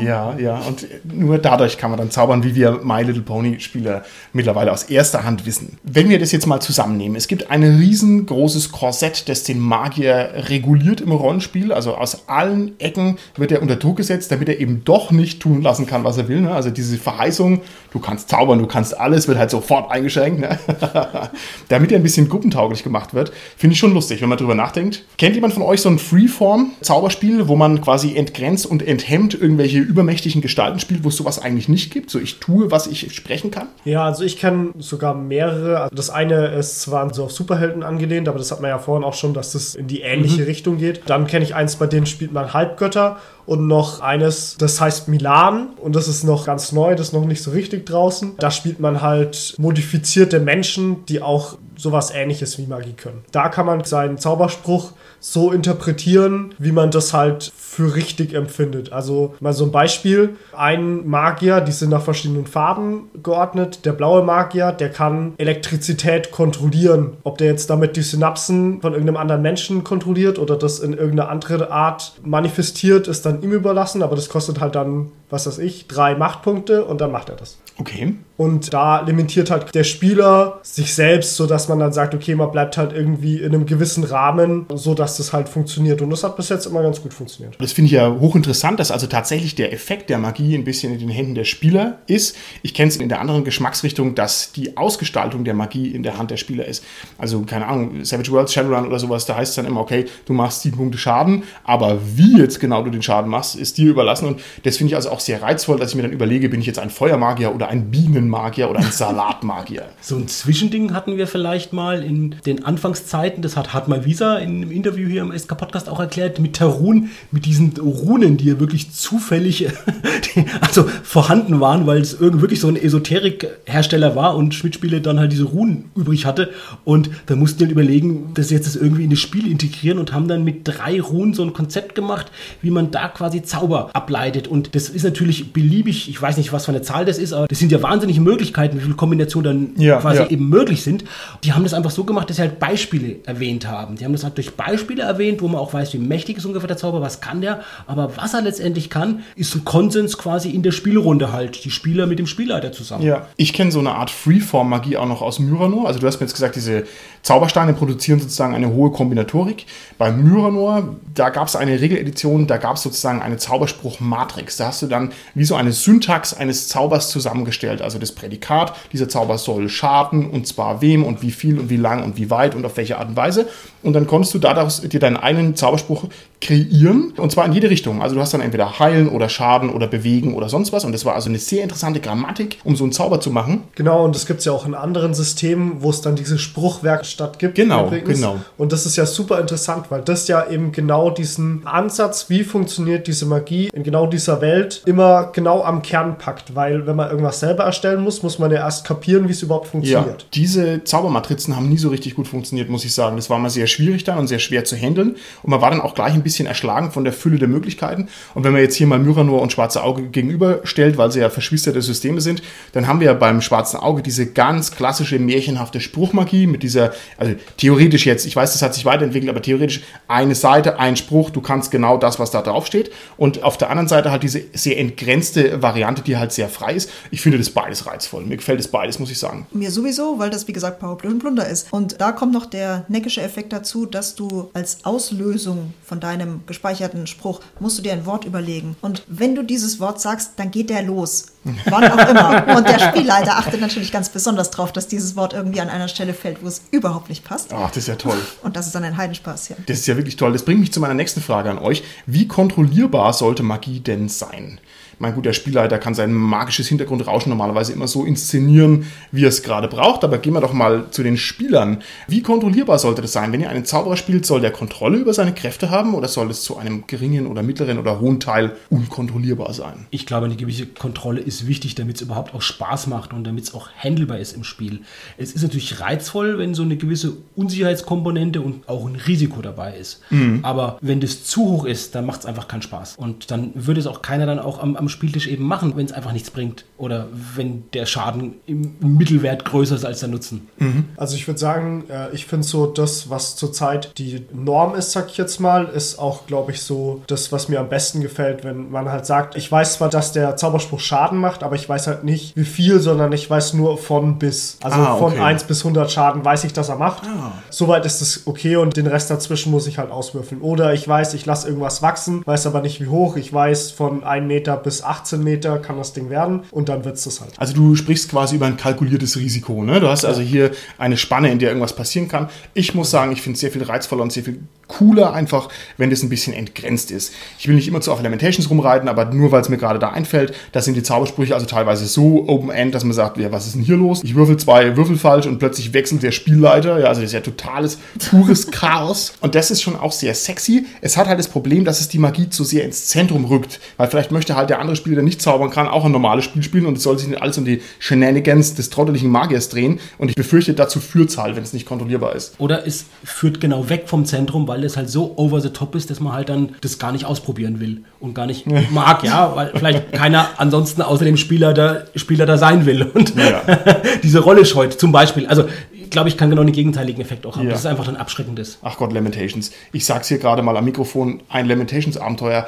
Ja, 0.00 0.36
ja. 0.38 0.58
Und 0.60 0.86
nur 1.04 1.38
dadurch 1.38 1.78
kann 1.78 1.90
man 1.90 1.98
dann 1.98 2.10
zaubern, 2.10 2.44
wie 2.44 2.54
wir 2.54 2.80
My 2.82 3.02
Little 3.02 3.22
Pony 3.22 3.60
Spieler 3.60 4.04
mittlerweile 4.32 4.72
aus 4.72 4.84
erster 4.84 5.24
Hand 5.24 5.46
wissen. 5.46 5.78
Wenn 5.82 6.08
wir 6.08 6.18
das 6.18 6.32
jetzt 6.32 6.46
mal 6.46 6.60
zusammennehmen, 6.60 7.16
es 7.16 7.28
gibt 7.28 7.50
ein 7.50 7.62
riesengroßes 7.62 8.72
Korsett, 8.72 9.28
das 9.28 9.44
den 9.44 9.58
Magier 9.58 10.30
reguliert 10.48 11.00
im 11.00 11.12
Rollenspiel. 11.12 11.72
Also 11.72 11.96
aus 11.96 12.28
allen 12.28 12.78
Ecken 12.80 13.18
wird 13.36 13.52
er 13.52 13.62
unter 13.62 13.76
Druck 13.76 13.96
gesetzt, 13.96 14.32
damit 14.32 14.48
er 14.48 14.60
eben 14.60 14.82
doch 14.84 15.10
nicht 15.10 15.40
tun 15.40 15.62
lassen 15.62 15.86
kann, 15.86 16.04
was 16.04 16.16
er 16.16 16.28
will. 16.28 16.40
Ne? 16.40 16.52
Also 16.52 16.70
diese 16.70 16.96
Verheißung, 16.96 17.60
du 17.92 17.98
kannst 17.98 18.28
zaubern, 18.28 18.58
du 18.58 18.66
kannst 18.66 18.98
alles, 18.98 19.28
wird 19.28 19.38
halt 19.38 19.50
sofort 19.50 19.90
eingeschränkt. 19.90 20.40
Ne? 20.40 20.58
damit 21.68 21.92
er 21.92 21.98
ein 21.98 22.02
bisschen 22.02 22.28
gruppentauglich 22.28 22.82
gemacht 22.82 23.14
wird, 23.14 23.32
finde 23.56 23.74
ich 23.74 23.78
schon 23.78 23.94
lustig, 23.94 24.22
wenn 24.22 24.28
man 24.28 24.38
drüber 24.38 24.54
nachdenkt. 24.54 25.04
Kennt 25.18 25.34
jemand 25.34 25.54
von 25.54 25.62
euch 25.62 25.80
so 25.80 25.88
ein 25.88 25.98
Freeform-Zauberspiel, 25.98 27.48
wo 27.48 27.56
man 27.56 27.80
quasi 27.80 28.16
entgrenzt 28.16 28.66
und 28.66 28.86
enthemmt 28.86 29.34
irgendwelche 29.60 29.78
übermächtigen 29.78 30.40
Gestalten 30.40 30.78
spielt, 30.78 31.04
wo 31.04 31.08
es 31.08 31.16
sowas 31.16 31.40
eigentlich 31.40 31.68
nicht 31.68 31.92
gibt? 31.92 32.10
So 32.10 32.18
ich 32.18 32.40
tue, 32.40 32.70
was 32.70 32.86
ich 32.86 33.14
sprechen 33.14 33.50
kann? 33.50 33.68
Ja, 33.84 34.04
also 34.04 34.24
ich 34.24 34.38
kenne 34.38 34.70
sogar 34.78 35.14
mehrere. 35.14 35.80
Also 35.80 35.94
Das 35.94 36.10
eine 36.10 36.48
ist 36.48 36.80
zwar 36.80 37.12
so 37.12 37.24
auf 37.24 37.32
Superhelden 37.32 37.82
angelehnt, 37.82 38.28
aber 38.28 38.38
das 38.38 38.50
hat 38.50 38.60
man 38.60 38.70
ja 38.70 38.78
vorhin 38.78 39.04
auch 39.04 39.14
schon, 39.14 39.34
dass 39.34 39.52
das 39.52 39.74
in 39.74 39.86
die 39.86 40.00
ähnliche 40.00 40.46
Richtung 40.46 40.78
geht. 40.78 41.02
Dann 41.06 41.26
kenne 41.26 41.44
ich 41.44 41.54
eins, 41.54 41.76
bei 41.76 41.86
denen 41.86 42.06
spielt 42.06 42.32
man 42.32 42.52
Halbgötter 42.52 43.18
und 43.46 43.66
noch 43.66 44.00
eines, 44.00 44.56
das 44.58 44.80
heißt 44.80 45.08
Milan 45.08 45.70
und 45.76 45.96
das 45.96 46.08
ist 46.08 46.24
noch 46.24 46.46
ganz 46.46 46.72
neu, 46.72 46.94
das 46.94 47.08
ist 47.08 47.12
noch 47.12 47.24
nicht 47.24 47.42
so 47.42 47.50
richtig 47.50 47.86
draußen. 47.86 48.32
Da 48.38 48.50
spielt 48.50 48.80
man 48.80 49.02
halt 49.02 49.54
modifizierte 49.58 50.40
Menschen, 50.40 51.04
die 51.06 51.22
auch 51.22 51.58
sowas 51.80 52.10
ähnliches 52.10 52.58
wie 52.58 52.66
Magie 52.66 52.92
können. 52.92 53.24
Da 53.32 53.48
kann 53.48 53.66
man 53.66 53.84
seinen 53.84 54.18
Zauberspruch 54.18 54.92
so 55.18 55.52
interpretieren, 55.52 56.54
wie 56.58 56.72
man 56.72 56.90
das 56.90 57.12
halt 57.12 57.52
für 57.56 57.94
richtig 57.94 58.34
empfindet. 58.34 58.92
Also 58.92 59.34
mal 59.40 59.52
so 59.52 59.64
ein 59.64 59.72
Beispiel. 59.72 60.36
Ein 60.56 61.06
Magier, 61.06 61.60
die 61.60 61.72
sind 61.72 61.90
nach 61.90 62.02
verschiedenen 62.02 62.46
Farben 62.46 63.10
geordnet. 63.22 63.84
Der 63.84 63.92
blaue 63.92 64.22
Magier, 64.22 64.72
der 64.72 64.90
kann 64.90 65.34
Elektrizität 65.38 66.30
kontrollieren. 66.30 67.16
Ob 67.22 67.38
der 67.38 67.48
jetzt 67.48 67.70
damit 67.70 67.96
die 67.96 68.02
Synapsen 68.02 68.80
von 68.80 68.92
irgendeinem 68.92 69.18
anderen 69.18 69.42
Menschen 69.42 69.84
kontrolliert 69.84 70.38
oder 70.38 70.56
das 70.56 70.80
in 70.80 70.92
irgendeine 70.92 71.28
andere 71.28 71.70
Art 71.70 72.12
manifestiert, 72.22 73.08
ist 73.08 73.24
dann 73.24 73.42
ihm 73.42 73.52
überlassen. 73.52 74.02
Aber 74.02 74.16
das 74.16 74.28
kostet 74.28 74.60
halt 74.60 74.74
dann, 74.74 75.12
was 75.30 75.46
weiß 75.46 75.58
ich, 75.58 75.86
drei 75.86 76.14
Machtpunkte 76.14 76.84
und 76.84 77.00
dann 77.00 77.12
macht 77.12 77.28
er 77.28 77.36
das. 77.36 77.58
Okay. 77.78 78.14
Und 78.36 78.72
da 78.72 79.00
limitiert 79.00 79.50
halt 79.50 79.74
der 79.74 79.84
Spieler 79.84 80.60
sich 80.62 80.94
selbst, 80.94 81.36
sodass 81.36 81.68
man 81.68 81.78
dann 81.78 81.92
sagt, 81.92 82.14
okay, 82.14 82.34
man 82.34 82.50
bleibt 82.50 82.76
halt 82.76 82.92
irgendwie 82.92 83.36
in 83.36 83.54
einem 83.54 83.66
gewissen 83.66 84.02
Rahmen, 84.02 84.66
sodass 84.74 85.18
das 85.18 85.32
halt 85.32 85.48
funktioniert. 85.48 86.00
Und 86.00 86.10
das 86.10 86.24
hat 86.24 86.36
bis 86.36 86.48
jetzt 86.48 86.66
immer 86.66 86.82
ganz 86.82 87.02
gut 87.02 87.12
funktioniert. 87.12 87.56
Das 87.60 87.72
finde 87.72 87.86
ich 87.86 87.92
ja 87.92 88.10
hochinteressant, 88.10 88.80
dass 88.80 88.90
also 88.90 89.06
tatsächlich 89.06 89.56
der 89.56 89.72
Effekt 89.72 90.08
der 90.08 90.18
Magie 90.18 90.54
ein 90.54 90.64
bisschen 90.64 90.92
in 90.92 90.98
den 90.98 91.10
Händen 91.10 91.34
der 91.34 91.44
Spieler 91.44 91.98
ist. 92.06 92.36
Ich 92.62 92.72
kenne 92.72 92.88
es 92.88 92.96
in 92.96 93.10
der 93.10 93.20
anderen 93.20 93.44
Geschmacksrichtung, 93.44 94.14
dass 94.14 94.52
die 94.52 94.76
Ausgestaltung 94.78 95.44
der 95.44 95.54
Magie 95.54 95.88
in 95.88 96.02
der 96.02 96.16
Hand 96.16 96.30
der 96.30 96.38
Spieler 96.38 96.64
ist. 96.64 96.82
Also, 97.18 97.42
keine 97.42 97.66
Ahnung, 97.66 98.04
Savage 98.04 98.30
Worlds, 98.30 98.54
Shadowrun 98.54 98.86
oder 98.86 98.98
sowas, 98.98 99.26
da 99.26 99.36
heißt 99.36 99.50
es 99.50 99.56
dann 99.56 99.66
immer, 99.66 99.80
okay, 99.80 100.06
du 100.24 100.32
machst 100.32 100.62
sieben 100.62 100.78
Punkte 100.78 100.96
Schaden, 100.96 101.44
aber 101.64 101.98
wie 102.16 102.38
jetzt 102.38 102.58
genau 102.58 102.82
du 102.82 102.90
den 102.90 103.02
Schaden 103.02 103.30
machst, 103.30 103.54
ist 103.56 103.76
dir 103.76 103.90
überlassen. 103.90 104.26
Und 104.26 104.40
das 104.64 104.78
finde 104.78 104.92
ich 104.92 104.96
also 104.96 105.10
auch 105.10 105.19
auch 105.20 105.24
sehr 105.24 105.42
reizvoll, 105.42 105.78
dass 105.78 105.90
ich 105.90 105.96
mir 105.96 106.02
dann 106.02 106.12
überlege, 106.12 106.48
bin 106.48 106.60
ich 106.60 106.66
jetzt 106.66 106.78
ein 106.78 106.90
Feuermagier 106.90 107.54
oder 107.54 107.68
ein 107.68 107.90
Bienenmagier 107.90 108.70
oder 108.70 108.80
ein 108.80 108.90
Salatmagier. 108.90 109.84
So 110.02 110.16
ein 110.16 110.28
Zwischending 110.28 110.94
hatten 110.94 111.18
wir 111.18 111.26
vielleicht 111.26 111.72
mal 111.72 112.02
in 112.02 112.36
den 112.46 112.64
Anfangszeiten, 112.64 113.42
das 113.42 113.56
hat 113.56 113.74
Hartmar 113.74 114.06
Wieser 114.06 114.40
in 114.40 114.62
einem 114.62 114.70
Interview 114.70 115.06
hier 115.06 115.22
im 115.22 115.36
SK 115.38 115.56
Podcast 115.58 115.88
auch 115.88 116.00
erklärt, 116.00 116.40
mit 116.40 116.56
Tarun, 116.56 117.10
mit 117.30 117.44
diesen 117.44 117.74
Runen, 117.78 118.38
die 118.38 118.46
ja 118.46 118.60
wirklich 118.60 118.92
zufällig 118.92 119.68
also 120.60 120.84
vorhanden 121.02 121.60
waren, 121.60 121.86
weil 121.86 122.00
es 122.00 122.18
irgendwie 122.18 122.40
wirklich 122.42 122.60
so 122.60 122.68
ein 122.68 122.76
Esoterik-Hersteller 122.76 124.16
war 124.16 124.36
und 124.36 124.54
Schmidt-Spiele 124.54 125.00
dann 125.00 125.20
halt 125.20 125.32
diese 125.32 125.44
Runen 125.44 125.90
übrig 125.94 126.24
hatte. 126.24 126.50
Und 126.84 127.10
da 127.26 127.36
mussten 127.36 127.58
die 127.58 127.64
halt 127.66 127.72
überlegen, 127.72 128.32
dass 128.34 128.50
jetzt 128.50 128.66
das 128.66 128.76
irgendwie 128.76 129.04
in 129.04 129.10
das 129.10 129.20
Spiel 129.20 129.50
integrieren 129.50 129.98
und 129.98 130.12
haben 130.12 130.28
dann 130.28 130.44
mit 130.44 130.66
drei 130.66 131.00
Runen 131.00 131.34
so 131.34 131.42
ein 131.42 131.52
Konzept 131.52 131.94
gemacht, 131.94 132.32
wie 132.62 132.70
man 132.70 132.90
da 132.90 133.08
quasi 133.08 133.42
Zauber 133.42 133.90
ableitet. 133.92 134.48
Und 134.48 134.74
das 134.74 134.88
ist 134.88 135.04
natürlich 135.10 135.52
beliebig, 135.52 136.08
ich 136.08 136.20
weiß 136.20 136.36
nicht, 136.36 136.52
was 136.52 136.64
für 136.64 136.72
eine 136.72 136.82
Zahl 136.82 137.04
das 137.04 137.18
ist, 137.18 137.32
aber 137.32 137.46
das 137.46 137.58
sind 137.58 137.72
ja 137.72 137.82
wahnsinnige 137.82 138.20
Möglichkeiten, 138.20 138.78
wie 138.78 138.82
viele 138.82 138.94
Kombinationen 138.94 139.74
dann 139.74 139.82
Ja, 139.82 139.98
quasi 140.00 140.20
ja. 140.22 140.28
eben 140.28 140.48
möglich 140.48 140.82
sind. 140.82 141.04
Die 141.44 141.52
haben 141.52 141.62
das 141.64 141.74
einfach 141.74 141.90
so 141.90 142.04
gemacht, 142.04 142.28
dass 142.30 142.36
sie 142.36 142.42
halt 142.42 142.58
Beispiele 142.58 143.16
erwähnt 143.26 143.66
haben. 143.66 143.96
Die 143.96 144.04
haben 144.04 144.12
das 144.12 144.24
halt 144.24 144.36
durch 144.36 144.54
Beispiele 144.54 145.02
erwähnt, 145.02 145.42
wo 145.42 145.48
man 145.48 145.60
auch 145.60 145.72
weiß, 145.72 145.92
wie 145.94 145.98
mächtig 145.98 146.38
ist 146.38 146.46
ungefähr 146.46 146.68
der 146.68 146.76
Zauber, 146.76 147.00
was 147.00 147.20
kann 147.20 147.40
der. 147.40 147.60
Aber 147.86 148.16
was 148.16 148.34
er 148.34 148.42
letztendlich 148.42 148.90
kann, 148.90 149.20
ist 149.36 149.54
ein 149.54 149.64
Konsens 149.64 150.18
quasi 150.18 150.50
in 150.50 150.62
der 150.62 150.72
Spielrunde 150.72 151.32
halt. 151.32 151.64
Die 151.64 151.70
Spieler 151.70 152.06
mit 152.06 152.18
dem 152.18 152.26
Spielleiter 152.26 152.72
zusammen. 152.72 153.04
Ja, 153.04 153.26
ich 153.36 153.52
kenne 153.52 153.72
so 153.72 153.78
eine 153.78 153.94
Art 153.94 154.10
Freeform-Magie 154.10 154.96
auch 154.96 155.08
noch 155.08 155.22
aus 155.22 155.38
Myranor. 155.38 155.86
Also 155.86 156.00
du 156.00 156.06
hast 156.06 156.20
mir 156.20 156.26
jetzt 156.26 156.34
gesagt, 156.34 156.56
diese 156.56 156.84
Zaubersteine 157.22 157.72
produzieren 157.72 158.20
sozusagen 158.20 158.54
eine 158.54 158.72
hohe 158.72 158.90
Kombinatorik. 158.90 159.66
Bei 159.98 160.10
Myranor, 160.12 160.96
da 161.14 161.30
gab 161.30 161.48
es 161.48 161.56
eine 161.56 161.80
Regeledition, 161.80 162.46
da 162.46 162.56
gab 162.58 162.76
es 162.76 162.82
sozusagen 162.82 163.22
eine 163.22 163.36
Zauberspruch-Matrix. 163.36 164.56
Da 164.58 164.66
hast 164.68 164.82
du 164.82 164.86
dann 164.86 164.99
wie 165.34 165.44
so 165.44 165.54
eine 165.54 165.72
Syntax 165.72 166.34
eines 166.34 166.68
Zaubers 166.68 167.10
zusammengestellt. 167.10 167.82
Also 167.82 167.98
das 167.98 168.12
Prädikat, 168.12 168.76
dieser 168.92 169.08
Zauber 169.08 169.38
soll 169.38 169.68
schaden 169.68 170.30
und 170.30 170.46
zwar 170.46 170.82
wem 170.82 171.04
und 171.04 171.22
wie 171.22 171.30
viel 171.30 171.58
und 171.58 171.70
wie 171.70 171.76
lang 171.76 172.04
und 172.04 172.16
wie 172.16 172.30
weit 172.30 172.54
und 172.54 172.64
auf 172.64 172.76
welche 172.76 172.98
Art 172.98 173.08
und 173.08 173.16
Weise. 173.16 173.48
Und 173.82 173.94
dann 173.94 174.06
konntest 174.06 174.34
du 174.34 174.38
daraus 174.38 174.82
dir 174.82 175.00
deinen 175.00 175.16
eigenen 175.16 175.56
Zauberspruch 175.56 176.04
kreieren 176.40 177.12
und 177.16 177.30
zwar 177.32 177.46
in 177.46 177.52
jede 177.52 177.70
Richtung. 177.70 178.02
Also 178.02 178.14
du 178.14 178.20
hast 178.20 178.32
dann 178.32 178.40
entweder 178.40 178.78
heilen 178.78 179.08
oder 179.08 179.28
schaden 179.28 179.70
oder 179.70 179.86
bewegen 179.86 180.34
oder 180.34 180.48
sonst 180.48 180.72
was. 180.72 180.84
Und 180.84 180.92
das 180.92 181.04
war 181.04 181.14
also 181.14 181.28
eine 181.28 181.38
sehr 181.38 181.62
interessante 181.62 182.00
Grammatik, 182.00 182.58
um 182.64 182.76
so 182.76 182.84
einen 182.84 182.92
Zauber 182.92 183.20
zu 183.20 183.30
machen. 183.30 183.64
Genau, 183.74 184.04
und 184.04 184.14
das 184.14 184.26
gibt 184.26 184.40
es 184.40 184.46
ja 184.46 184.52
auch 184.52 184.66
in 184.66 184.74
anderen 184.74 185.14
Systemen, 185.14 185.76
wo 185.80 185.90
es 185.90 186.00
dann 186.00 186.16
diese 186.16 186.38
Spruchwerkstatt 186.38 187.38
gibt. 187.38 187.54
Genau, 187.54 187.90
genau. 187.90 188.40
Und 188.56 188.72
das 188.72 188.86
ist 188.86 188.96
ja 188.96 189.06
super 189.06 189.40
interessant, 189.40 189.90
weil 189.90 190.02
das 190.02 190.28
ja 190.28 190.48
eben 190.48 190.72
genau 190.72 191.10
diesen 191.10 191.66
Ansatz, 191.66 192.30
wie 192.30 192.44
funktioniert 192.44 193.06
diese 193.06 193.26
Magie 193.26 193.70
in 193.72 193.82
genau 193.82 194.06
dieser 194.06 194.40
Welt, 194.40 194.82
immer 194.90 195.30
genau 195.32 195.62
am 195.62 195.82
Kern 195.82 196.18
packt. 196.18 196.54
Weil 196.54 196.86
wenn 196.86 196.96
man 196.96 197.08
irgendwas 197.10 197.40
selber 197.40 197.64
erstellen 197.64 198.02
muss, 198.02 198.22
muss 198.22 198.38
man 198.38 198.50
ja 198.50 198.58
erst 198.58 198.86
kapieren, 198.86 199.28
wie 199.28 199.32
es 199.32 199.42
überhaupt 199.42 199.66
Ja, 199.66 199.70
funktioniert. 199.70 200.26
diese 200.34 200.84
Zaubermatrizen 200.84 201.56
haben 201.56 201.68
nie 201.68 201.78
so 201.78 201.88
richtig 201.88 202.14
gut 202.14 202.28
funktioniert, 202.28 202.68
muss 202.68 202.84
ich 202.84 202.92
sagen. 202.94 203.16
Das 203.16 203.30
war 203.30 203.38
mal 203.38 203.50
sehr 203.50 203.66
schwierig 203.66 204.04
dann 204.04 204.18
und 204.18 204.26
sehr 204.26 204.38
schwer 204.38 204.64
zu 204.64 204.76
handeln. 204.76 205.16
Und 205.42 205.50
man 205.50 205.60
war 205.60 205.70
dann 205.70 205.80
auch 205.80 205.94
gleich 205.94 206.14
ein 206.14 206.22
bisschen 206.22 206.46
erschlagen 206.46 206.90
von 206.90 207.04
der 207.04 207.12
Fülle 207.12 207.38
der 207.38 207.48
Möglichkeiten. 207.48 208.08
Und 208.34 208.44
wenn 208.44 208.52
man 208.52 208.60
jetzt 208.60 208.74
hier 208.76 208.86
mal 208.86 208.98
Myranor 208.98 209.40
und 209.40 209.52
Schwarze 209.52 209.82
Auge 209.82 210.02
gegenüberstellt, 210.02 210.98
weil 210.98 211.10
sie 211.12 211.20
ja 211.20 211.30
verschwisterte 211.30 211.80
Systeme 211.80 212.20
sind, 212.20 212.42
dann 212.72 212.86
haben 212.86 213.00
wir 213.00 213.06
ja 213.06 213.14
beim 213.14 213.40
Schwarzen 213.40 213.78
Auge 213.78 214.02
diese 214.02 214.26
ganz 214.26 214.72
klassische 214.72 215.18
märchenhafte 215.18 215.80
Spruchmagie 215.80 216.46
mit 216.46 216.62
dieser, 216.62 216.92
also 217.16 217.34
theoretisch 217.56 218.06
jetzt, 218.06 218.26
ich 218.26 218.34
weiß, 218.34 218.52
das 218.52 218.62
hat 218.62 218.74
sich 218.74 218.84
weiterentwickelt, 218.84 219.30
aber 219.30 219.42
theoretisch 219.42 219.82
eine 220.08 220.34
Seite, 220.34 220.78
ein 220.78 220.96
Spruch, 220.96 221.30
du 221.30 221.40
kannst 221.40 221.70
genau 221.70 221.96
das, 221.96 222.18
was 222.18 222.30
da 222.30 222.42
drauf 222.42 222.66
steht. 222.66 222.90
Und 223.16 223.42
auf 223.44 223.56
der 223.58 223.70
anderen 223.70 223.88
Seite 223.88 224.10
halt 224.10 224.22
diese 224.22 224.42
sehr 224.52 224.76
entgrenzte 224.80 225.62
Variante, 225.62 226.02
die 226.02 226.16
halt 226.16 226.32
sehr 226.32 226.48
frei 226.48 226.74
ist. 226.74 226.90
Ich 227.10 227.20
finde 227.20 227.38
das 227.38 227.50
beides 227.50 227.86
reizvoll. 227.86 228.24
Mir 228.24 228.36
gefällt 228.36 228.58
das 228.58 228.68
beides, 228.68 228.98
muss 228.98 229.10
ich 229.10 229.18
sagen. 229.18 229.46
Mir 229.52 229.70
sowieso, 229.70 230.18
weil 230.18 230.30
das 230.30 230.48
wie 230.48 230.52
gesagt 230.52 230.80
Power 230.80 230.98
und 231.04 231.18
Plunder 231.18 231.46
ist. 231.46 231.72
Und 231.72 232.00
da 232.00 232.12
kommt 232.12 232.32
noch 232.32 232.46
der 232.46 232.84
neckische 232.88 233.20
Effekt 233.20 233.52
dazu, 233.52 233.86
dass 233.86 234.14
du 234.14 234.50
als 234.54 234.84
Auslösung 234.84 235.74
von 235.84 236.00
deinem 236.00 236.40
gespeicherten 236.46 237.06
Spruch 237.06 237.40
musst 237.60 237.78
du 237.78 237.82
dir 237.82 237.92
ein 237.92 238.06
Wort 238.06 238.24
überlegen. 238.24 238.76
Und 238.80 239.04
wenn 239.06 239.34
du 239.34 239.42
dieses 239.42 239.80
Wort 239.80 240.00
sagst, 240.00 240.32
dann 240.36 240.50
geht 240.50 240.70
der 240.70 240.82
los. 240.82 241.26
Wann 241.66 241.84
auch 241.84 242.08
immer. 242.08 242.56
Und 242.56 242.68
der 242.68 242.78
Spielleiter 242.78 243.36
achtet 243.36 243.60
natürlich 243.60 243.92
ganz 243.92 244.08
besonders 244.08 244.50
drauf, 244.50 244.72
dass 244.72 244.88
dieses 244.88 245.16
Wort 245.16 245.32
irgendwie 245.32 245.60
an 245.60 245.68
einer 245.68 245.88
Stelle 245.88 246.14
fällt, 246.14 246.42
wo 246.42 246.48
es 246.48 246.62
überhaupt 246.70 247.08
nicht 247.08 247.24
passt. 247.24 247.52
Ach, 247.52 247.68
das 247.68 247.78
ist 247.78 247.88
ja 247.88 247.96
toll. 247.96 248.18
Und 248.42 248.56
das 248.56 248.66
ist 248.66 248.74
dann 248.74 248.84
ein 248.84 248.96
Heidenspaß, 248.96 249.50
ja. 249.50 249.56
Das 249.66 249.78
ist 249.78 249.86
ja 249.86 249.96
wirklich 249.96 250.16
toll. 250.16 250.32
Das 250.32 250.44
bringt 250.44 250.60
mich 250.60 250.72
zu 250.72 250.80
meiner 250.80 250.94
nächsten 250.94 251.20
Frage 251.20 251.50
an 251.50 251.58
euch. 251.58 251.82
Wie 252.06 252.28
kontrollierbar 252.28 253.12
sollte 253.12 253.42
Magie 253.42 253.80
denn 253.80 254.08
sein? 254.08 254.60
Mein 255.00 255.14
guter 255.14 255.32
Spielleiter 255.32 255.78
kann 255.78 255.94
sein 255.94 256.12
magisches 256.12 256.68
Hintergrundrauschen 256.68 257.30
normalerweise 257.30 257.72
immer 257.72 257.88
so 257.88 258.04
inszenieren, 258.04 258.84
wie 259.10 259.24
er 259.24 259.30
es 259.30 259.42
gerade 259.42 259.66
braucht. 259.66 260.04
Aber 260.04 260.18
gehen 260.18 260.34
wir 260.34 260.42
doch 260.42 260.52
mal 260.52 260.90
zu 260.90 261.02
den 261.02 261.16
Spielern. 261.16 261.78
Wie 262.06 262.20
kontrollierbar 262.20 262.78
sollte 262.78 263.00
das 263.00 263.14
sein? 263.14 263.32
Wenn 263.32 263.40
ihr 263.40 263.48
einen 263.48 263.64
Zauberer 263.64 263.96
spielt, 263.96 264.26
soll 264.26 264.42
der 264.42 264.50
Kontrolle 264.50 264.98
über 264.98 265.14
seine 265.14 265.32
Kräfte 265.32 265.70
haben 265.70 265.94
oder 265.94 266.06
soll 266.06 266.30
es 266.30 266.42
zu 266.42 266.58
einem 266.58 266.86
geringen 266.86 267.26
oder 267.26 267.42
mittleren 267.42 267.78
oder 267.78 267.98
hohen 267.98 268.20
Teil 268.20 268.56
unkontrollierbar 268.68 269.54
sein? 269.54 269.86
Ich 269.88 270.04
glaube, 270.04 270.26
eine 270.26 270.36
gewisse 270.36 270.66
Kontrolle 270.66 271.22
ist 271.22 271.46
wichtig, 271.46 271.76
damit 271.76 271.96
es 271.96 272.02
überhaupt 272.02 272.34
auch 272.34 272.42
Spaß 272.42 272.86
macht 272.88 273.14
und 273.14 273.24
damit 273.24 273.44
es 273.44 273.54
auch 273.54 273.70
handelbar 273.70 274.18
ist 274.18 274.36
im 274.36 274.44
Spiel. 274.44 274.82
Es 275.16 275.32
ist 275.32 275.40
natürlich 275.40 275.80
reizvoll, 275.80 276.36
wenn 276.36 276.52
so 276.52 276.62
eine 276.62 276.76
gewisse 276.76 277.14
Unsicherheitskomponente 277.36 278.42
und 278.42 278.68
auch 278.68 278.86
ein 278.86 278.96
Risiko 278.96 279.40
dabei 279.40 279.78
ist. 279.78 280.02
Aber 280.42 280.76
wenn 280.82 281.00
das 281.00 281.24
zu 281.24 281.40
hoch 281.46 281.64
ist, 281.64 281.94
dann 281.94 282.04
macht 282.04 282.20
es 282.20 282.26
einfach 282.26 282.48
keinen 282.48 282.60
Spaß. 282.60 282.96
Und 282.98 283.30
dann 283.30 283.52
würde 283.54 283.80
es 283.80 283.86
auch 283.86 284.02
keiner 284.02 284.26
dann 284.26 284.38
auch 284.38 284.62
am, 284.62 284.76
am 284.76 284.89
Spieltisch 284.90 285.26
eben 285.26 285.44
machen, 285.44 285.72
wenn 285.76 285.86
es 285.86 285.92
einfach 285.92 286.12
nichts 286.12 286.30
bringt. 286.30 286.64
Oder 286.78 287.06
wenn 287.34 287.64
der 287.72 287.86
Schaden 287.86 288.34
im 288.46 288.74
Mittelwert 288.80 289.44
größer 289.44 289.74
ist 289.76 289.84
als 289.84 290.00
der 290.00 290.08
Nutzen. 290.08 290.48
Also 290.96 291.16
ich 291.16 291.26
würde 291.26 291.38
sagen, 291.40 291.84
äh, 291.88 292.10
ich 292.12 292.26
finde 292.26 292.46
so 292.46 292.66
das, 292.66 293.08
was 293.10 293.36
zurzeit 293.36 293.96
die 293.98 294.22
Norm 294.32 294.74
ist, 294.74 294.92
sag 294.92 295.08
ich 295.10 295.16
jetzt 295.16 295.40
mal, 295.40 295.66
ist 295.66 295.98
auch, 295.98 296.26
glaube 296.26 296.52
ich, 296.52 296.62
so 296.62 297.02
das, 297.06 297.32
was 297.32 297.48
mir 297.48 297.60
am 297.60 297.68
besten 297.68 298.00
gefällt, 298.00 298.44
wenn 298.44 298.70
man 298.70 298.90
halt 298.90 299.06
sagt, 299.06 299.36
ich 299.36 299.50
weiß 299.50 299.74
zwar, 299.74 299.88
dass 299.88 300.12
der 300.12 300.36
Zauberspruch 300.36 300.80
Schaden 300.80 301.18
macht, 301.18 301.42
aber 301.42 301.54
ich 301.54 301.68
weiß 301.68 301.86
halt 301.86 302.04
nicht, 302.04 302.36
wie 302.36 302.44
viel, 302.44 302.80
sondern 302.80 303.12
ich 303.12 303.28
weiß 303.28 303.54
nur 303.54 303.78
von 303.78 304.18
bis. 304.18 304.58
Also 304.62 304.78
Ah, 304.80 304.96
von 304.96 305.12
okay. 305.12 305.20
1 305.22 305.44
bis 305.44 305.60
100 305.60 305.90
Schaden 305.90 306.24
weiß 306.24 306.44
ich, 306.44 306.52
dass 306.52 306.68
er 306.68 306.76
macht. 306.76 307.04
Ah. 307.06 307.32
Soweit 307.50 307.84
ist 307.86 308.00
es 308.00 308.26
okay 308.26 308.56
und 308.56 308.76
den 308.76 308.86
Rest 308.86 309.10
dazwischen 309.10 309.50
muss 309.50 309.66
ich 309.66 309.78
halt 309.78 309.90
auswürfeln. 309.90 310.40
Oder 310.40 310.72
ich 310.74 310.86
weiß, 310.86 311.14
ich 311.14 311.26
lasse 311.26 311.48
irgendwas 311.48 311.82
wachsen, 311.82 312.22
weiß 312.26 312.46
aber 312.46 312.60
nicht 312.60 312.80
wie 312.80 312.88
hoch. 312.88 313.16
Ich 313.16 313.32
weiß, 313.32 313.70
von 313.70 314.04
1 314.04 314.26
Meter 314.26 314.56
bis 314.56 314.79
18 314.84 315.22
Meter 315.22 315.58
kann 315.58 315.76
das 315.76 315.92
Ding 315.92 316.10
werden 316.10 316.42
und 316.50 316.68
dann 316.68 316.84
wird 316.84 316.96
es 316.96 317.04
das 317.04 317.20
halt. 317.20 317.32
Also 317.38 317.54
du 317.54 317.76
sprichst 317.76 318.10
quasi 318.10 318.36
über 318.36 318.46
ein 318.46 318.56
kalkuliertes 318.56 319.16
Risiko. 319.16 319.64
Ne? 319.64 319.80
Du 319.80 319.88
hast 319.88 320.04
also 320.04 320.20
hier 320.20 320.50
eine 320.78 320.96
Spanne, 320.96 321.30
in 321.30 321.38
der 321.38 321.50
irgendwas 321.50 321.74
passieren 321.74 322.08
kann. 322.08 322.28
Ich 322.54 322.74
muss 322.74 322.90
sagen, 322.90 323.12
ich 323.12 323.22
finde 323.22 323.34
es 323.34 323.40
sehr 323.40 323.50
viel 323.50 323.62
reizvoller 323.62 324.02
und 324.02 324.12
sehr 324.12 324.24
viel 324.24 324.40
cooler 324.70 325.12
einfach, 325.12 325.48
wenn 325.76 325.90
das 325.90 326.02
ein 326.02 326.08
bisschen 326.08 326.32
entgrenzt 326.32 326.90
ist. 326.90 327.12
Ich 327.38 327.48
will 327.48 327.56
nicht 327.56 327.68
immer 327.68 327.80
zu 327.80 327.92
auf 327.92 328.02
Lamentations 328.02 328.48
rumreiten, 328.48 328.88
aber 328.88 329.06
nur 329.06 329.32
weil 329.32 329.40
es 329.40 329.48
mir 329.48 329.58
gerade 329.58 329.78
da 329.78 329.90
einfällt, 329.90 330.32
da 330.52 330.60
sind 330.60 330.76
die 330.76 330.82
Zaubersprüche 330.82 331.34
also 331.34 331.46
teilweise 331.46 331.86
so 331.86 332.28
Open-End, 332.28 332.74
dass 332.74 332.84
man 332.84 332.92
sagt, 332.92 333.18
ja, 333.18 333.32
was 333.32 333.46
ist 333.46 333.56
denn 333.56 333.62
hier 333.62 333.76
los? 333.76 334.00
Ich 334.04 334.14
würfel 334.14 334.36
zwei 334.36 334.76
Würfel 334.76 334.96
falsch 334.96 335.26
und 335.26 335.38
plötzlich 335.38 335.74
wechselt 335.74 336.02
der 336.02 336.12
Spielleiter. 336.12 336.78
Ja, 336.78 336.86
also 336.86 337.00
das 337.00 337.10
ist 337.10 337.14
ja 337.14 337.20
totales, 337.20 337.78
pures 338.10 338.46
Chaos. 338.50 339.12
Und 339.20 339.34
das 339.34 339.50
ist 339.50 339.62
schon 339.62 339.76
auch 339.76 339.92
sehr 339.92 340.14
sexy. 340.14 340.66
Es 340.80 340.96
hat 340.96 341.08
halt 341.08 341.18
das 341.18 341.28
Problem, 341.28 341.64
dass 341.64 341.80
es 341.80 341.88
die 341.88 341.98
Magie 341.98 342.30
zu 342.30 342.44
sehr 342.44 342.64
ins 342.64 342.86
Zentrum 342.86 343.24
rückt, 343.24 343.60
weil 343.76 343.88
vielleicht 343.88 344.12
möchte 344.12 344.36
halt 344.36 344.50
der 344.50 344.60
andere 344.60 344.69
Spieler, 344.76 344.96
der 344.96 345.04
nicht 345.04 345.20
zaubern 345.22 345.50
kann, 345.50 345.68
auch 345.68 345.84
ein 345.84 345.92
normales 345.92 346.24
Spiel 346.24 346.42
spielen 346.42 346.66
und 346.66 346.76
es 346.76 346.82
soll 346.82 346.98
sich 346.98 347.08
nicht 347.08 347.20
alles 347.20 347.38
um 347.38 347.44
die 347.44 347.62
Shenanigans 347.78 348.54
des 348.54 348.70
trotteligen 348.70 349.10
Magiers 349.10 349.48
drehen. 349.48 349.80
Und 349.98 350.08
ich 350.08 350.14
befürchte, 350.14 350.54
dazu 350.54 350.80
führt 350.80 351.10
es 351.10 351.18
halt, 351.18 351.36
wenn 351.36 351.42
es 351.42 351.52
nicht 351.52 351.66
kontrollierbar 351.66 352.14
ist. 352.14 352.34
Oder 352.38 352.66
es 352.66 352.86
führt 353.04 353.40
genau 353.40 353.68
weg 353.68 353.84
vom 353.86 354.04
Zentrum, 354.04 354.46
weil 354.48 354.64
es 354.64 354.76
halt 354.76 354.88
so 354.90 355.14
over 355.16 355.40
the 355.40 355.50
top 355.50 355.74
ist, 355.74 355.90
dass 355.90 356.00
man 356.00 356.12
halt 356.12 356.28
dann 356.28 356.54
das 356.60 356.78
gar 356.78 356.92
nicht 356.92 357.04
ausprobieren 357.04 357.60
will 357.60 357.82
und 358.00 358.14
gar 358.14 358.26
nicht 358.26 358.46
mag, 358.70 359.04
ja, 359.04 359.34
weil 359.36 359.52
vielleicht 359.54 359.92
keiner 359.92 360.28
ansonsten 360.36 360.82
außer 360.82 361.04
dem 361.04 361.16
Spieler 361.16 361.54
da, 361.54 361.82
Spieler 361.94 362.26
da 362.26 362.38
sein 362.38 362.66
will 362.66 362.82
und 362.82 363.14
Ja. 363.16 363.42
diese 364.02 364.20
Rolle 364.20 364.44
scheut, 364.44 364.72
zum 364.74 364.92
Beispiel. 364.92 365.26
Also, 365.26 365.44
ich 365.72 365.90
glaube, 365.90 366.08
ich 366.08 366.16
kann 366.16 366.30
genau 366.30 366.44
den 366.44 366.52
gegenteiligen 366.52 367.00
Effekt 367.02 367.26
auch 367.26 367.36
haben. 367.36 367.46
Ja. 367.46 367.50
Das 367.50 367.60
ist 367.60 367.66
einfach 367.66 367.84
dann 367.84 367.96
abschreckendes. 367.96 368.58
Ach 368.62 368.76
Gott, 368.76 368.92
Lamentations. 368.92 369.50
Ich 369.72 369.84
sag's 369.84 370.06
hier 370.08 370.18
gerade 370.18 370.42
mal 370.42 370.56
am 370.56 370.64
Mikrofon, 370.64 371.20
ein 371.28 371.46
Lamentations-Abenteuer. 371.46 372.46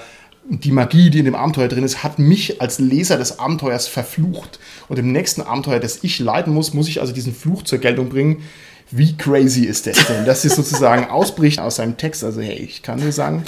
Die 0.49 0.73
Magie, 0.73 1.11
die 1.11 1.21
in 1.21 1.25
dem 1.25 1.35
Abenteuer 1.35 1.69
drin 1.69 1.85
ist, 1.85 2.03
hat 2.03 2.19
mich 2.19 2.61
als 2.61 2.79
Leser 2.79 3.17
des 3.17 3.39
Abenteuers 3.39 3.87
verflucht. 3.87 4.59
Und 4.89 4.99
im 4.99 5.13
nächsten 5.13 5.41
Abenteuer, 5.41 5.79
das 5.79 6.01
ich 6.03 6.19
leiten 6.19 6.53
muss, 6.53 6.75
muss 6.75 6.89
ich 6.89 7.01
also 7.01 7.13
diesen 7.13 7.35
Fluch 7.35 7.63
zur 7.63 7.79
Geltung 7.79 8.09
bringen. 8.09 8.43
Wie 8.91 9.17
crazy 9.17 9.65
ist 9.65 9.87
das 9.87 10.07
denn? 10.07 10.27
Dass 10.27 10.45
es 10.45 10.57
sozusagen 10.57 11.05
ausbricht 11.11 11.61
aus 11.61 11.77
seinem 11.77 11.97
Text. 11.97 12.25
Also 12.25 12.41
hey, 12.41 12.57
ich 12.57 12.83
kann 12.83 13.01
nur 13.01 13.13
sagen, 13.13 13.45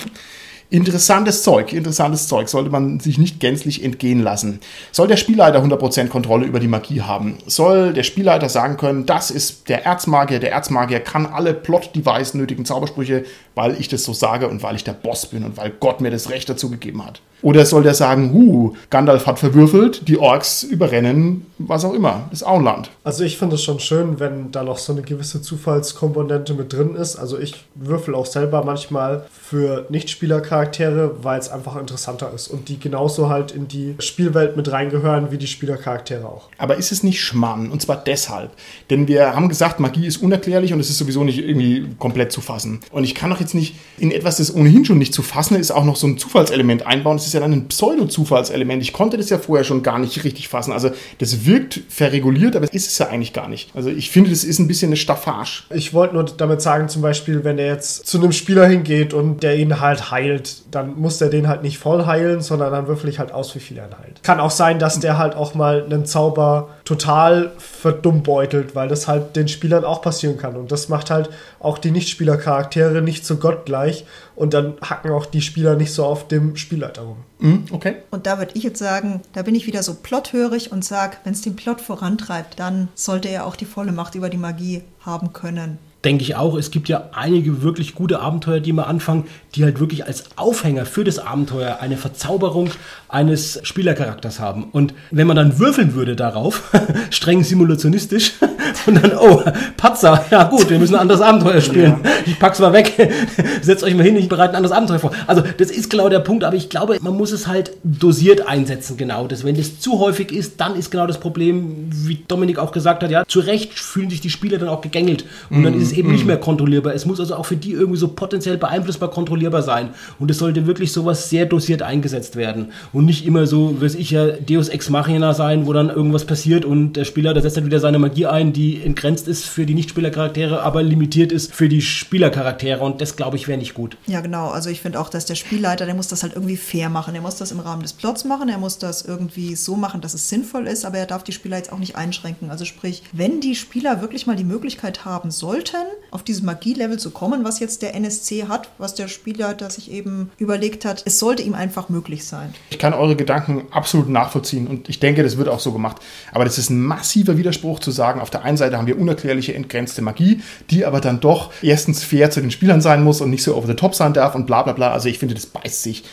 Interessantes 0.74 1.44
Zeug, 1.44 1.72
interessantes 1.72 2.26
Zeug. 2.26 2.48
Sollte 2.48 2.68
man 2.68 2.98
sich 2.98 3.16
nicht 3.16 3.38
gänzlich 3.38 3.84
entgehen 3.84 4.20
lassen. 4.20 4.58
Soll 4.90 5.06
der 5.06 5.16
Spielleiter 5.16 5.62
100% 5.62 6.08
Kontrolle 6.08 6.46
über 6.46 6.58
die 6.58 6.66
Magie 6.66 7.00
haben? 7.00 7.38
Soll 7.46 7.92
der 7.92 8.02
Spielleiter 8.02 8.48
sagen 8.48 8.76
können, 8.76 9.06
das 9.06 9.30
ist 9.30 9.68
der 9.68 9.86
Erzmagier, 9.86 10.40
der 10.40 10.50
Erzmagier 10.50 10.98
kann 10.98 11.26
alle 11.26 11.54
Plot-Device 11.54 12.34
nötigen 12.34 12.64
Zaubersprüche, 12.64 13.24
weil 13.54 13.78
ich 13.78 13.86
das 13.86 14.02
so 14.02 14.12
sage 14.12 14.48
und 14.48 14.64
weil 14.64 14.74
ich 14.74 14.82
der 14.82 14.94
Boss 14.94 15.26
bin 15.26 15.44
und 15.44 15.56
weil 15.56 15.70
Gott 15.70 16.00
mir 16.00 16.10
das 16.10 16.28
Recht 16.28 16.48
dazu 16.48 16.68
gegeben 16.68 17.06
hat? 17.06 17.20
Oder 17.44 17.66
soll 17.66 17.82
der 17.82 17.92
sagen, 17.92 18.32
huh, 18.32 18.72
Gandalf 18.88 19.26
hat 19.26 19.38
verwürfelt, 19.38 20.08
die 20.08 20.18
Orks 20.18 20.62
überrennen, 20.62 21.44
was 21.58 21.84
auch 21.84 21.92
immer, 21.92 22.26
das 22.30 22.42
Auenland. 22.42 22.90
Also 23.04 23.22
ich 23.22 23.36
finde 23.36 23.56
es 23.56 23.62
schon 23.62 23.80
schön, 23.80 24.18
wenn 24.18 24.50
da 24.50 24.62
noch 24.62 24.78
so 24.78 24.94
eine 24.94 25.02
gewisse 25.02 25.42
Zufallskomponente 25.42 26.54
mit 26.54 26.72
drin 26.72 26.94
ist. 26.94 27.16
Also 27.16 27.38
ich 27.38 27.54
würfel 27.74 28.14
auch 28.14 28.24
selber 28.24 28.64
manchmal 28.64 29.26
für 29.30 29.84
Nichtspielercharaktere, 29.90 31.22
weil 31.22 31.38
es 31.38 31.50
einfach 31.50 31.76
interessanter 31.76 32.32
ist 32.34 32.48
und 32.48 32.70
die 32.70 32.80
genauso 32.80 33.28
halt 33.28 33.52
in 33.52 33.68
die 33.68 33.94
Spielwelt 33.98 34.56
mit 34.56 34.72
reingehören 34.72 35.30
wie 35.30 35.36
die 35.36 35.46
Spielercharaktere 35.46 36.24
auch. 36.24 36.48
Aber 36.56 36.76
ist 36.76 36.92
es 36.92 37.02
nicht 37.02 37.20
Schmarrn? 37.20 37.70
Und 37.70 37.82
zwar 37.82 37.96
deshalb. 37.96 38.52
Denn 38.88 39.06
wir 39.06 39.36
haben 39.36 39.50
gesagt, 39.50 39.80
Magie 39.80 40.06
ist 40.06 40.16
unerklärlich 40.16 40.72
und 40.72 40.80
es 40.80 40.88
ist 40.88 40.96
sowieso 40.96 41.24
nicht 41.24 41.40
irgendwie 41.40 41.88
komplett 41.98 42.32
zu 42.32 42.40
fassen. 42.40 42.80
Und 42.90 43.04
ich 43.04 43.14
kann 43.14 43.28
doch 43.28 43.40
jetzt 43.40 43.54
nicht 43.54 43.74
in 43.98 44.12
etwas, 44.12 44.38
das 44.38 44.54
ohnehin 44.54 44.86
schon 44.86 44.96
nicht 44.96 45.12
zu 45.12 45.22
fassen 45.22 45.56
ist, 45.56 45.72
auch 45.72 45.84
noch 45.84 45.96
so 45.96 46.06
ein 46.06 46.16
Zufallselement 46.16 46.86
einbauen. 46.86 47.18
Das 47.18 47.26
ist 47.26 47.33
ja 47.34 47.40
dann 47.40 47.52
ein 47.52 47.68
Pseudo-Zufallselement. 47.68 48.82
Ich 48.82 48.92
konnte 48.92 49.16
das 49.16 49.30
ja 49.30 49.38
vorher 49.38 49.64
schon 49.64 49.82
gar 49.82 49.98
nicht 49.98 50.24
richtig 50.24 50.48
fassen. 50.48 50.72
Also 50.72 50.90
das 51.18 51.44
wirkt 51.46 51.80
verreguliert, 51.88 52.56
aber 52.56 52.64
es 52.64 52.72
ist 52.72 52.88
es 52.88 52.98
ja 52.98 53.08
eigentlich 53.08 53.32
gar 53.32 53.48
nicht. 53.48 53.70
Also 53.74 53.90
ich 53.90 54.10
finde, 54.10 54.30
das 54.30 54.44
ist 54.44 54.58
ein 54.58 54.68
bisschen 54.68 54.88
eine 54.88 54.96
Staffage. 54.96 55.64
Ich 55.70 55.92
wollte 55.92 56.14
nur 56.14 56.24
damit 56.24 56.62
sagen, 56.62 56.88
zum 56.88 57.02
Beispiel, 57.02 57.44
wenn 57.44 57.58
er 57.58 57.66
jetzt 57.66 58.06
zu 58.06 58.18
einem 58.18 58.32
Spieler 58.32 58.66
hingeht 58.66 59.12
und 59.12 59.42
der 59.42 59.56
ihn 59.56 59.80
halt 59.80 60.10
heilt, 60.10 60.62
dann 60.70 60.96
muss 60.96 61.18
der 61.18 61.28
den 61.28 61.48
halt 61.48 61.62
nicht 61.62 61.78
voll 61.78 62.06
heilen, 62.06 62.40
sondern 62.40 62.72
dann 62.72 62.86
würfel 62.86 63.10
ich 63.10 63.18
halt 63.18 63.32
aus, 63.32 63.54
wie 63.54 63.60
viel 63.60 63.78
er 63.78 63.84
heilt. 63.84 64.22
Kann 64.22 64.40
auch 64.40 64.50
sein, 64.50 64.78
dass 64.78 65.00
der 65.00 65.18
halt 65.18 65.34
auch 65.34 65.54
mal 65.54 65.84
einen 65.84 66.06
Zauber 66.06 66.70
total 66.84 67.52
verdummbeutelt, 67.58 68.74
weil 68.74 68.88
das 68.88 69.08
halt 69.08 69.36
den 69.36 69.48
Spielern 69.48 69.84
auch 69.84 70.02
passieren 70.02 70.36
kann. 70.36 70.56
Und 70.56 70.72
das 70.72 70.88
macht 70.88 71.10
halt 71.10 71.30
auch 71.64 71.78
die 71.78 71.90
Nichtspielercharaktere 71.90 73.02
nicht 73.02 73.24
so 73.24 73.36
gottgleich 73.36 74.04
und 74.36 74.54
dann 74.54 74.74
hacken 74.80 75.10
auch 75.10 75.26
die 75.26 75.40
Spieler 75.40 75.76
nicht 75.76 75.92
so 75.92 76.04
auf 76.04 76.28
dem 76.28 76.56
Spielleiter 76.56 77.02
rum. 77.02 77.16
Mhm, 77.38 77.64
okay. 77.72 77.96
Und 78.10 78.26
da 78.26 78.38
würde 78.38 78.52
ich 78.54 78.62
jetzt 78.62 78.78
sagen, 78.78 79.22
da 79.32 79.42
bin 79.42 79.54
ich 79.54 79.66
wieder 79.66 79.82
so 79.82 79.94
plothörig 79.94 80.72
und 80.72 80.84
sage, 80.84 81.16
wenn 81.24 81.32
es 81.32 81.42
den 81.42 81.56
Plot 81.56 81.80
vorantreibt, 81.80 82.58
dann 82.58 82.88
sollte 82.94 83.28
er 83.28 83.46
auch 83.46 83.56
die 83.56 83.64
volle 83.64 83.92
Macht 83.92 84.14
über 84.14 84.28
die 84.28 84.36
Magie 84.36 84.82
haben 85.00 85.32
können 85.32 85.78
denke 86.04 86.22
ich 86.22 86.36
auch, 86.36 86.56
es 86.56 86.70
gibt 86.70 86.88
ja 86.88 87.10
einige 87.12 87.62
wirklich 87.62 87.94
gute 87.94 88.20
Abenteuer, 88.20 88.60
die 88.60 88.72
man 88.72 88.84
anfangen, 88.84 89.24
die 89.54 89.64
halt 89.64 89.80
wirklich 89.80 90.06
als 90.06 90.24
Aufhänger 90.36 90.86
für 90.86 91.04
das 91.04 91.18
Abenteuer 91.18 91.78
eine 91.80 91.96
Verzauberung 91.96 92.70
eines 93.08 93.60
Spielercharakters 93.62 94.40
haben. 94.40 94.64
Und 94.72 94.94
wenn 95.10 95.26
man 95.26 95.36
dann 95.36 95.58
würfeln 95.58 95.94
würde 95.94 96.16
darauf, 96.16 96.72
streng 97.10 97.42
simulationistisch, 97.42 98.32
und 98.86 99.02
dann, 99.02 99.12
oh, 99.16 99.42
Patzer, 99.76 100.24
ja 100.30 100.44
gut, 100.44 100.68
wir 100.68 100.78
müssen 100.78 100.94
ein 100.94 101.02
anderes 101.02 101.20
Abenteuer 101.20 101.60
spielen. 101.60 102.00
Ja. 102.04 102.10
Ich 102.26 102.38
pack's 102.38 102.58
mal 102.58 102.72
weg, 102.72 102.92
setzt 103.62 103.84
euch 103.84 103.94
mal 103.94 104.02
hin, 104.02 104.16
ich 104.16 104.28
bereite 104.28 104.50
ein 104.50 104.56
anderes 104.56 104.76
Abenteuer 104.76 104.98
vor. 104.98 105.12
Also 105.26 105.42
das 105.58 105.70
ist 105.70 105.90
genau 105.90 106.08
der 106.08 106.20
Punkt, 106.20 106.44
aber 106.44 106.56
ich 106.56 106.68
glaube, 106.68 106.98
man 107.00 107.16
muss 107.16 107.32
es 107.32 107.46
halt 107.46 107.72
dosiert 107.82 108.46
einsetzen, 108.46 108.96
genau. 108.96 109.26
Das, 109.26 109.44
wenn 109.44 109.56
das 109.56 109.80
zu 109.80 109.98
häufig 109.98 110.32
ist, 110.32 110.60
dann 110.60 110.76
ist 110.76 110.90
genau 110.90 111.06
das 111.06 111.18
Problem, 111.18 111.88
wie 111.90 112.24
Dominik 112.28 112.58
auch 112.58 112.72
gesagt 112.72 113.02
hat, 113.02 113.10
ja, 113.10 113.24
zu 113.26 113.40
Recht 113.40 113.74
fühlen 113.74 114.10
sich 114.10 114.20
die 114.20 114.30
Spieler 114.30 114.58
dann 114.58 114.68
auch 114.68 114.80
gegängelt. 114.80 115.24
Und 115.50 115.62
dann 115.62 115.74
ist 115.74 115.92
es 115.92 115.93
eben 115.98 116.12
nicht 116.12 116.26
mehr 116.26 116.36
kontrollierbar. 116.36 116.94
Es 116.94 117.06
muss 117.06 117.20
also 117.20 117.36
auch 117.36 117.46
für 117.46 117.56
die 117.56 117.72
irgendwie 117.72 117.98
so 117.98 118.08
potenziell 118.08 118.56
beeinflussbar 118.56 119.10
kontrollierbar 119.10 119.62
sein. 119.62 119.90
Und 120.18 120.30
es 120.30 120.38
sollte 120.38 120.66
wirklich 120.66 120.92
sowas 120.92 121.30
sehr 121.30 121.46
dosiert 121.46 121.82
eingesetzt 121.82 122.36
werden. 122.36 122.72
Und 122.92 123.04
nicht 123.06 123.26
immer 123.26 123.46
so, 123.46 123.80
weiß 123.80 123.94
ich 123.94 124.10
ja, 124.10 124.26
Deus 124.26 124.68
Ex 124.68 124.90
Machina 124.90 125.34
sein, 125.34 125.66
wo 125.66 125.72
dann 125.72 125.90
irgendwas 125.90 126.24
passiert 126.24 126.64
und 126.64 126.94
der 126.94 127.04
Spieler, 127.04 127.34
der 127.34 127.42
setzt 127.42 127.56
dann 127.56 127.66
wieder 127.66 127.80
seine 127.80 127.98
Magie 127.98 128.26
ein, 128.26 128.52
die 128.52 128.82
entgrenzt 128.82 129.28
ist 129.28 129.44
für 129.44 129.66
die 129.66 129.74
Nichtspielercharaktere, 129.74 130.62
aber 130.62 130.82
limitiert 130.82 131.32
ist 131.32 131.54
für 131.54 131.68
die 131.68 131.82
Spielercharaktere. 131.82 132.82
Und 132.82 133.00
das, 133.00 133.16
glaube 133.16 133.36
ich, 133.36 133.48
wäre 133.48 133.58
nicht 133.58 133.74
gut. 133.74 133.96
Ja, 134.06 134.20
genau. 134.20 134.48
Also 134.48 134.70
ich 134.70 134.80
finde 134.80 135.00
auch, 135.00 135.08
dass 135.08 135.26
der 135.26 135.34
Spielleiter, 135.34 135.86
der 135.86 135.94
muss 135.94 136.08
das 136.08 136.22
halt 136.22 136.34
irgendwie 136.34 136.56
fair 136.56 136.88
machen. 136.88 137.14
Er 137.14 137.20
muss 137.20 137.36
das 137.36 137.52
im 137.52 137.60
Rahmen 137.60 137.82
des 137.82 137.92
Plots 137.92 138.24
machen. 138.24 138.48
Er 138.48 138.58
muss 138.58 138.78
das 138.78 139.02
irgendwie 139.02 139.54
so 139.54 139.76
machen, 139.76 140.00
dass 140.00 140.14
es 140.14 140.28
sinnvoll 140.28 140.66
ist, 140.66 140.84
aber 140.84 140.98
er 140.98 141.06
darf 141.06 141.24
die 141.24 141.32
Spieler 141.32 141.56
jetzt 141.56 141.72
auch 141.72 141.78
nicht 141.78 141.96
einschränken. 141.96 142.50
Also 142.50 142.64
sprich, 142.64 143.02
wenn 143.12 143.40
die 143.40 143.54
Spieler 143.54 144.00
wirklich 144.00 144.26
mal 144.26 144.36
die 144.36 144.44
Möglichkeit 144.44 145.04
haben 145.04 145.30
sollten, 145.30 145.83
auf 146.10 146.22
dieses 146.22 146.42
Magielevel 146.42 146.98
zu 146.98 147.10
kommen, 147.10 147.44
was 147.44 147.60
jetzt 147.60 147.82
der 147.82 147.94
NSC 147.94 148.46
hat, 148.48 148.68
was 148.78 148.94
der 148.94 149.08
Spielleiter 149.08 149.70
sich 149.70 149.90
eben 149.90 150.30
überlegt 150.38 150.84
hat. 150.84 151.02
Es 151.06 151.18
sollte 151.18 151.42
ihm 151.42 151.54
einfach 151.54 151.88
möglich 151.88 152.24
sein. 152.24 152.54
Ich 152.70 152.78
kann 152.78 152.94
eure 152.94 153.16
Gedanken 153.16 153.66
absolut 153.70 154.08
nachvollziehen 154.08 154.66
und 154.66 154.88
ich 154.88 155.00
denke, 155.00 155.22
das 155.22 155.36
wird 155.36 155.48
auch 155.48 155.60
so 155.60 155.72
gemacht. 155.72 155.96
Aber 156.32 156.44
das 156.44 156.58
ist 156.58 156.70
ein 156.70 156.80
massiver 156.80 157.36
Widerspruch 157.36 157.80
zu 157.80 157.90
sagen, 157.90 158.20
auf 158.20 158.30
der 158.30 158.42
einen 158.42 158.56
Seite 158.56 158.78
haben 158.78 158.86
wir 158.86 158.98
unerklärliche, 158.98 159.54
entgrenzte 159.54 160.02
Magie, 160.02 160.40
die 160.70 160.84
aber 160.84 161.00
dann 161.00 161.20
doch 161.20 161.52
erstens 161.62 162.04
fair 162.04 162.30
zu 162.30 162.40
den 162.40 162.50
Spielern 162.50 162.80
sein 162.80 163.02
muss 163.02 163.20
und 163.20 163.30
nicht 163.30 163.42
so 163.42 163.56
over 163.56 163.66
the 163.66 163.74
top 163.74 163.94
sein 163.94 164.12
darf 164.12 164.34
und 164.34 164.46
bla 164.46 164.62
bla 164.62 164.72
bla. 164.72 164.92
Also 164.92 165.08
ich 165.08 165.18
finde, 165.18 165.34
das 165.34 165.46
beißt 165.46 165.82
sich 165.82 166.04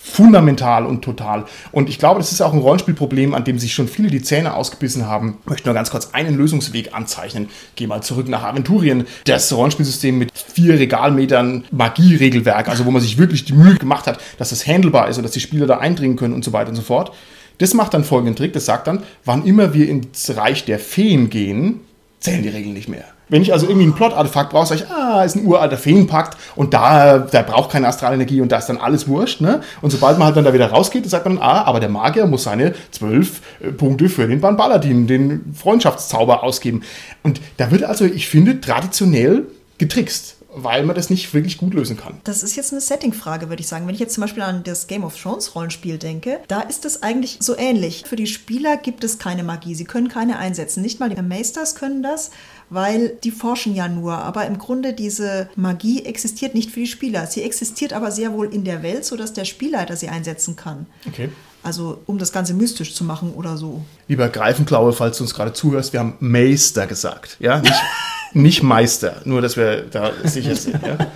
fundamental 0.00 0.86
und 0.86 1.02
total. 1.02 1.44
Und 1.72 1.88
ich 1.88 1.98
glaube, 1.98 2.20
das 2.20 2.32
ist 2.32 2.40
auch 2.40 2.52
ein 2.52 2.60
Rollenspielproblem, 2.60 3.34
an 3.34 3.44
dem 3.44 3.58
sich 3.58 3.74
schon 3.74 3.88
viele 3.88 4.08
die 4.08 4.22
Zähne 4.22 4.54
ausgebissen 4.54 5.06
haben. 5.06 5.38
Ich 5.42 5.50
möchte 5.50 5.68
nur 5.68 5.74
ganz 5.74 5.90
kurz 5.90 6.10
einen 6.12 6.36
Lösungsweg 6.36 6.94
anzeichnen. 6.94 7.48
Geh 7.76 7.86
mal 7.86 8.02
zurück 8.02 8.28
nach 8.28 8.44
Aventurien. 8.44 9.06
Das 9.24 9.52
Rollenspielsystem 9.52 10.16
mit 10.16 10.32
vier 10.34 10.78
Regalmetern 10.78 11.64
Magieregelwerk, 11.70 12.68
also 12.68 12.86
wo 12.86 12.90
man 12.90 13.02
sich 13.02 13.18
wirklich 13.18 13.44
die 13.44 13.52
Mühe 13.52 13.74
gemacht 13.74 14.06
hat, 14.06 14.20
dass 14.38 14.50
das 14.50 14.66
handelbar 14.66 15.08
ist 15.08 15.18
und 15.18 15.24
dass 15.24 15.32
die 15.32 15.40
Spieler 15.40 15.66
da 15.66 15.78
eindringen 15.78 16.16
können 16.16 16.34
und 16.34 16.44
so 16.44 16.52
weiter 16.52 16.70
und 16.70 16.76
so 16.76 16.82
fort. 16.82 17.12
Das 17.58 17.74
macht 17.74 17.92
dann 17.92 18.04
folgenden 18.04 18.36
Trick. 18.36 18.52
Das 18.52 18.64
sagt 18.64 18.86
dann, 18.86 19.02
wann 19.24 19.44
immer 19.44 19.74
wir 19.74 19.88
ins 19.88 20.36
Reich 20.36 20.64
der 20.64 20.78
Feen 20.78 21.28
gehen, 21.28 21.80
zählen 22.20 22.42
die 22.42 22.48
Regeln 22.48 22.74
nicht 22.74 22.88
mehr. 22.88 23.04
Wenn 23.28 23.42
ich 23.42 23.52
also 23.52 23.66
irgendwie 23.66 23.86
ein 23.86 23.94
Plot-Artefakt 23.94 24.50
brauche, 24.50 24.66
sage 24.66 24.84
ich, 24.84 24.90
ah, 24.90 25.22
ist 25.22 25.36
ein 25.36 25.44
uralter 25.44 25.76
Feenpakt 25.76 26.38
und 26.56 26.72
da, 26.72 27.18
da 27.18 27.42
braucht 27.42 27.70
keine 27.70 27.88
Astralenergie 27.88 28.40
und 28.40 28.50
da 28.50 28.56
ist 28.56 28.66
dann 28.66 28.78
alles 28.78 29.06
wurscht. 29.06 29.42
Ne? 29.42 29.60
Und 29.82 29.90
sobald 29.90 30.18
man 30.18 30.26
halt 30.26 30.36
dann 30.36 30.44
da 30.44 30.54
wieder 30.54 30.70
rausgeht, 30.70 31.08
sagt 31.08 31.26
man, 31.26 31.38
ah, 31.38 31.64
aber 31.64 31.78
der 31.78 31.90
Magier 31.90 32.26
muss 32.26 32.44
seine 32.44 32.74
zwölf 32.90 33.42
äh, 33.60 33.70
Punkte 33.70 34.08
für 34.08 34.26
den 34.26 34.40
Banbaladin, 34.40 35.06
den 35.06 35.54
Freundschaftszauber 35.54 36.42
ausgeben. 36.42 36.82
Und 37.22 37.40
da 37.58 37.70
wird 37.70 37.84
also, 37.84 38.06
ich 38.06 38.28
finde, 38.28 38.60
traditionell 38.60 39.44
getrickst 39.76 40.37
weil 40.64 40.84
man 40.84 40.96
das 40.96 41.10
nicht 41.10 41.32
wirklich 41.34 41.58
gut 41.58 41.74
lösen 41.74 41.96
kann. 41.96 42.20
Das 42.24 42.42
ist 42.42 42.56
jetzt 42.56 42.72
eine 42.72 42.80
Setting-Frage, 42.80 43.48
würde 43.48 43.60
ich 43.60 43.68
sagen. 43.68 43.86
Wenn 43.86 43.94
ich 43.94 44.00
jetzt 44.00 44.14
zum 44.14 44.22
Beispiel 44.22 44.42
an 44.42 44.62
das 44.62 44.86
Game 44.86 45.04
of 45.04 45.20
Thrones 45.20 45.54
Rollenspiel 45.54 45.98
denke, 45.98 46.40
da 46.48 46.60
ist 46.60 46.84
es 46.84 47.02
eigentlich 47.02 47.38
so 47.40 47.56
ähnlich. 47.56 48.04
Für 48.06 48.16
die 48.16 48.26
Spieler 48.26 48.76
gibt 48.76 49.04
es 49.04 49.18
keine 49.18 49.42
Magie. 49.42 49.74
Sie 49.74 49.84
können 49.84 50.08
keine 50.08 50.38
einsetzen. 50.38 50.82
Nicht 50.82 51.00
mal 51.00 51.10
die 51.10 51.20
Meisters 51.20 51.74
können 51.74 52.02
das 52.02 52.30
weil 52.70 53.16
die 53.24 53.30
forschen 53.30 53.74
ja 53.74 53.88
nur. 53.88 54.18
Aber 54.18 54.46
im 54.46 54.58
Grunde 54.58 54.92
diese 54.92 55.48
Magie 55.56 56.04
existiert 56.04 56.54
nicht 56.54 56.70
für 56.70 56.80
die 56.80 56.86
Spieler. 56.86 57.26
Sie 57.26 57.42
existiert 57.42 57.92
aber 57.92 58.10
sehr 58.10 58.32
wohl 58.32 58.52
in 58.52 58.64
der 58.64 58.82
Welt, 58.82 59.04
sodass 59.04 59.32
der 59.32 59.44
Spielleiter 59.44 59.96
sie 59.96 60.08
einsetzen 60.08 60.56
kann. 60.56 60.86
Okay. 61.06 61.30
Also 61.62 62.00
um 62.06 62.18
das 62.18 62.32
Ganze 62.32 62.54
mystisch 62.54 62.94
zu 62.94 63.04
machen 63.04 63.32
oder 63.34 63.56
so. 63.56 63.84
Lieber 64.06 64.28
Greifenklaue, 64.28 64.92
falls 64.92 65.18
du 65.18 65.24
uns 65.24 65.34
gerade 65.34 65.52
zuhörst, 65.52 65.92
wir 65.92 66.00
haben 66.00 66.14
Meister 66.20 66.86
gesagt, 66.86 67.36
ja, 67.40 67.60
nicht, 67.60 67.74
nicht 68.32 68.62
Meister, 68.62 69.22
nur 69.24 69.40
dass 69.40 69.56
wir 69.56 69.82
da 69.82 70.12
sicher 70.24 70.54
sind. 70.54 70.82
Ja? 70.82 70.98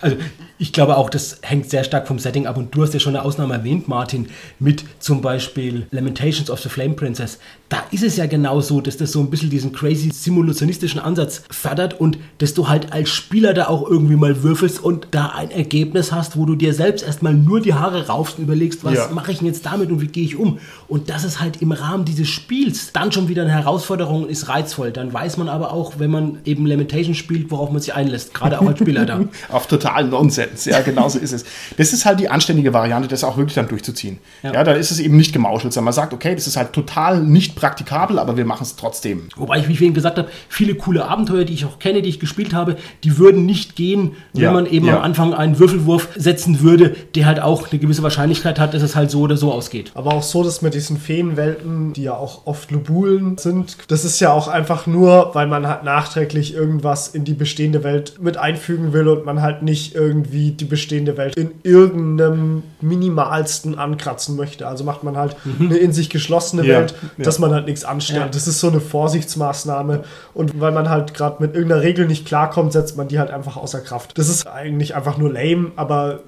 Also 0.00 0.16
ich 0.58 0.72
glaube 0.72 0.96
auch, 0.96 1.10
das 1.10 1.38
hängt 1.42 1.70
sehr 1.70 1.84
stark 1.84 2.06
vom 2.06 2.18
Setting 2.18 2.46
ab. 2.46 2.56
Und 2.56 2.74
du 2.74 2.82
hast 2.82 2.94
ja 2.94 3.00
schon 3.00 3.16
eine 3.16 3.24
Ausnahme 3.24 3.54
erwähnt, 3.54 3.88
Martin, 3.88 4.28
mit 4.58 4.84
zum 4.98 5.22
Beispiel 5.22 5.86
Lamentations 5.90 6.50
of 6.50 6.60
the 6.60 6.68
Flame 6.68 6.94
Princess. 6.94 7.38
Da 7.68 7.84
ist 7.90 8.02
es 8.02 8.16
ja 8.16 8.26
genau 8.26 8.60
so, 8.60 8.80
dass 8.80 8.96
das 8.96 9.12
so 9.12 9.20
ein 9.20 9.28
bisschen 9.28 9.50
diesen 9.50 9.72
crazy 9.72 10.10
simulationistischen 10.10 11.00
Ansatz 11.00 11.42
fördert 11.50 12.00
und 12.00 12.18
dass 12.38 12.54
du 12.54 12.68
halt 12.68 12.92
als 12.92 13.10
Spieler 13.10 13.52
da 13.52 13.68
auch 13.68 13.88
irgendwie 13.88 14.16
mal 14.16 14.42
würfelst 14.42 14.82
und 14.82 15.08
da 15.10 15.32
ein 15.34 15.50
Ergebnis 15.50 16.10
hast, 16.10 16.38
wo 16.38 16.46
du 16.46 16.54
dir 16.54 16.72
selbst 16.72 17.04
erstmal 17.04 17.34
nur 17.34 17.60
die 17.60 17.74
Haare 17.74 18.06
raufst 18.06 18.38
und 18.38 18.44
überlegst, 18.44 18.84
was 18.84 18.94
ja. 18.94 19.08
mache 19.12 19.32
ich 19.32 19.38
denn 19.38 19.46
jetzt 19.46 19.66
damit 19.66 19.90
und 19.90 20.00
wie 20.00 20.06
gehe 20.06 20.24
ich 20.24 20.36
um? 20.36 20.58
Und 20.88 21.10
das 21.10 21.24
ist 21.24 21.40
halt 21.40 21.60
im 21.60 21.72
Rahmen 21.72 22.06
dieses 22.06 22.28
Spiels 22.28 22.92
dann 22.92 23.12
schon 23.12 23.28
wieder 23.28 23.42
eine 23.42 23.52
Herausforderung 23.52 24.22
und 24.22 24.30
ist 24.30 24.48
reizvoll. 24.48 24.90
Dann 24.90 25.12
weiß 25.12 25.36
man 25.36 25.50
aber 25.50 25.72
auch, 25.72 25.98
wenn 25.98 26.10
man 26.10 26.38
eben 26.46 26.64
Lamentations 26.64 27.18
spielt, 27.18 27.50
worauf 27.50 27.70
man 27.70 27.82
sich 27.82 27.92
einlässt, 27.94 28.32
gerade 28.32 28.60
auch 28.60 28.66
als 28.66 28.78
Spieler 28.78 29.04
da. 29.04 29.20
Auf 29.50 29.66
totalen 29.66 30.10
Nonsens. 30.10 30.64
Ja, 30.64 30.80
genau 30.80 31.08
so 31.08 31.18
ist 31.18 31.32
es. 31.32 31.44
Das 31.76 31.92
ist 31.92 32.06
halt 32.06 32.20
die 32.20 32.30
anständige 32.30 32.72
Variante, 32.72 33.08
das 33.08 33.24
auch 33.24 33.36
wirklich 33.36 33.54
dann 33.54 33.68
durchzuziehen. 33.68 34.18
Ja, 34.42 34.54
ja 34.54 34.64
da 34.64 34.72
ist 34.72 34.90
es 34.90 35.00
eben 35.00 35.16
nicht 35.16 35.32
gemauschelt, 35.32 35.72
sondern 35.72 35.86
man 35.86 35.94
sagt, 35.94 36.14
okay, 36.14 36.34
das 36.34 36.46
ist 36.46 36.56
halt 36.56 36.72
total 36.72 37.22
nicht 37.22 37.57
praktikabel, 37.58 38.18
aber 38.18 38.36
wir 38.36 38.44
machen 38.44 38.62
es 38.62 38.76
trotzdem. 38.76 39.28
Wobei 39.36 39.58
ich, 39.58 39.68
wie 39.68 39.72
ich 39.72 39.82
eben 39.82 39.94
gesagt 39.94 40.18
habe, 40.18 40.28
viele 40.48 40.74
coole 40.74 41.04
Abenteuer, 41.04 41.44
die 41.44 41.52
ich 41.52 41.64
auch 41.64 41.78
kenne, 41.78 42.02
die 42.02 42.08
ich 42.08 42.20
gespielt 42.20 42.54
habe, 42.54 42.76
die 43.04 43.18
würden 43.18 43.46
nicht 43.46 43.76
gehen, 43.76 44.12
wenn 44.32 44.42
ja, 44.42 44.52
man 44.52 44.66
eben 44.66 44.86
ja. 44.86 44.96
am 44.96 45.02
Anfang 45.02 45.34
einen 45.34 45.58
Würfelwurf 45.58 46.08
setzen 46.16 46.60
würde, 46.60 46.94
der 47.14 47.26
halt 47.26 47.40
auch 47.40 47.70
eine 47.70 47.78
gewisse 47.78 48.02
Wahrscheinlichkeit 48.02 48.58
hat, 48.58 48.74
dass 48.74 48.82
es 48.82 48.96
halt 48.96 49.10
so 49.10 49.20
oder 49.20 49.36
so 49.36 49.52
ausgeht. 49.52 49.92
Aber 49.94 50.14
auch 50.14 50.22
so, 50.22 50.42
dass 50.42 50.62
mit 50.62 50.74
diesen 50.74 50.98
Feenwelten, 50.98 51.92
die 51.92 52.04
ja 52.04 52.14
auch 52.14 52.46
oft 52.46 52.70
Lobulen 52.70 53.38
sind, 53.38 53.76
das 53.88 54.04
ist 54.04 54.20
ja 54.20 54.32
auch 54.32 54.48
einfach 54.48 54.86
nur, 54.86 55.34
weil 55.34 55.46
man 55.46 55.66
halt 55.66 55.84
nachträglich 55.84 56.54
irgendwas 56.54 57.08
in 57.08 57.24
die 57.24 57.34
bestehende 57.34 57.84
Welt 57.84 58.14
mit 58.20 58.36
einfügen 58.36 58.92
will 58.92 59.08
und 59.08 59.24
man 59.24 59.42
halt 59.42 59.62
nicht 59.62 59.94
irgendwie 59.94 60.38
wie 60.38 60.52
die 60.52 60.64
bestehende 60.64 61.16
Welt 61.16 61.36
in 61.36 61.50
irgendeinem 61.62 62.62
minimalsten 62.80 63.78
ankratzen 63.78 64.36
möchte. 64.36 64.66
Also 64.66 64.84
macht 64.84 65.02
man 65.02 65.16
halt 65.16 65.36
mhm. 65.44 65.66
eine 65.66 65.76
in 65.76 65.92
sich 65.92 66.10
geschlossene 66.10 66.64
ja, 66.64 66.78
Welt, 66.78 66.94
ja. 67.16 67.24
dass 67.24 67.38
man 67.38 67.47
halt 67.52 67.66
nichts 67.66 67.84
anstellt. 67.84 68.20
Ja. 68.20 68.28
Das 68.28 68.46
ist 68.46 68.60
so 68.60 68.68
eine 68.68 68.80
Vorsichtsmaßnahme. 68.80 70.04
Und 70.34 70.60
weil 70.60 70.72
man 70.72 70.88
halt 70.88 71.14
gerade 71.14 71.42
mit 71.42 71.54
irgendeiner 71.54 71.82
Regel 71.82 72.06
nicht 72.06 72.26
klarkommt, 72.26 72.72
setzt 72.72 72.96
man 72.96 73.08
die 73.08 73.18
halt 73.18 73.30
einfach 73.30 73.56
außer 73.56 73.80
Kraft. 73.80 74.18
Das 74.18 74.28
ist 74.28 74.46
eigentlich 74.46 74.94
einfach 74.94 75.18
nur 75.18 75.32
lame, 75.32 75.72
aber 75.76 76.20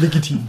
legitim. 0.00 0.40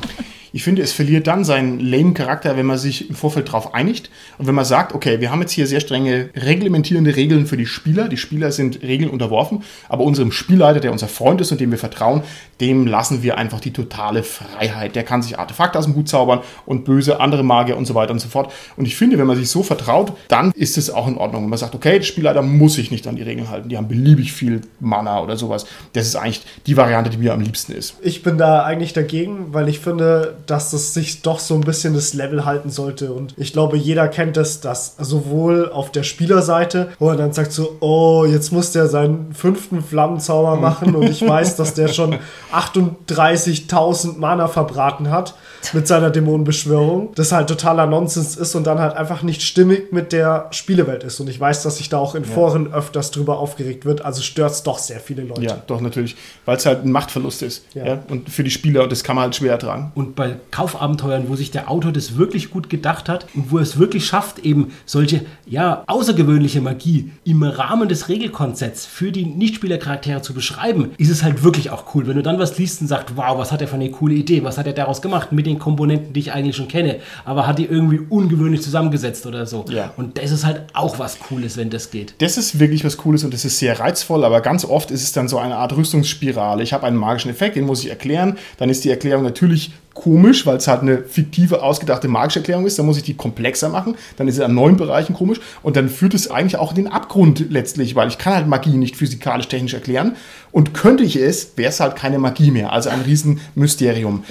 Ich 0.55 0.63
finde, 0.63 0.84
es 0.84 0.93
verliert 0.93 1.26
dann 1.26 1.43
seinen 1.43 1.80
lame 1.80 2.13
Charakter, 2.13 2.55
wenn 2.55 2.67
man 2.67 2.78
sich 2.78 3.09
im 3.09 3.15
Vorfeld 3.15 3.47
darauf 3.47 3.74
einigt 3.74 4.11
und 4.38 4.45
wenn 4.45 4.53
man 4.53 4.65
sagt, 4.65 4.93
okay, 4.93 5.19
wir 5.19 5.32
haben 5.32 5.41
jetzt 5.41 5.51
hier 5.51 5.65
sehr 5.65 5.80
strenge 5.80 6.30
reglementierende 6.36 7.15
Regeln 7.15 7.47
für 7.47 7.57
die 7.57 7.65
Spieler. 7.65 8.07
Die 8.07 8.17
Spieler 8.17 8.51
sind 8.51 8.84
Regeln 8.84 9.09
unterworfen, 9.09 9.63
aber 9.89 10.03
unserem 10.03 10.32
Spielleiter, 10.32 10.80
der 10.80 10.91
unser 10.91 11.07
Freund 11.07 11.41
ist 11.41 11.51
und 11.51 11.59
dem 11.59 11.71
wir 11.71 11.80
vertrauen, 11.80 12.21
dem 12.64 12.88
lassen 12.88 13.24
wir 13.24 13.38
einfach 13.38 13.59
die 13.59 13.74
totale 13.74 14.24
Freiheit. 14.24 14.95
Der 14.95 15.03
kann 15.03 15.22
sich 15.22 15.38
Artefakte 15.38 15.78
aus 15.78 15.84
dem 15.84 15.95
Hut 15.95 16.07
zaubern 16.07 16.39
und 16.66 16.86
böse 16.86 17.20
andere 17.20 17.43
Magier 17.43 17.76
und 17.76 17.86
so 17.86 17.93
weiter 17.93 18.14
und 18.14 18.20
so 18.20 18.30
fort. 18.30 18.53
Und 18.78 18.86
ich 18.86 18.95
finde, 18.95 19.18
wenn 19.18 19.28
man 19.28 19.36
sich 19.36 19.49
so 19.49 19.64
vertraut, 19.64 20.14
dann 20.30 20.51
ist 20.53 20.78
es 20.78 20.89
auch 20.89 21.07
in 21.09 21.18
Ordnung. 21.18 21.43
Wenn 21.43 21.49
man 21.49 21.59
sagt, 21.59 21.76
okay, 21.76 21.99
der 21.99 22.05
Spielleiter 22.05 22.41
muss 22.41 22.76
sich 22.76 22.89
nicht 22.89 23.05
an 23.05 23.18
die 23.18 23.22
Regeln 23.22 23.49
halten. 23.49 23.68
Die 23.68 23.76
haben 23.76 23.89
beliebig 23.89 24.32
viel 24.32 24.61
Mana 24.80 25.22
oder 25.22 25.36
sowas. 25.36 25.66
Das 25.91 26.07
ist 26.07 26.16
eigentlich 26.16 26.45
die 26.66 26.78
Variante, 26.78 27.09
die 27.09 27.18
mir 27.18 27.34
am 27.34 27.41
liebsten 27.41 27.74
ist. 27.74 27.97
Ich 28.01 28.24
bin 28.24 28.38
da 28.38 28.64
eigentlich 28.64 28.93
dagegen, 28.93 29.53
weil 29.53 29.68
ich 29.68 29.80
finde, 29.80 30.38
dass 30.45 30.72
das 30.72 30.93
sich 30.93 31.22
doch 31.22 31.39
so 31.39 31.55
ein 31.55 31.61
bisschen 31.61 31.93
das 31.93 32.14
Level 32.14 32.45
halten 32.45 32.70
sollte. 32.70 33.11
Und 33.11 33.34
ich 33.38 33.51
glaube, 33.51 33.76
jeder 33.76 34.07
kennt 34.07 34.38
es, 34.38 34.61
dass 34.61 34.95
sowohl 34.97 35.70
auf 35.70 35.91
der 35.91 36.03
Spielerseite, 36.03 36.93
wo 36.97 37.09
er 37.09 37.18
dann 37.18 37.34
sagt 37.34 37.51
so, 37.51 37.76
oh, 37.82 38.24
jetzt 38.26 38.53
muss 38.53 38.72
der 38.72 38.88
seinen 38.88 39.34
fünften 39.34 39.84
Flammenzauber 39.84 40.55
machen 40.55 40.95
und 40.95 41.09
ich 41.09 41.28
weiß, 41.28 41.57
dass 41.57 41.74
der 41.74 41.89
schon 41.89 42.20
38.000 42.53 44.17
Mana 44.17 44.47
verbraten 44.47 45.09
hat 45.09 45.35
mit 45.71 45.87
seiner 45.87 46.09
Dämonenbeschwörung, 46.09 47.13
das 47.15 47.31
halt 47.31 47.47
totaler 47.47 47.85
Nonsens 47.85 48.35
ist 48.35 48.53
und 48.55 48.67
dann 48.67 48.79
halt 48.79 48.95
einfach 48.95 49.23
nicht 49.23 49.41
stimmig 49.41 49.91
mit 49.91 50.11
der 50.11 50.47
Spielewelt 50.51 51.03
ist. 51.03 51.19
Und 51.19 51.29
ich 51.29 51.39
weiß, 51.39 51.63
dass 51.63 51.77
sich 51.77 51.89
da 51.89 51.97
auch 51.97 52.15
in 52.15 52.25
Foren 52.25 52.73
öfters 52.73 53.11
drüber 53.11 53.39
aufgeregt 53.39 53.85
wird, 53.85 54.03
also 54.03 54.21
stört 54.21 54.51
es 54.51 54.63
doch 54.63 54.77
sehr 54.77 54.99
viele 54.99 55.23
Leute. 55.23 55.43
Ja, 55.43 55.61
doch, 55.67 55.79
natürlich. 55.79 56.15
Weil 56.45 56.57
es 56.57 56.65
halt 56.65 56.83
ein 56.83 56.91
Machtverlust 56.91 57.43
ist. 57.43 57.65
Ja. 57.73 57.85
Ja. 57.85 58.03
Und 58.09 58.29
für 58.29 58.43
die 58.43 58.51
Spieler, 58.51 58.83
und 58.83 58.91
das 58.91 59.03
kann 59.03 59.15
man 59.15 59.23
halt 59.23 59.35
schwer 59.35 59.53
ertragen. 59.53 59.91
Und 59.95 60.15
bei 60.15 60.35
Kaufabenteuern, 60.51 61.29
wo 61.29 61.35
sich 61.35 61.51
der 61.51 61.69
Autor 61.71 61.91
das 61.91 62.17
wirklich 62.17 62.51
gut 62.51 62.69
gedacht 62.69 63.07
hat 63.09 63.27
und 63.33 63.51
wo 63.51 63.57
er 63.57 63.63
es 63.63 63.79
wirklich 63.79 64.05
schafft, 64.05 64.39
eben 64.39 64.73
solche, 64.85 65.21
ja, 65.45 65.83
außergewöhnliche 65.87 66.61
Magie 66.61 67.11
im 67.23 67.43
Rahmen 67.43 67.87
des 67.87 68.09
Regelkonzepts 68.09 68.85
für 68.85 69.11
die 69.11 69.25
Nichtspielercharaktere 69.25 70.21
zu 70.21 70.33
beschreiben, 70.33 70.91
ist 70.97 71.09
es 71.09 71.23
halt 71.23 71.43
wirklich 71.43 71.69
auch 71.69 71.95
cool. 71.95 72.07
Wenn 72.07 72.17
du 72.17 72.23
dann 72.23 72.39
was 72.43 72.57
liest 72.57 72.81
und 72.81 72.87
sagst, 72.87 73.15
wow, 73.15 73.37
was 73.37 73.51
hat 73.51 73.61
er 73.61 73.67
für 73.67 73.75
eine 73.75 73.89
coole 73.89 74.15
Idee, 74.15 74.43
was 74.43 74.57
hat 74.57 74.67
er 74.67 74.73
daraus 74.73 75.01
gemacht 75.01 75.31
mit 75.31 75.45
den 75.45 75.57
Komponenten, 75.57 76.13
die 76.13 76.19
ich 76.19 76.31
eigentlich 76.31 76.55
schon 76.55 76.67
kenne, 76.67 76.97
aber 77.25 77.47
hat 77.47 77.57
die 77.57 77.65
irgendwie 77.65 77.99
ungewöhnlich 78.09 78.61
zusammengesetzt 78.61 79.25
oder 79.25 79.45
so. 79.45 79.65
Ja. 79.69 79.93
Und 79.97 80.17
das 80.17 80.31
ist 80.31 80.45
halt 80.45 80.63
auch 80.73 80.99
was 80.99 81.19
Cooles, 81.19 81.57
wenn 81.57 81.69
das 81.69 81.89
geht. 81.89 82.15
Das 82.19 82.37
ist 82.37 82.59
wirklich 82.59 82.83
was 82.85 82.97
Cooles 82.97 83.23
und 83.23 83.33
das 83.33 83.45
ist 83.45 83.59
sehr 83.59 83.79
reizvoll, 83.79 84.23
aber 84.25 84.41
ganz 84.41 84.65
oft 84.65 84.91
ist 84.91 85.03
es 85.03 85.11
dann 85.13 85.27
so 85.27 85.37
eine 85.37 85.55
Art 85.55 85.75
Rüstungsspirale. 85.75 86.61
Ich 86.61 86.73
habe 86.73 86.85
einen 86.85 86.97
magischen 86.97 87.31
Effekt, 87.31 87.55
den 87.55 87.65
muss 87.65 87.83
ich 87.83 87.89
erklären. 87.89 88.37
Dann 88.57 88.69
ist 88.69 88.83
die 88.83 88.89
Erklärung 88.89 89.23
natürlich 89.23 89.71
komisch, 89.93 90.45
weil 90.45 90.57
es 90.57 90.67
halt 90.67 90.81
eine 90.81 91.03
fiktive, 91.03 91.61
ausgedachte 91.61 92.07
magische 92.07 92.39
Erklärung 92.39 92.65
ist. 92.65 92.79
Dann 92.79 92.85
muss 92.85 92.97
ich 92.97 93.03
die 93.03 93.13
komplexer 93.13 93.69
machen. 93.69 93.95
Dann 94.17 94.27
ist 94.27 94.35
es 94.35 94.41
an 94.41 94.53
neuen 94.53 94.77
Bereichen 94.77 95.13
komisch. 95.13 95.39
Und 95.61 95.75
dann 95.75 95.89
führt 95.89 96.13
es 96.13 96.29
eigentlich 96.29 96.57
auch 96.57 96.71
in 96.71 96.77
den 96.77 96.87
Abgrund 96.87 97.45
letztlich, 97.49 97.95
weil 97.95 98.07
ich 98.07 98.17
kann 98.17 98.33
halt 98.33 98.47
Magie 98.47 98.75
nicht 98.77 98.95
physikalisch, 98.95 99.47
technisch 99.47 99.73
erklären. 99.73 100.15
Und 100.51 100.73
könnte 100.73 101.03
ich 101.03 101.15
es, 101.15 101.57
wäre 101.57 101.69
es 101.69 101.79
halt 101.79 101.95
keine 101.95 102.19
Magie 102.19 102.51
mehr. 102.51 102.71
Also 102.71 102.89
ein 102.89 103.01
Riesenmysterium. 103.01 104.23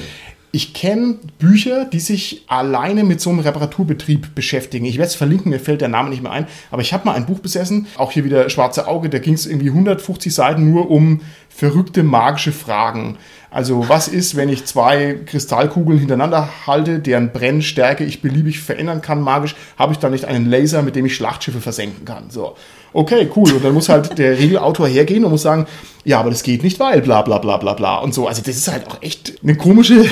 Ich 0.54 0.74
kenne 0.74 1.16
Bücher, 1.38 1.86
die 1.86 1.98
sich 1.98 2.44
alleine 2.46 3.04
mit 3.04 3.22
so 3.22 3.30
einem 3.30 3.38
Reparaturbetrieb 3.38 4.34
beschäftigen. 4.34 4.84
Ich 4.84 4.98
werde 4.98 5.08
es 5.08 5.14
verlinken, 5.14 5.48
mir 5.48 5.58
fällt 5.58 5.80
der 5.80 5.88
Name 5.88 6.10
nicht 6.10 6.22
mehr 6.22 6.32
ein. 6.32 6.46
Aber 6.70 6.82
ich 6.82 6.92
habe 6.92 7.06
mal 7.06 7.14
ein 7.14 7.24
Buch 7.24 7.38
besessen, 7.38 7.86
auch 7.96 8.12
hier 8.12 8.24
wieder 8.24 8.50
Schwarze 8.50 8.86
Auge, 8.86 9.08
da 9.08 9.18
ging 9.18 9.32
es 9.32 9.46
irgendwie 9.46 9.70
150 9.70 10.34
Seiten 10.34 10.70
nur 10.70 10.90
um 10.90 11.22
verrückte 11.48 12.02
magische 12.02 12.52
Fragen. 12.52 13.16
Also 13.52 13.88
was 13.88 14.08
ist, 14.08 14.34
wenn 14.34 14.48
ich 14.48 14.64
zwei 14.64 15.18
Kristallkugeln 15.26 15.98
hintereinander 15.98 16.48
halte, 16.66 17.00
deren 17.00 17.32
Brennstärke 17.32 18.02
ich 18.02 18.22
beliebig 18.22 18.60
verändern 18.60 19.02
kann 19.02 19.20
magisch, 19.20 19.54
habe 19.78 19.92
ich 19.92 19.98
dann 19.98 20.12
nicht 20.12 20.24
einen 20.24 20.48
Laser, 20.48 20.80
mit 20.82 20.96
dem 20.96 21.04
ich 21.04 21.14
Schlachtschiffe 21.14 21.60
versenken 21.60 22.06
kann. 22.06 22.30
So, 22.30 22.56
okay, 22.92 23.28
cool. 23.36 23.52
Und 23.52 23.64
dann 23.64 23.74
muss 23.74 23.88
halt 23.88 24.18
der 24.18 24.38
Regelautor 24.38 24.86
hergehen 24.86 25.24
und 25.24 25.30
muss 25.30 25.42
sagen, 25.42 25.66
ja, 26.04 26.18
aber 26.18 26.30
das 26.30 26.42
geht 26.42 26.64
nicht, 26.64 26.80
weil 26.80 27.00
bla 27.00 27.22
bla 27.22 27.38
bla 27.38 27.56
bla 27.58 27.74
bla 27.74 27.98
und 27.98 28.12
so. 28.12 28.26
Also 28.26 28.42
das 28.44 28.56
ist 28.56 28.70
halt 28.70 28.86
auch 28.88 29.00
echt 29.02 29.34
eine 29.42 29.56
komische 29.56 30.04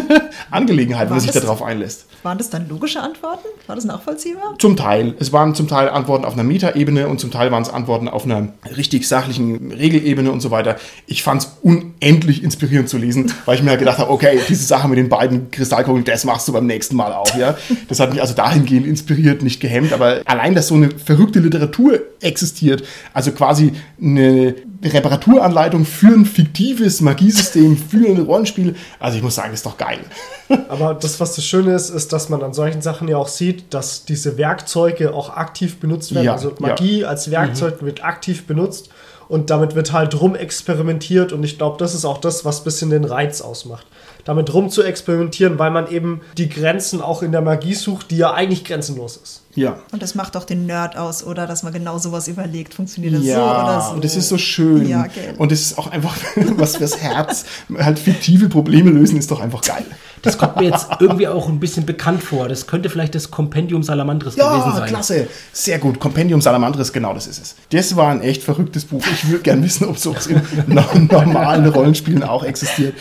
Angelegenheit, 0.50 1.08
wenn 1.08 1.16
man 1.16 1.20
sich 1.20 1.30
darauf 1.30 1.62
einlässt. 1.62 2.06
Waren 2.22 2.38
das 2.38 2.50
dann 2.50 2.68
logische 2.68 3.00
Antworten? 3.00 3.46
War 3.68 3.76
das 3.76 3.84
nachvollziehbar? 3.84 4.56
Zum 4.58 4.76
Teil. 4.76 5.14
Es 5.20 5.32
waren 5.32 5.54
zum 5.54 5.68
Teil 5.68 5.88
Antworten 5.88 6.24
auf 6.24 6.32
einer 6.32 6.42
Metaebene 6.42 7.06
und 7.06 7.20
zum 7.20 7.30
Teil 7.30 7.52
waren 7.52 7.62
es 7.62 7.70
Antworten 7.70 8.08
auf 8.08 8.24
einer 8.24 8.48
richtig 8.76 9.06
sachlichen 9.06 9.70
Regelebene 9.70 10.32
und 10.32 10.40
so 10.40 10.50
weiter. 10.50 10.74
Ich 11.06 11.22
fand 11.22 11.42
es 11.42 11.56
unendlich 11.62 12.42
inspirierend 12.42 12.88
zu 12.88 12.98
lesen, 12.98 13.32
weil 13.44 13.54
ich 13.54 13.62
mir 13.62 13.70
halt 13.70 13.78
gedacht 13.78 13.98
habe, 13.98 14.10
okay, 14.10 14.40
diese 14.48 14.64
Sache 14.64 14.88
mit 14.88 14.98
den 14.98 15.08
beiden 15.08 15.52
Kristallkugeln, 15.52 16.04
das 16.04 16.24
machst 16.24 16.48
du 16.48 16.52
beim 16.52 16.66
nächsten 16.66 16.96
Mal 16.96 17.12
auch, 17.12 17.32
ja. 17.36 17.56
Das 17.86 18.00
hat 18.00 18.10
mich 18.10 18.20
also 18.20 18.34
dahingehend 18.34 18.88
inspiriert, 18.88 19.44
nicht 19.44 19.60
gehemmt, 19.60 19.92
aber 19.92 20.22
allein, 20.24 20.56
dass 20.56 20.66
so 20.66 20.74
eine 20.74 20.90
verrückte 20.90 21.38
Literatur 21.38 22.00
existiert, 22.26 22.82
also 23.14 23.32
quasi 23.32 23.72
eine 24.00 24.54
Reparaturanleitung 24.84 25.84
für 25.84 26.08
ein 26.08 26.26
fiktives 26.26 27.00
Magiesystem, 27.00 27.76
für 27.76 28.08
ein 28.08 28.20
Rollenspiel, 28.20 28.74
also 28.98 29.16
ich 29.16 29.22
muss 29.22 29.36
sagen, 29.36 29.54
ist 29.54 29.64
doch 29.64 29.78
geil. 29.78 30.00
Aber 30.68 30.94
das, 30.94 31.18
was 31.20 31.34
das 31.36 31.44
Schöne 31.44 31.74
ist, 31.74 31.90
ist, 31.90 32.12
dass 32.12 32.28
man 32.28 32.42
an 32.42 32.52
solchen 32.52 32.82
Sachen 32.82 33.08
ja 33.08 33.16
auch 33.16 33.28
sieht, 33.28 33.72
dass 33.72 34.04
diese 34.04 34.36
Werkzeuge 34.36 35.14
auch 35.14 35.30
aktiv 35.30 35.78
benutzt 35.78 36.14
werden. 36.14 36.26
Ja, 36.26 36.32
also 36.32 36.50
ja. 36.50 36.56
Magie 36.58 37.04
als 37.04 37.30
Werkzeug 37.30 37.82
wird 37.82 38.04
aktiv 38.04 38.46
benutzt 38.46 38.90
und 39.28 39.50
damit 39.50 39.74
wird 39.74 39.92
halt 39.92 40.20
rumexperimentiert 40.20 41.32
und 41.32 41.42
ich 41.42 41.58
glaube, 41.58 41.78
das 41.78 41.94
ist 41.94 42.04
auch 42.04 42.18
das, 42.18 42.44
was 42.44 42.60
ein 42.60 42.64
bisschen 42.64 42.90
den 42.90 43.04
Reiz 43.04 43.40
ausmacht. 43.40 43.86
Damit 44.26 44.52
rum 44.52 44.68
zu 44.68 44.82
experimentieren, 44.82 45.58
weil 45.58 45.70
man 45.70 45.88
eben 45.88 46.20
die 46.36 46.48
Grenzen 46.48 47.00
auch 47.00 47.22
in 47.22 47.32
der 47.32 47.40
Magie 47.40 47.74
sucht, 47.74 48.10
die 48.10 48.18
ja 48.18 48.34
eigentlich 48.34 48.64
grenzenlos 48.64 49.16
ist. 49.16 49.42
Ja. 49.54 49.78
Und 49.92 50.02
das 50.02 50.14
macht 50.14 50.34
doch 50.34 50.44
den 50.44 50.66
Nerd 50.66 50.96
aus, 50.96 51.24
oder? 51.24 51.46
Dass 51.46 51.62
man 51.62 51.72
genau 51.72 51.96
sowas 51.96 52.28
überlegt. 52.28 52.74
Funktioniert 52.74 53.14
das 53.14 53.24
ja, 53.24 53.36
so 53.36 53.42
oder 53.42 53.80
so? 53.80 53.94
und 53.94 54.04
das 54.04 54.16
ist 54.16 54.28
so 54.28 54.36
schön. 54.36 54.86
Ja, 54.86 55.06
gell. 55.06 55.34
Und 55.38 55.50
das 55.52 55.62
ist 55.62 55.78
auch 55.78 55.86
einfach 55.86 56.14
was 56.56 56.76
fürs 56.76 56.98
Herz. 56.98 57.46
Halt 57.78 57.98
fiktive 57.98 58.48
Probleme 58.48 58.90
lösen 58.90 59.16
ist 59.16 59.30
doch 59.30 59.40
einfach 59.40 59.62
geil. 59.62 59.86
Das 60.22 60.38
kommt 60.38 60.56
mir 60.56 60.64
jetzt 60.70 60.88
irgendwie 60.98 61.28
auch 61.28 61.48
ein 61.48 61.60
bisschen 61.60 61.86
bekannt 61.86 62.22
vor. 62.22 62.48
Das 62.48 62.66
könnte 62.66 62.88
vielleicht 62.90 63.14
das 63.14 63.30
Kompendium 63.30 63.82
Salamandres 63.82 64.34
gewesen 64.34 64.50
Ja, 64.50 64.72
sein. 64.76 64.88
klasse. 64.88 65.28
Sehr 65.52 65.78
gut. 65.78 66.00
Compendium 66.00 66.40
Salamandres, 66.40 66.92
genau 66.92 67.14
das 67.14 67.26
ist 67.26 67.40
es. 67.42 67.54
Das 67.70 67.94
war 67.96 68.10
ein 68.10 68.22
echt 68.22 68.42
verrücktes 68.42 68.84
Buch. 68.86 69.04
Ich 69.12 69.28
würde 69.28 69.42
gern 69.42 69.62
wissen, 69.62 69.86
ob 69.86 69.98
sowas 69.98 70.26
in 70.26 70.40
no- 70.66 70.82
normalen 70.94 71.66
Rollenspielen 71.68 72.22
auch 72.24 72.42
existiert. 72.44 72.94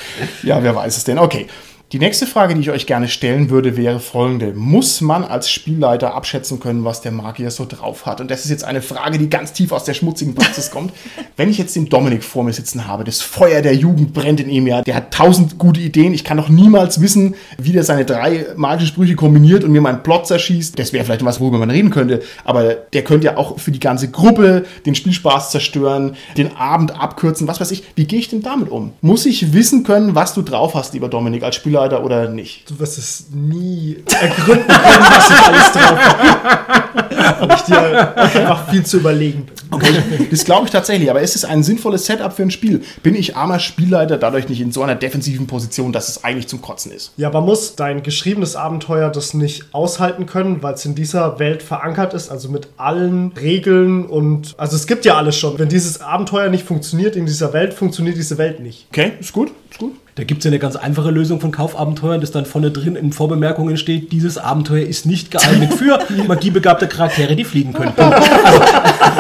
Ja, 0.44 0.62
wer 0.62 0.76
weiß 0.76 0.98
es 0.98 1.04
denn. 1.04 1.18
Okay. 1.18 1.48
Die 1.92 2.00
nächste 2.00 2.26
Frage, 2.26 2.56
die 2.56 2.62
ich 2.62 2.72
euch 2.72 2.88
gerne 2.88 3.08
stellen 3.08 3.52
würde, 3.52 3.78
wäre 3.78 4.00
folgende. 4.00 4.54
Muss 4.56 5.02
man 5.02 5.24
als 5.24 5.52
Spielleiter 5.52 6.16
abschätzen 6.16 6.60
können, 6.60 6.84
was 6.84 7.02
der 7.02 7.12
Magier 7.12 7.52
so 7.52 7.64
drauf 7.70 8.08
hat? 8.08 8.20
Und 8.20 8.32
das 8.32 8.44
ist 8.44 8.50
jetzt 8.50 8.64
eine 8.64 8.82
Frage, 8.82 9.20
die 9.20 9.30
ganz 9.30 9.54
tief 9.54 9.72
aus 9.72 9.84
der 9.84 9.94
schmutzigen 9.94 10.34
Praxis 10.34 10.72
kommt. 10.72 10.94
Wenn 11.38 11.48
ich 11.48 11.60
jetzt 11.60 11.76
den 11.76 11.88
Dominik 11.88 12.24
vor 12.24 12.44
mir 12.44 12.54
sitzen 12.54 12.88
habe, 12.88 13.04
das 13.04 13.22
Feuer 13.22 13.62
der 13.62 13.76
Jugend 13.76 14.14
brennt 14.14 14.40
in 14.40 14.50
ihm 14.50 14.66
ja, 14.66 14.82
der 14.82 14.96
hat 14.96 15.14
tausend 15.14 15.60
gute 15.60 15.80
Ideen. 15.80 16.16
Ich 16.16 16.24
kann 16.24 16.38
doch 16.38 16.50
niemals 16.50 17.02
wissen, 17.02 17.36
wie 17.60 17.72
der 17.72 17.84
seine 17.84 18.04
drei 18.04 18.48
magischen 18.56 18.88
Sprüche 18.88 19.16
kombiniert 19.16 19.64
und 19.64 19.72
mir 19.72 19.82
meinen 19.82 20.02
Plot 20.02 20.26
zerschießt. 20.26 20.80
Das 20.80 20.92
wäre 20.92 21.06
vielleicht 21.06 21.24
was, 21.24 21.40
worüber 21.40 21.60
man 21.60 21.70
reden 21.70 21.92
könnte. 21.92 22.24
Aber 22.46 22.74
der 22.74 23.04
könnte 23.04 23.26
ja 23.28 23.38
auch 23.38 23.60
für 23.60 23.72
die 23.72 23.80
ganze 23.80 24.10
Gruppe 24.10 24.66
den 24.88 24.96
Spielspaß 24.96 25.52
zerstören, 25.52 26.16
den 26.36 26.58
Abend 26.58 27.00
abkürzen, 27.00 27.48
was 27.48 27.62
weiß 27.62 27.70
ich. 27.70 27.84
Wie 27.96 28.06
gehe 28.06 28.18
ich 28.18 28.30
denn 28.30 28.42
damit 28.42 28.70
um? 28.70 28.94
Muss 29.02 29.28
ich 29.28 29.54
wissen 29.54 29.84
können, 29.84 30.16
was 30.16 30.34
du 30.34 30.42
drauf 30.42 30.74
hast, 30.74 30.96
lieber 30.96 31.10
Dominik, 31.10 31.44
als 31.44 31.56
Spielleiter 31.76 32.04
oder 32.04 32.30
nicht? 32.30 32.70
Du 32.70 32.80
wirst 32.80 32.98
es 32.98 33.26
nie 33.34 33.98
ergründen 34.22 34.68
können, 34.68 35.00
was 35.00 35.30
ich 35.30 35.46
alles 35.46 35.72
drauf 35.74 36.00
habe. 36.00 37.48
Weil 37.48 37.58
ich 37.58 37.62
dir 37.64 38.18
einfach 38.18 38.70
viel 38.70 38.86
zu 38.86 38.98
überlegen 38.98 39.46
bin. 39.46 39.56
Okay, 39.72 39.94
das 40.32 40.46
glaube 40.46 40.66
ich 40.66 40.72
tatsächlich. 40.72 41.10
Aber 41.10 41.22
ist 41.22 41.36
es 41.36 41.44
ein 41.44 41.64
sinnvolles 41.64 42.06
Setup 42.06 42.32
für 42.32 42.44
ein 42.44 42.52
Spiel? 42.52 42.84
Bin 43.04 43.14
ich 43.14 43.36
armer 43.36 43.60
Spielleiter 43.60 44.18
dadurch 44.18 44.48
nicht 44.48 44.62
in 44.62 44.72
so 44.72 44.84
einer 44.84 44.96
defensiven 44.96 45.48
Position, 45.48 45.92
dass 45.92 46.08
es 46.08 46.24
eigentlich 46.24 46.48
zum 46.48 46.62
Kotzen 46.62 46.92
ist? 46.94 47.12
Ja, 47.18 47.28
aber 47.28 47.42
muss 47.42 47.76
dein 47.76 48.04
geschriebenes 48.04 48.56
Abenteuer 48.56 49.10
das 49.10 49.34
nicht 49.34 49.66
aushalten 49.74 50.26
können, 50.26 50.64
weil 50.64 50.76
es 50.76 50.86
in 50.86 50.96
dieser 50.96 51.40
Welt 51.40 51.62
verankert 51.62 52.14
ist, 52.14 52.30
also 52.30 52.48
mit 52.48 52.70
allen 52.78 53.34
Regeln 53.34 54.06
und 54.06 54.54
also 54.58 54.76
es 54.76 54.88
gibt 54.88 55.04
ja 55.04 55.18
alles 55.18 55.38
schon. 55.38 55.60
Wenn 55.60 55.70
dieses 55.70 56.00
Abenteuer 56.00 56.50
nicht 56.50 56.66
funktioniert 56.66 57.16
in 57.16 57.26
dieser 57.26 57.52
Welt, 57.52 57.74
funktioniert 57.74 58.16
diese 58.16 58.38
Welt 58.38 58.62
nicht. 58.62 58.88
Okay, 58.92 59.14
ist 59.20 59.34
gut, 59.34 59.52
ist 59.70 59.80
gut. 59.80 59.94
Da 60.16 60.24
gibt 60.24 60.40
es 60.40 60.46
ja 60.46 60.50
eine 60.50 60.60
ganz 60.60 60.78
einfache 60.78 61.12
Lösung 61.12 61.42
von 61.42 61.52
Kaufabenteuern, 61.52 62.22
das 62.22 62.32
dann 62.32 62.46
vorne 62.46 62.72
drin 62.72 62.96
in 62.96 63.12
Vorbemerkungen 63.12 63.76
steht, 63.76 64.14
dieses 64.14 64.38
Abenteuer 64.38 64.88
ist 64.88 65.06
nicht 65.06 65.30
geeignet 65.30 65.74
für 65.74 66.00
magiebegabte 66.28 66.88
Charaktere, 66.88 67.36
die 67.36 67.44
fliegen 67.44 67.74
können. 67.74 67.94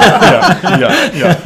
Ja, 0.05 0.91
ja, 1.17 1.37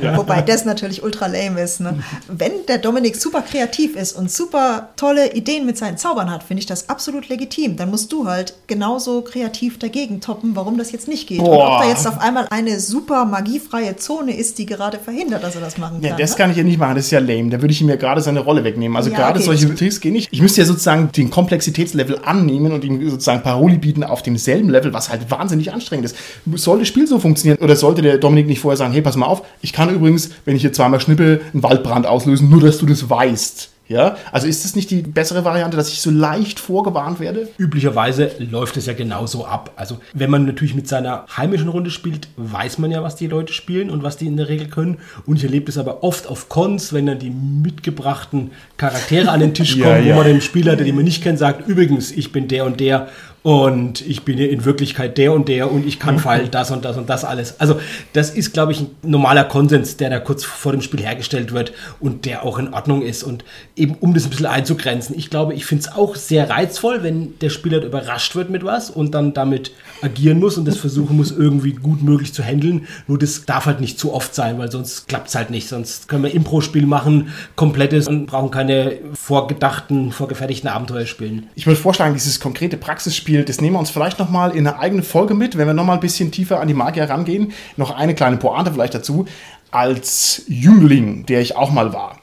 ja. 0.00 0.16
Wobei 0.16 0.40
das 0.42 0.64
natürlich 0.64 1.02
ultra 1.02 1.26
lame 1.26 1.60
ist. 1.60 1.80
Ne? 1.80 1.98
Wenn 2.28 2.52
der 2.68 2.78
Dominik 2.78 3.16
super 3.16 3.42
kreativ 3.42 3.96
ist 3.96 4.12
und 4.12 4.30
super 4.30 4.90
tolle 4.96 5.32
Ideen 5.34 5.66
mit 5.66 5.76
seinen 5.76 5.96
Zaubern 5.96 6.30
hat, 6.30 6.42
finde 6.42 6.60
ich 6.60 6.66
das 6.66 6.88
absolut 6.88 7.28
legitim. 7.28 7.76
Dann 7.76 7.90
musst 7.90 8.12
du 8.12 8.26
halt 8.26 8.54
genauso 8.66 9.22
kreativ 9.22 9.78
dagegen 9.78 10.20
toppen, 10.20 10.54
warum 10.54 10.78
das 10.78 10.92
jetzt 10.92 11.08
nicht 11.08 11.28
geht. 11.28 11.40
Und 11.40 11.46
Boah. 11.46 11.76
ob 11.76 11.82
da 11.82 11.88
jetzt 11.88 12.06
auf 12.06 12.20
einmal 12.20 12.46
eine 12.50 12.78
super 12.80 13.24
magiefreie 13.24 13.96
Zone 13.96 14.36
ist, 14.36 14.58
die 14.58 14.66
gerade 14.66 14.98
verhindert, 14.98 15.42
dass 15.42 15.54
er 15.54 15.60
das 15.60 15.78
machen 15.78 16.00
kann. 16.00 16.10
Ja, 16.10 16.16
das 16.16 16.30
ne? 16.30 16.36
kann 16.36 16.50
ich 16.50 16.56
ja 16.56 16.62
nicht 16.62 16.78
machen, 16.78 16.94
das 16.94 17.06
ist 17.06 17.10
ja 17.10 17.20
lame. 17.20 17.50
Da 17.50 17.60
würde 17.60 17.72
ich 17.72 17.80
ihm 17.80 17.88
ja 17.88 17.96
gerade 17.96 18.20
seine 18.20 18.40
Rolle 18.40 18.64
wegnehmen. 18.72 18.96
Also 18.96 19.10
Ja, 19.10 19.16
gerade 19.16 19.38
okay, 19.38 19.46
solche 19.46 19.74
Tricks 19.74 20.00
gehen 20.00 20.12
nicht. 20.12 20.28
Ich 20.30 20.40
müsste 20.40 20.60
ja 20.60 20.66
sozusagen 20.66 21.10
den 21.12 21.30
Komplexitätslevel 21.30 22.20
annehmen 22.24 22.72
und 22.72 22.84
ihm 22.84 23.08
sozusagen 23.08 23.42
Paroli 23.42 23.78
bieten 23.78 24.04
auf 24.04 24.22
demselben 24.22 24.70
Level, 24.70 24.92
was 24.92 25.10
halt 25.10 25.30
wahnsinnig 25.30 25.72
anstrengend 25.72 26.06
ist. 26.06 26.16
Soll 26.54 26.80
das 26.80 26.88
Spiel 26.88 27.06
so 27.06 27.18
funktionieren 27.18 27.62
oder 27.62 27.76
sollte 27.76 28.02
der 28.02 28.18
Dominik 28.18 28.46
nicht 28.46 28.60
vorher 28.60 28.76
sagen, 28.76 28.92
hey, 28.92 29.02
pass 29.02 29.16
mal 29.16 29.26
auf, 29.26 29.42
ich 29.60 29.72
kann 29.72 29.94
übrigens, 29.94 30.30
wenn 30.44 30.56
ich 30.56 30.62
hier 30.62 30.72
zweimal 30.72 31.00
schnippel, 31.00 31.40
einen 31.52 31.62
Waldbrand 31.62 32.06
auslösen, 32.06 32.50
nur 32.50 32.60
dass 32.60 32.78
du 32.78 32.86
das 32.86 33.08
weißt. 33.08 33.71
Ja, 33.92 34.16
also 34.32 34.46
ist 34.46 34.64
das 34.64 34.74
nicht 34.74 34.90
die 34.90 35.02
bessere 35.02 35.44
Variante, 35.44 35.76
dass 35.76 35.92
ich 35.92 36.00
so 36.00 36.10
leicht 36.10 36.58
vorgewarnt 36.58 37.20
werde? 37.20 37.48
Üblicherweise 37.58 38.30
läuft 38.38 38.76
es 38.78 38.86
ja 38.86 38.94
genauso 38.94 39.44
ab. 39.44 39.72
Also 39.76 39.98
wenn 40.14 40.30
man 40.30 40.46
natürlich 40.46 40.74
mit 40.74 40.88
seiner 40.88 41.26
heimischen 41.36 41.68
Runde 41.68 41.90
spielt, 41.90 42.28
weiß 42.36 42.78
man 42.78 42.90
ja, 42.90 43.02
was 43.02 43.16
die 43.16 43.26
Leute 43.26 43.52
spielen 43.52 43.90
und 43.90 44.02
was 44.02 44.16
die 44.16 44.26
in 44.26 44.36
der 44.36 44.48
Regel 44.48 44.68
können. 44.68 44.98
Und 45.26 45.36
ich 45.36 45.44
erlebe 45.44 45.66
das 45.66 45.76
aber 45.76 46.02
oft 46.02 46.26
auf 46.26 46.48
Cons, 46.48 46.92
wenn 46.92 47.06
dann 47.06 47.18
die 47.18 47.30
mitgebrachten 47.30 48.52
Charaktere 48.78 49.30
an 49.30 49.40
den 49.40 49.54
Tisch 49.54 49.76
Ja, 49.82 49.94
kommen, 49.94 50.06
ja. 50.06 50.14
wo 50.14 50.18
man 50.20 50.28
dem 50.28 50.40
Spieler, 50.40 50.76
der 50.76 50.84
den 50.86 50.96
man 50.96 51.04
nicht 51.04 51.22
kennt, 51.22 51.38
sagt, 51.38 51.68
übrigens, 51.68 52.10
ich 52.10 52.32
bin 52.32 52.48
der 52.48 52.64
und 52.64 52.80
der 52.80 53.08
und 53.42 54.00
ich 54.02 54.22
bin 54.22 54.38
in 54.38 54.64
Wirklichkeit 54.64 55.18
der 55.18 55.32
und 55.32 55.48
der 55.48 55.70
und 55.70 55.86
ich 55.86 55.98
kann 55.98 56.18
fallen 56.20 56.50
das 56.50 56.70
und 56.70 56.84
das 56.84 56.96
und 56.96 57.10
das 57.10 57.24
alles. 57.24 57.60
Also 57.60 57.80
das 58.12 58.30
ist, 58.30 58.52
glaube 58.52 58.72
ich, 58.72 58.80
ein 58.80 58.90
normaler 59.02 59.44
Konsens, 59.44 59.96
der 59.96 60.10
da 60.10 60.20
kurz 60.20 60.44
vor 60.44 60.72
dem 60.72 60.80
Spiel 60.80 61.00
hergestellt 61.00 61.52
wird 61.52 61.72
und 61.98 62.24
der 62.24 62.44
auch 62.44 62.58
in 62.58 62.72
Ordnung 62.72 63.02
ist. 63.02 63.24
Und 63.24 63.44
eben 63.74 63.94
um 63.94 64.14
das 64.14 64.24
ein 64.24 64.30
bisschen 64.30 64.46
einzugrenzen, 64.46 65.18
ich 65.18 65.28
glaube, 65.28 65.54
ich 65.54 65.64
finde 65.66 65.82
es 65.82 65.92
auch 65.92 66.14
sehr 66.14 66.50
reizvoll, 66.50 67.02
wenn 67.02 67.38
der 67.40 67.50
Spieler 67.50 67.82
überrascht 67.82 68.36
wird 68.36 68.48
mit 68.48 68.64
was 68.64 68.90
und 68.90 69.12
dann 69.12 69.34
damit 69.34 69.72
agieren 70.02 70.38
muss 70.38 70.56
und 70.56 70.66
das 70.66 70.76
versuchen 70.76 71.16
muss, 71.16 71.32
irgendwie 71.32 71.72
gut 71.72 72.02
möglich 72.02 72.32
zu 72.32 72.44
handeln. 72.44 72.86
Nur 73.08 73.18
das 73.18 73.44
darf 73.44 73.66
halt 73.66 73.80
nicht 73.80 73.98
zu 73.98 74.12
oft 74.12 74.34
sein, 74.34 74.58
weil 74.58 74.70
sonst 74.70 75.08
klappt 75.08 75.28
es 75.28 75.34
halt 75.34 75.50
nicht. 75.50 75.68
Sonst 75.68 76.08
können 76.08 76.22
wir 76.22 76.32
Impro-Spiel 76.32 76.86
machen, 76.86 77.32
komplettes 77.56 78.06
und 78.06 78.26
brauchen 78.26 78.52
keine 78.52 78.98
vorgedachten, 79.14 80.12
vorgefertigten 80.12 80.68
Abenteuer 80.70 81.06
spielen. 81.06 81.48
Ich 81.56 81.66
würde 81.66 81.80
vorschlagen, 81.80 82.14
dieses 82.14 82.38
konkrete 82.38 82.76
Praxisspiel, 82.76 83.31
das 83.38 83.60
nehmen 83.60 83.74
wir 83.74 83.80
uns 83.80 83.90
vielleicht 83.90 84.18
nochmal 84.18 84.52
in 84.52 84.66
eine 84.66 84.78
eigene 84.78 85.02
Folge 85.02 85.34
mit, 85.34 85.56
wenn 85.56 85.66
wir 85.66 85.74
nochmal 85.74 85.96
ein 85.96 86.00
bisschen 86.00 86.30
tiefer 86.30 86.60
an 86.60 86.68
die 86.68 86.74
Magier 86.74 87.08
rangehen. 87.08 87.52
Noch 87.76 87.90
eine 87.90 88.14
kleine 88.14 88.36
Pointe 88.36 88.72
vielleicht 88.72 88.94
dazu. 88.94 89.26
Als 89.70 90.42
Jüngling, 90.48 91.24
der 91.26 91.40
ich 91.40 91.56
auch 91.56 91.70
mal 91.70 91.92
war, 91.92 92.18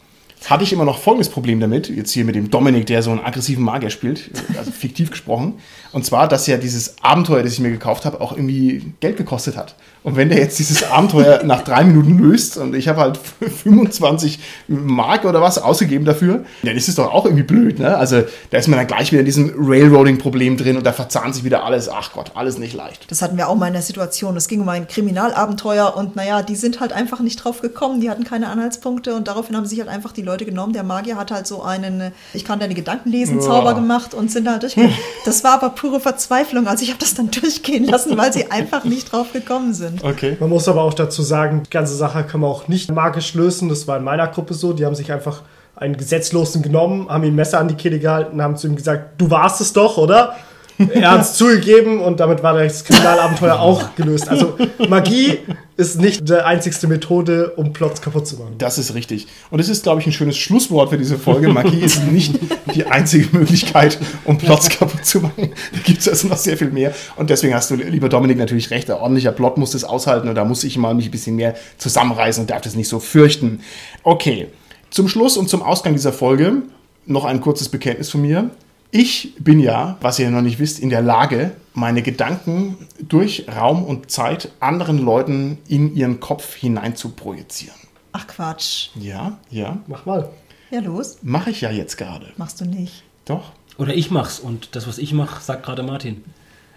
hatte 0.46 0.64
ich 0.64 0.72
immer 0.72 0.86
noch 0.86 1.00
folgendes 1.00 1.30
Problem 1.30 1.60
damit, 1.60 1.90
jetzt 1.90 2.12
hier 2.12 2.24
mit 2.24 2.36
dem 2.36 2.50
Dominik, 2.50 2.86
der 2.86 3.04
so 3.04 3.12
einen 3.12 3.20
aggressiven 3.20 3.64
Magier 3.64 3.90
spielt, 3.90 4.32
also 4.58 4.72
fiktiv 4.72 5.12
gesprochen, 5.12 5.56
und 5.92 6.06
zwar, 6.06 6.28
dass 6.28 6.48
ja 6.48 6.58
dieses 6.58 6.96
Abenteuer, 7.04 7.44
das 7.44 7.54
ich 7.54 7.60
mir 7.60 7.72
gekauft 7.72 8.06
habe, 8.06 8.22
auch 8.22 8.32
irgendwie 8.32 8.94
Geld 9.00 9.18
gekostet 9.18 9.58
hat. 9.58 9.76
Und 10.02 10.16
wenn 10.16 10.30
der 10.30 10.40
jetzt 10.40 10.58
dieses 10.60 10.84
Abenteuer 10.90 11.44
nach 11.44 11.62
drei 11.64 11.84
Minuten 11.84 12.18
löst 12.20 12.58
und 12.58 12.74
ich 12.74 12.88
habe 12.88 13.02
halt 13.02 13.20
25 13.64 14.40
Mark 14.68 15.26
oder 15.26 15.42
was 15.42 15.58
ausgegeben 15.58 16.06
dafür, 16.06 16.46
dann 16.64 16.76
ist 16.76 16.88
es 16.88 16.96
doch 16.96 17.14
auch 17.14 17.26
irgendwie 17.26 17.44
blöd, 17.44 17.80
ne? 17.80 17.98
Also 17.98 18.24
da 18.52 18.58
ist 18.58 18.68
man 18.68 18.78
dann 18.80 18.88
gleich 18.88 19.12
wieder 19.12 19.20
in 19.20 19.26
diesem 19.26 19.54
Railroading-Problem 19.58 20.58
drin 20.58 20.78
und 20.78 20.86
da 20.86 20.94
verzahnt 20.94 21.36
sich 21.36 21.44
wieder 21.44 21.64
alles. 21.64 21.90
Ach 21.90 22.14
Gott, 22.14 22.32
alles 22.36 22.58
nicht 22.58 22.74
leicht. 22.74 23.12
Das 23.12 23.22
hatten 23.22 23.38
wir 23.38 23.50
auch 23.50 23.56
mal 23.56 23.68
in 23.68 23.74
der 23.74 23.82
Situation. 23.82 24.38
Es 24.38 24.48
ging 24.48 24.62
um 24.62 24.70
ein 24.70 24.88
Kriminalabenteuer 24.88 25.96
und 25.96 26.16
naja, 26.16 26.42
die 26.44 26.56
sind 26.56 26.80
halt 26.80 26.94
einfach 26.94 27.20
nicht 27.20 27.44
drauf 27.44 27.62
gekommen. 27.62 28.02
Die 28.02 28.10
hatten 28.10 28.24
keine 28.24 28.48
Anhaltspunkte 28.48 29.16
und 29.16 29.28
daraufhin 29.28 29.56
haben 29.58 29.66
sich 29.66 29.80
halt 29.80 29.90
einfach 29.90 30.12
die 30.14 30.22
Leute 30.22 30.46
genommen. 30.46 30.74
Der 30.74 30.84
Magier 30.84 31.18
hat 31.18 31.32
halt 31.32 31.46
so 31.48 31.62
einen, 31.62 32.00
äh, 32.02 32.12
ich 32.34 32.46
kann 32.46 32.60
deine 32.60 32.74
Gedanken 32.74 33.10
lesen, 33.10 33.42
Zauber 33.42 33.70
Ja. 33.72 33.74
gemacht 33.74 34.14
und 34.14 34.32
sind 34.32 34.50
halt 34.50 34.64
durchgegangen. 34.64 34.96
Das 35.26 35.44
war 35.44 35.54
aber 35.54 35.70
pure 35.72 36.00
Verzweiflung. 36.00 36.68
Also 36.68 36.84
ich 36.84 36.90
habe 36.90 37.00
das 37.00 37.14
dann 37.14 37.30
durchgehen 37.30 37.84
lassen, 37.86 38.18
weil 38.18 38.32
sie 38.34 38.50
einfach 38.52 38.84
nicht 38.86 39.12
drauf 39.12 39.34
gekommen 39.34 39.74
sind. 39.74 39.89
Okay. 40.04 40.38
Man 40.40 40.50
muss 40.50 40.68
aber 40.68 40.82
auch 40.82 40.94
dazu 40.94 41.22
sagen, 41.22 41.64
die 41.66 41.70
ganze 41.70 41.96
Sache 41.96 42.24
kann 42.24 42.42
man 42.42 42.50
auch 42.50 42.68
nicht 42.68 42.92
magisch 42.92 43.34
lösen. 43.34 43.70
Das 43.70 43.88
war 43.88 43.98
in 43.98 44.04
meiner 44.04 44.28
Gruppe 44.28 44.54
so. 44.54 44.74
Die 44.74 44.86
haben 44.86 44.96
sich 44.96 45.12
einfach 45.12 45.42
einen 45.76 45.96
Gesetzlosen 45.96 46.62
genommen, 46.62 47.08
haben 47.10 47.24
ihm 47.24 47.34
ein 47.34 47.36
Messer 47.36 47.60
an 47.60 47.70
die 47.70 47.76
Kehle 47.76 48.00
gehalten, 48.00 48.42
haben 48.42 48.58
zu 48.58 48.68
ihm 48.68 48.76
gesagt, 48.76 49.20
du 49.20 49.32
warst 49.32 49.62
es 49.62 49.72
doch, 49.72 49.98
oder? 49.98 50.36
Er 50.94 51.12
hat 51.12 51.22
es 51.22 51.34
zugegeben 51.34 52.00
und 52.00 52.20
damit 52.22 52.42
war 52.42 52.54
das 52.54 52.86
Kriminalabenteuer 52.86 53.60
auch 53.60 53.96
gelöst. 53.96 54.30
Also 54.30 54.58
Magie 54.88 55.40
ist 55.76 56.00
nicht 56.00 56.28
die 56.28 56.34
einzigste 56.36 56.88
Methode, 56.88 57.52
um 57.58 57.74
Plots 57.74 58.02
kaputt 58.02 58.28
zu 58.28 58.38
machen. 58.38 58.56
Das 58.58 58.78
ist 58.78 58.94
richtig. 58.94 59.28
Und 59.52 59.60
es 59.60 59.68
ist, 59.68 59.84
glaube 59.84 60.00
ich, 60.00 60.08
ein 60.08 60.14
schönes 60.14 60.38
Schlusswort 60.38 60.90
für 60.90 60.98
diese 60.98 61.18
Folge. 61.18 61.50
Magie 61.50 61.80
ist 61.80 62.06
nicht 62.08 62.40
die 62.74 62.86
einzige 62.86 63.28
Möglichkeit, 63.38 63.98
um 64.24 64.38
Plots 64.38 64.70
kaputt 64.70 65.06
zu 65.06 65.20
machen. 65.20 65.52
Da 65.74 65.80
gibt 65.84 66.00
es 66.00 66.08
also 66.08 66.30
noch 66.30 66.38
sehr 66.38 66.58
viel 66.58 66.72
mehr. 66.72 66.94
Und 67.18 67.30
deswegen 67.30 67.54
hast 67.54 67.72
du, 67.72 67.76
lieber 67.76 68.08
Dominik, 68.08 68.38
natürlich 68.38 68.72
recht. 68.72 68.90
Ein 68.90 68.98
ordentlicher 68.98 69.34
Plot 69.34 69.58
muss 69.58 69.72
das 69.72 69.84
aushalten 69.84 70.30
und 70.30 70.36
da 70.36 70.46
muss 70.46 70.64
ich 70.64 70.78
mal 70.78 70.94
mich 70.94 71.10
ein 71.10 71.12
bisschen 71.12 71.36
mehr 71.36 71.56
zusammenreißen 71.78 72.42
und 72.42 72.52
darf 72.52 72.62
das 72.62 72.76
nicht 72.76 72.88
so 72.88 73.00
fürchten. 73.00 73.60
Okay, 74.04 74.48
zum 74.90 75.10
Schluss 75.10 75.36
und 75.36 75.50
zum 75.50 75.62
Ausgang 75.62 75.94
dieser 75.94 76.14
Folge 76.14 76.62
noch 77.06 77.26
ein 77.26 77.42
kurzes 77.42 77.68
Bekenntnis 77.68 78.10
von 78.10 78.22
mir. 78.22 78.50
Ich 78.92 79.36
bin 79.38 79.60
ja, 79.60 79.98
was 80.02 80.18
ihr 80.18 80.32
noch 80.32 80.42
nicht 80.42 80.58
wisst, 80.58 80.80
in 80.80 80.90
der 80.90 81.04
Lage, 81.04 81.52
meine 81.74 82.02
Gedanken 82.02 82.88
durch 83.00 83.46
Raum 83.48 83.84
und 83.84 84.10
Zeit 84.10 84.52
anderen 84.60 84.98
Leuten 84.98 85.60
in 85.68 85.96
ihren 85.96 86.20
Kopf 86.20 86.56
hinein 86.56 86.96
zu 86.96 87.10
projizieren. 87.10 87.78
Ach 88.14 88.26
Quatsch. 88.26 88.90
Ja, 88.96 89.38
ja. 89.52 89.78
Mach 89.86 90.08
mal. 90.08 90.30
Ja, 90.72 90.80
los. 90.80 91.20
Mache 91.22 91.52
ich 91.52 91.62
ja 91.62 91.70
jetzt 91.70 91.98
gerade. 91.98 92.32
Machst 92.38 92.62
du 92.62 92.66
nicht. 92.66 93.04
Doch. 93.26 93.52
Oder 93.78 93.94
ich 93.94 94.10
mach's 94.10 94.40
und 94.40 94.76
das, 94.76 94.88
was 94.88 94.98
ich 94.98 95.14
mache, 95.14 95.42
sagt 95.42 95.64
gerade 95.64 95.84
Martin. 95.84 96.24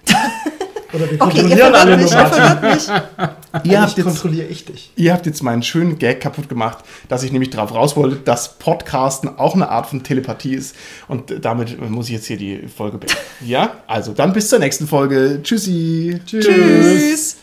Oder 0.93 1.11
wir 1.11 1.21
Okay, 1.21 1.37
ihr 1.37 1.43
kontrollieren 1.43 1.75
alle 1.75 1.97
mich, 1.97 2.11
mich. 2.13 2.89
Ihr 3.65 3.83
habt, 3.83 3.99
jetzt, 3.99 4.05
kontrolliere 4.07 4.47
ich 4.47 4.65
dich. 4.65 4.91
ihr 4.97 5.13
habt 5.13 5.27
jetzt 5.27 5.43
meinen 5.43 5.63
schönen 5.63 5.99
Gag 5.99 6.21
kaputt 6.21 6.49
gemacht, 6.49 6.79
dass 7.09 7.23
ich 7.23 7.33
nämlich 7.33 7.51
darauf 7.51 7.75
raus 7.75 7.97
wollte, 7.97 8.17
dass 8.17 8.59
Podcasten 8.59 9.39
auch 9.39 9.55
eine 9.55 9.69
Art 9.69 9.87
von 9.87 10.03
Telepathie 10.03 10.55
ist. 10.55 10.75
Und 11.07 11.45
damit 11.45 11.79
muss 11.91 12.07
ich 12.07 12.13
jetzt 12.15 12.27
hier 12.27 12.39
die 12.39 12.67
Folge 12.67 12.97
beenden. 12.97 13.19
Ja, 13.45 13.77
also 13.87 14.13
dann 14.13 14.33
bis 14.33 14.49
zur 14.49 14.59
nächsten 14.59 14.87
Folge. 14.87 15.41
Tschüssi. 15.43 16.21
Tschüss. 16.25 16.47
Tschüss. 16.47 17.37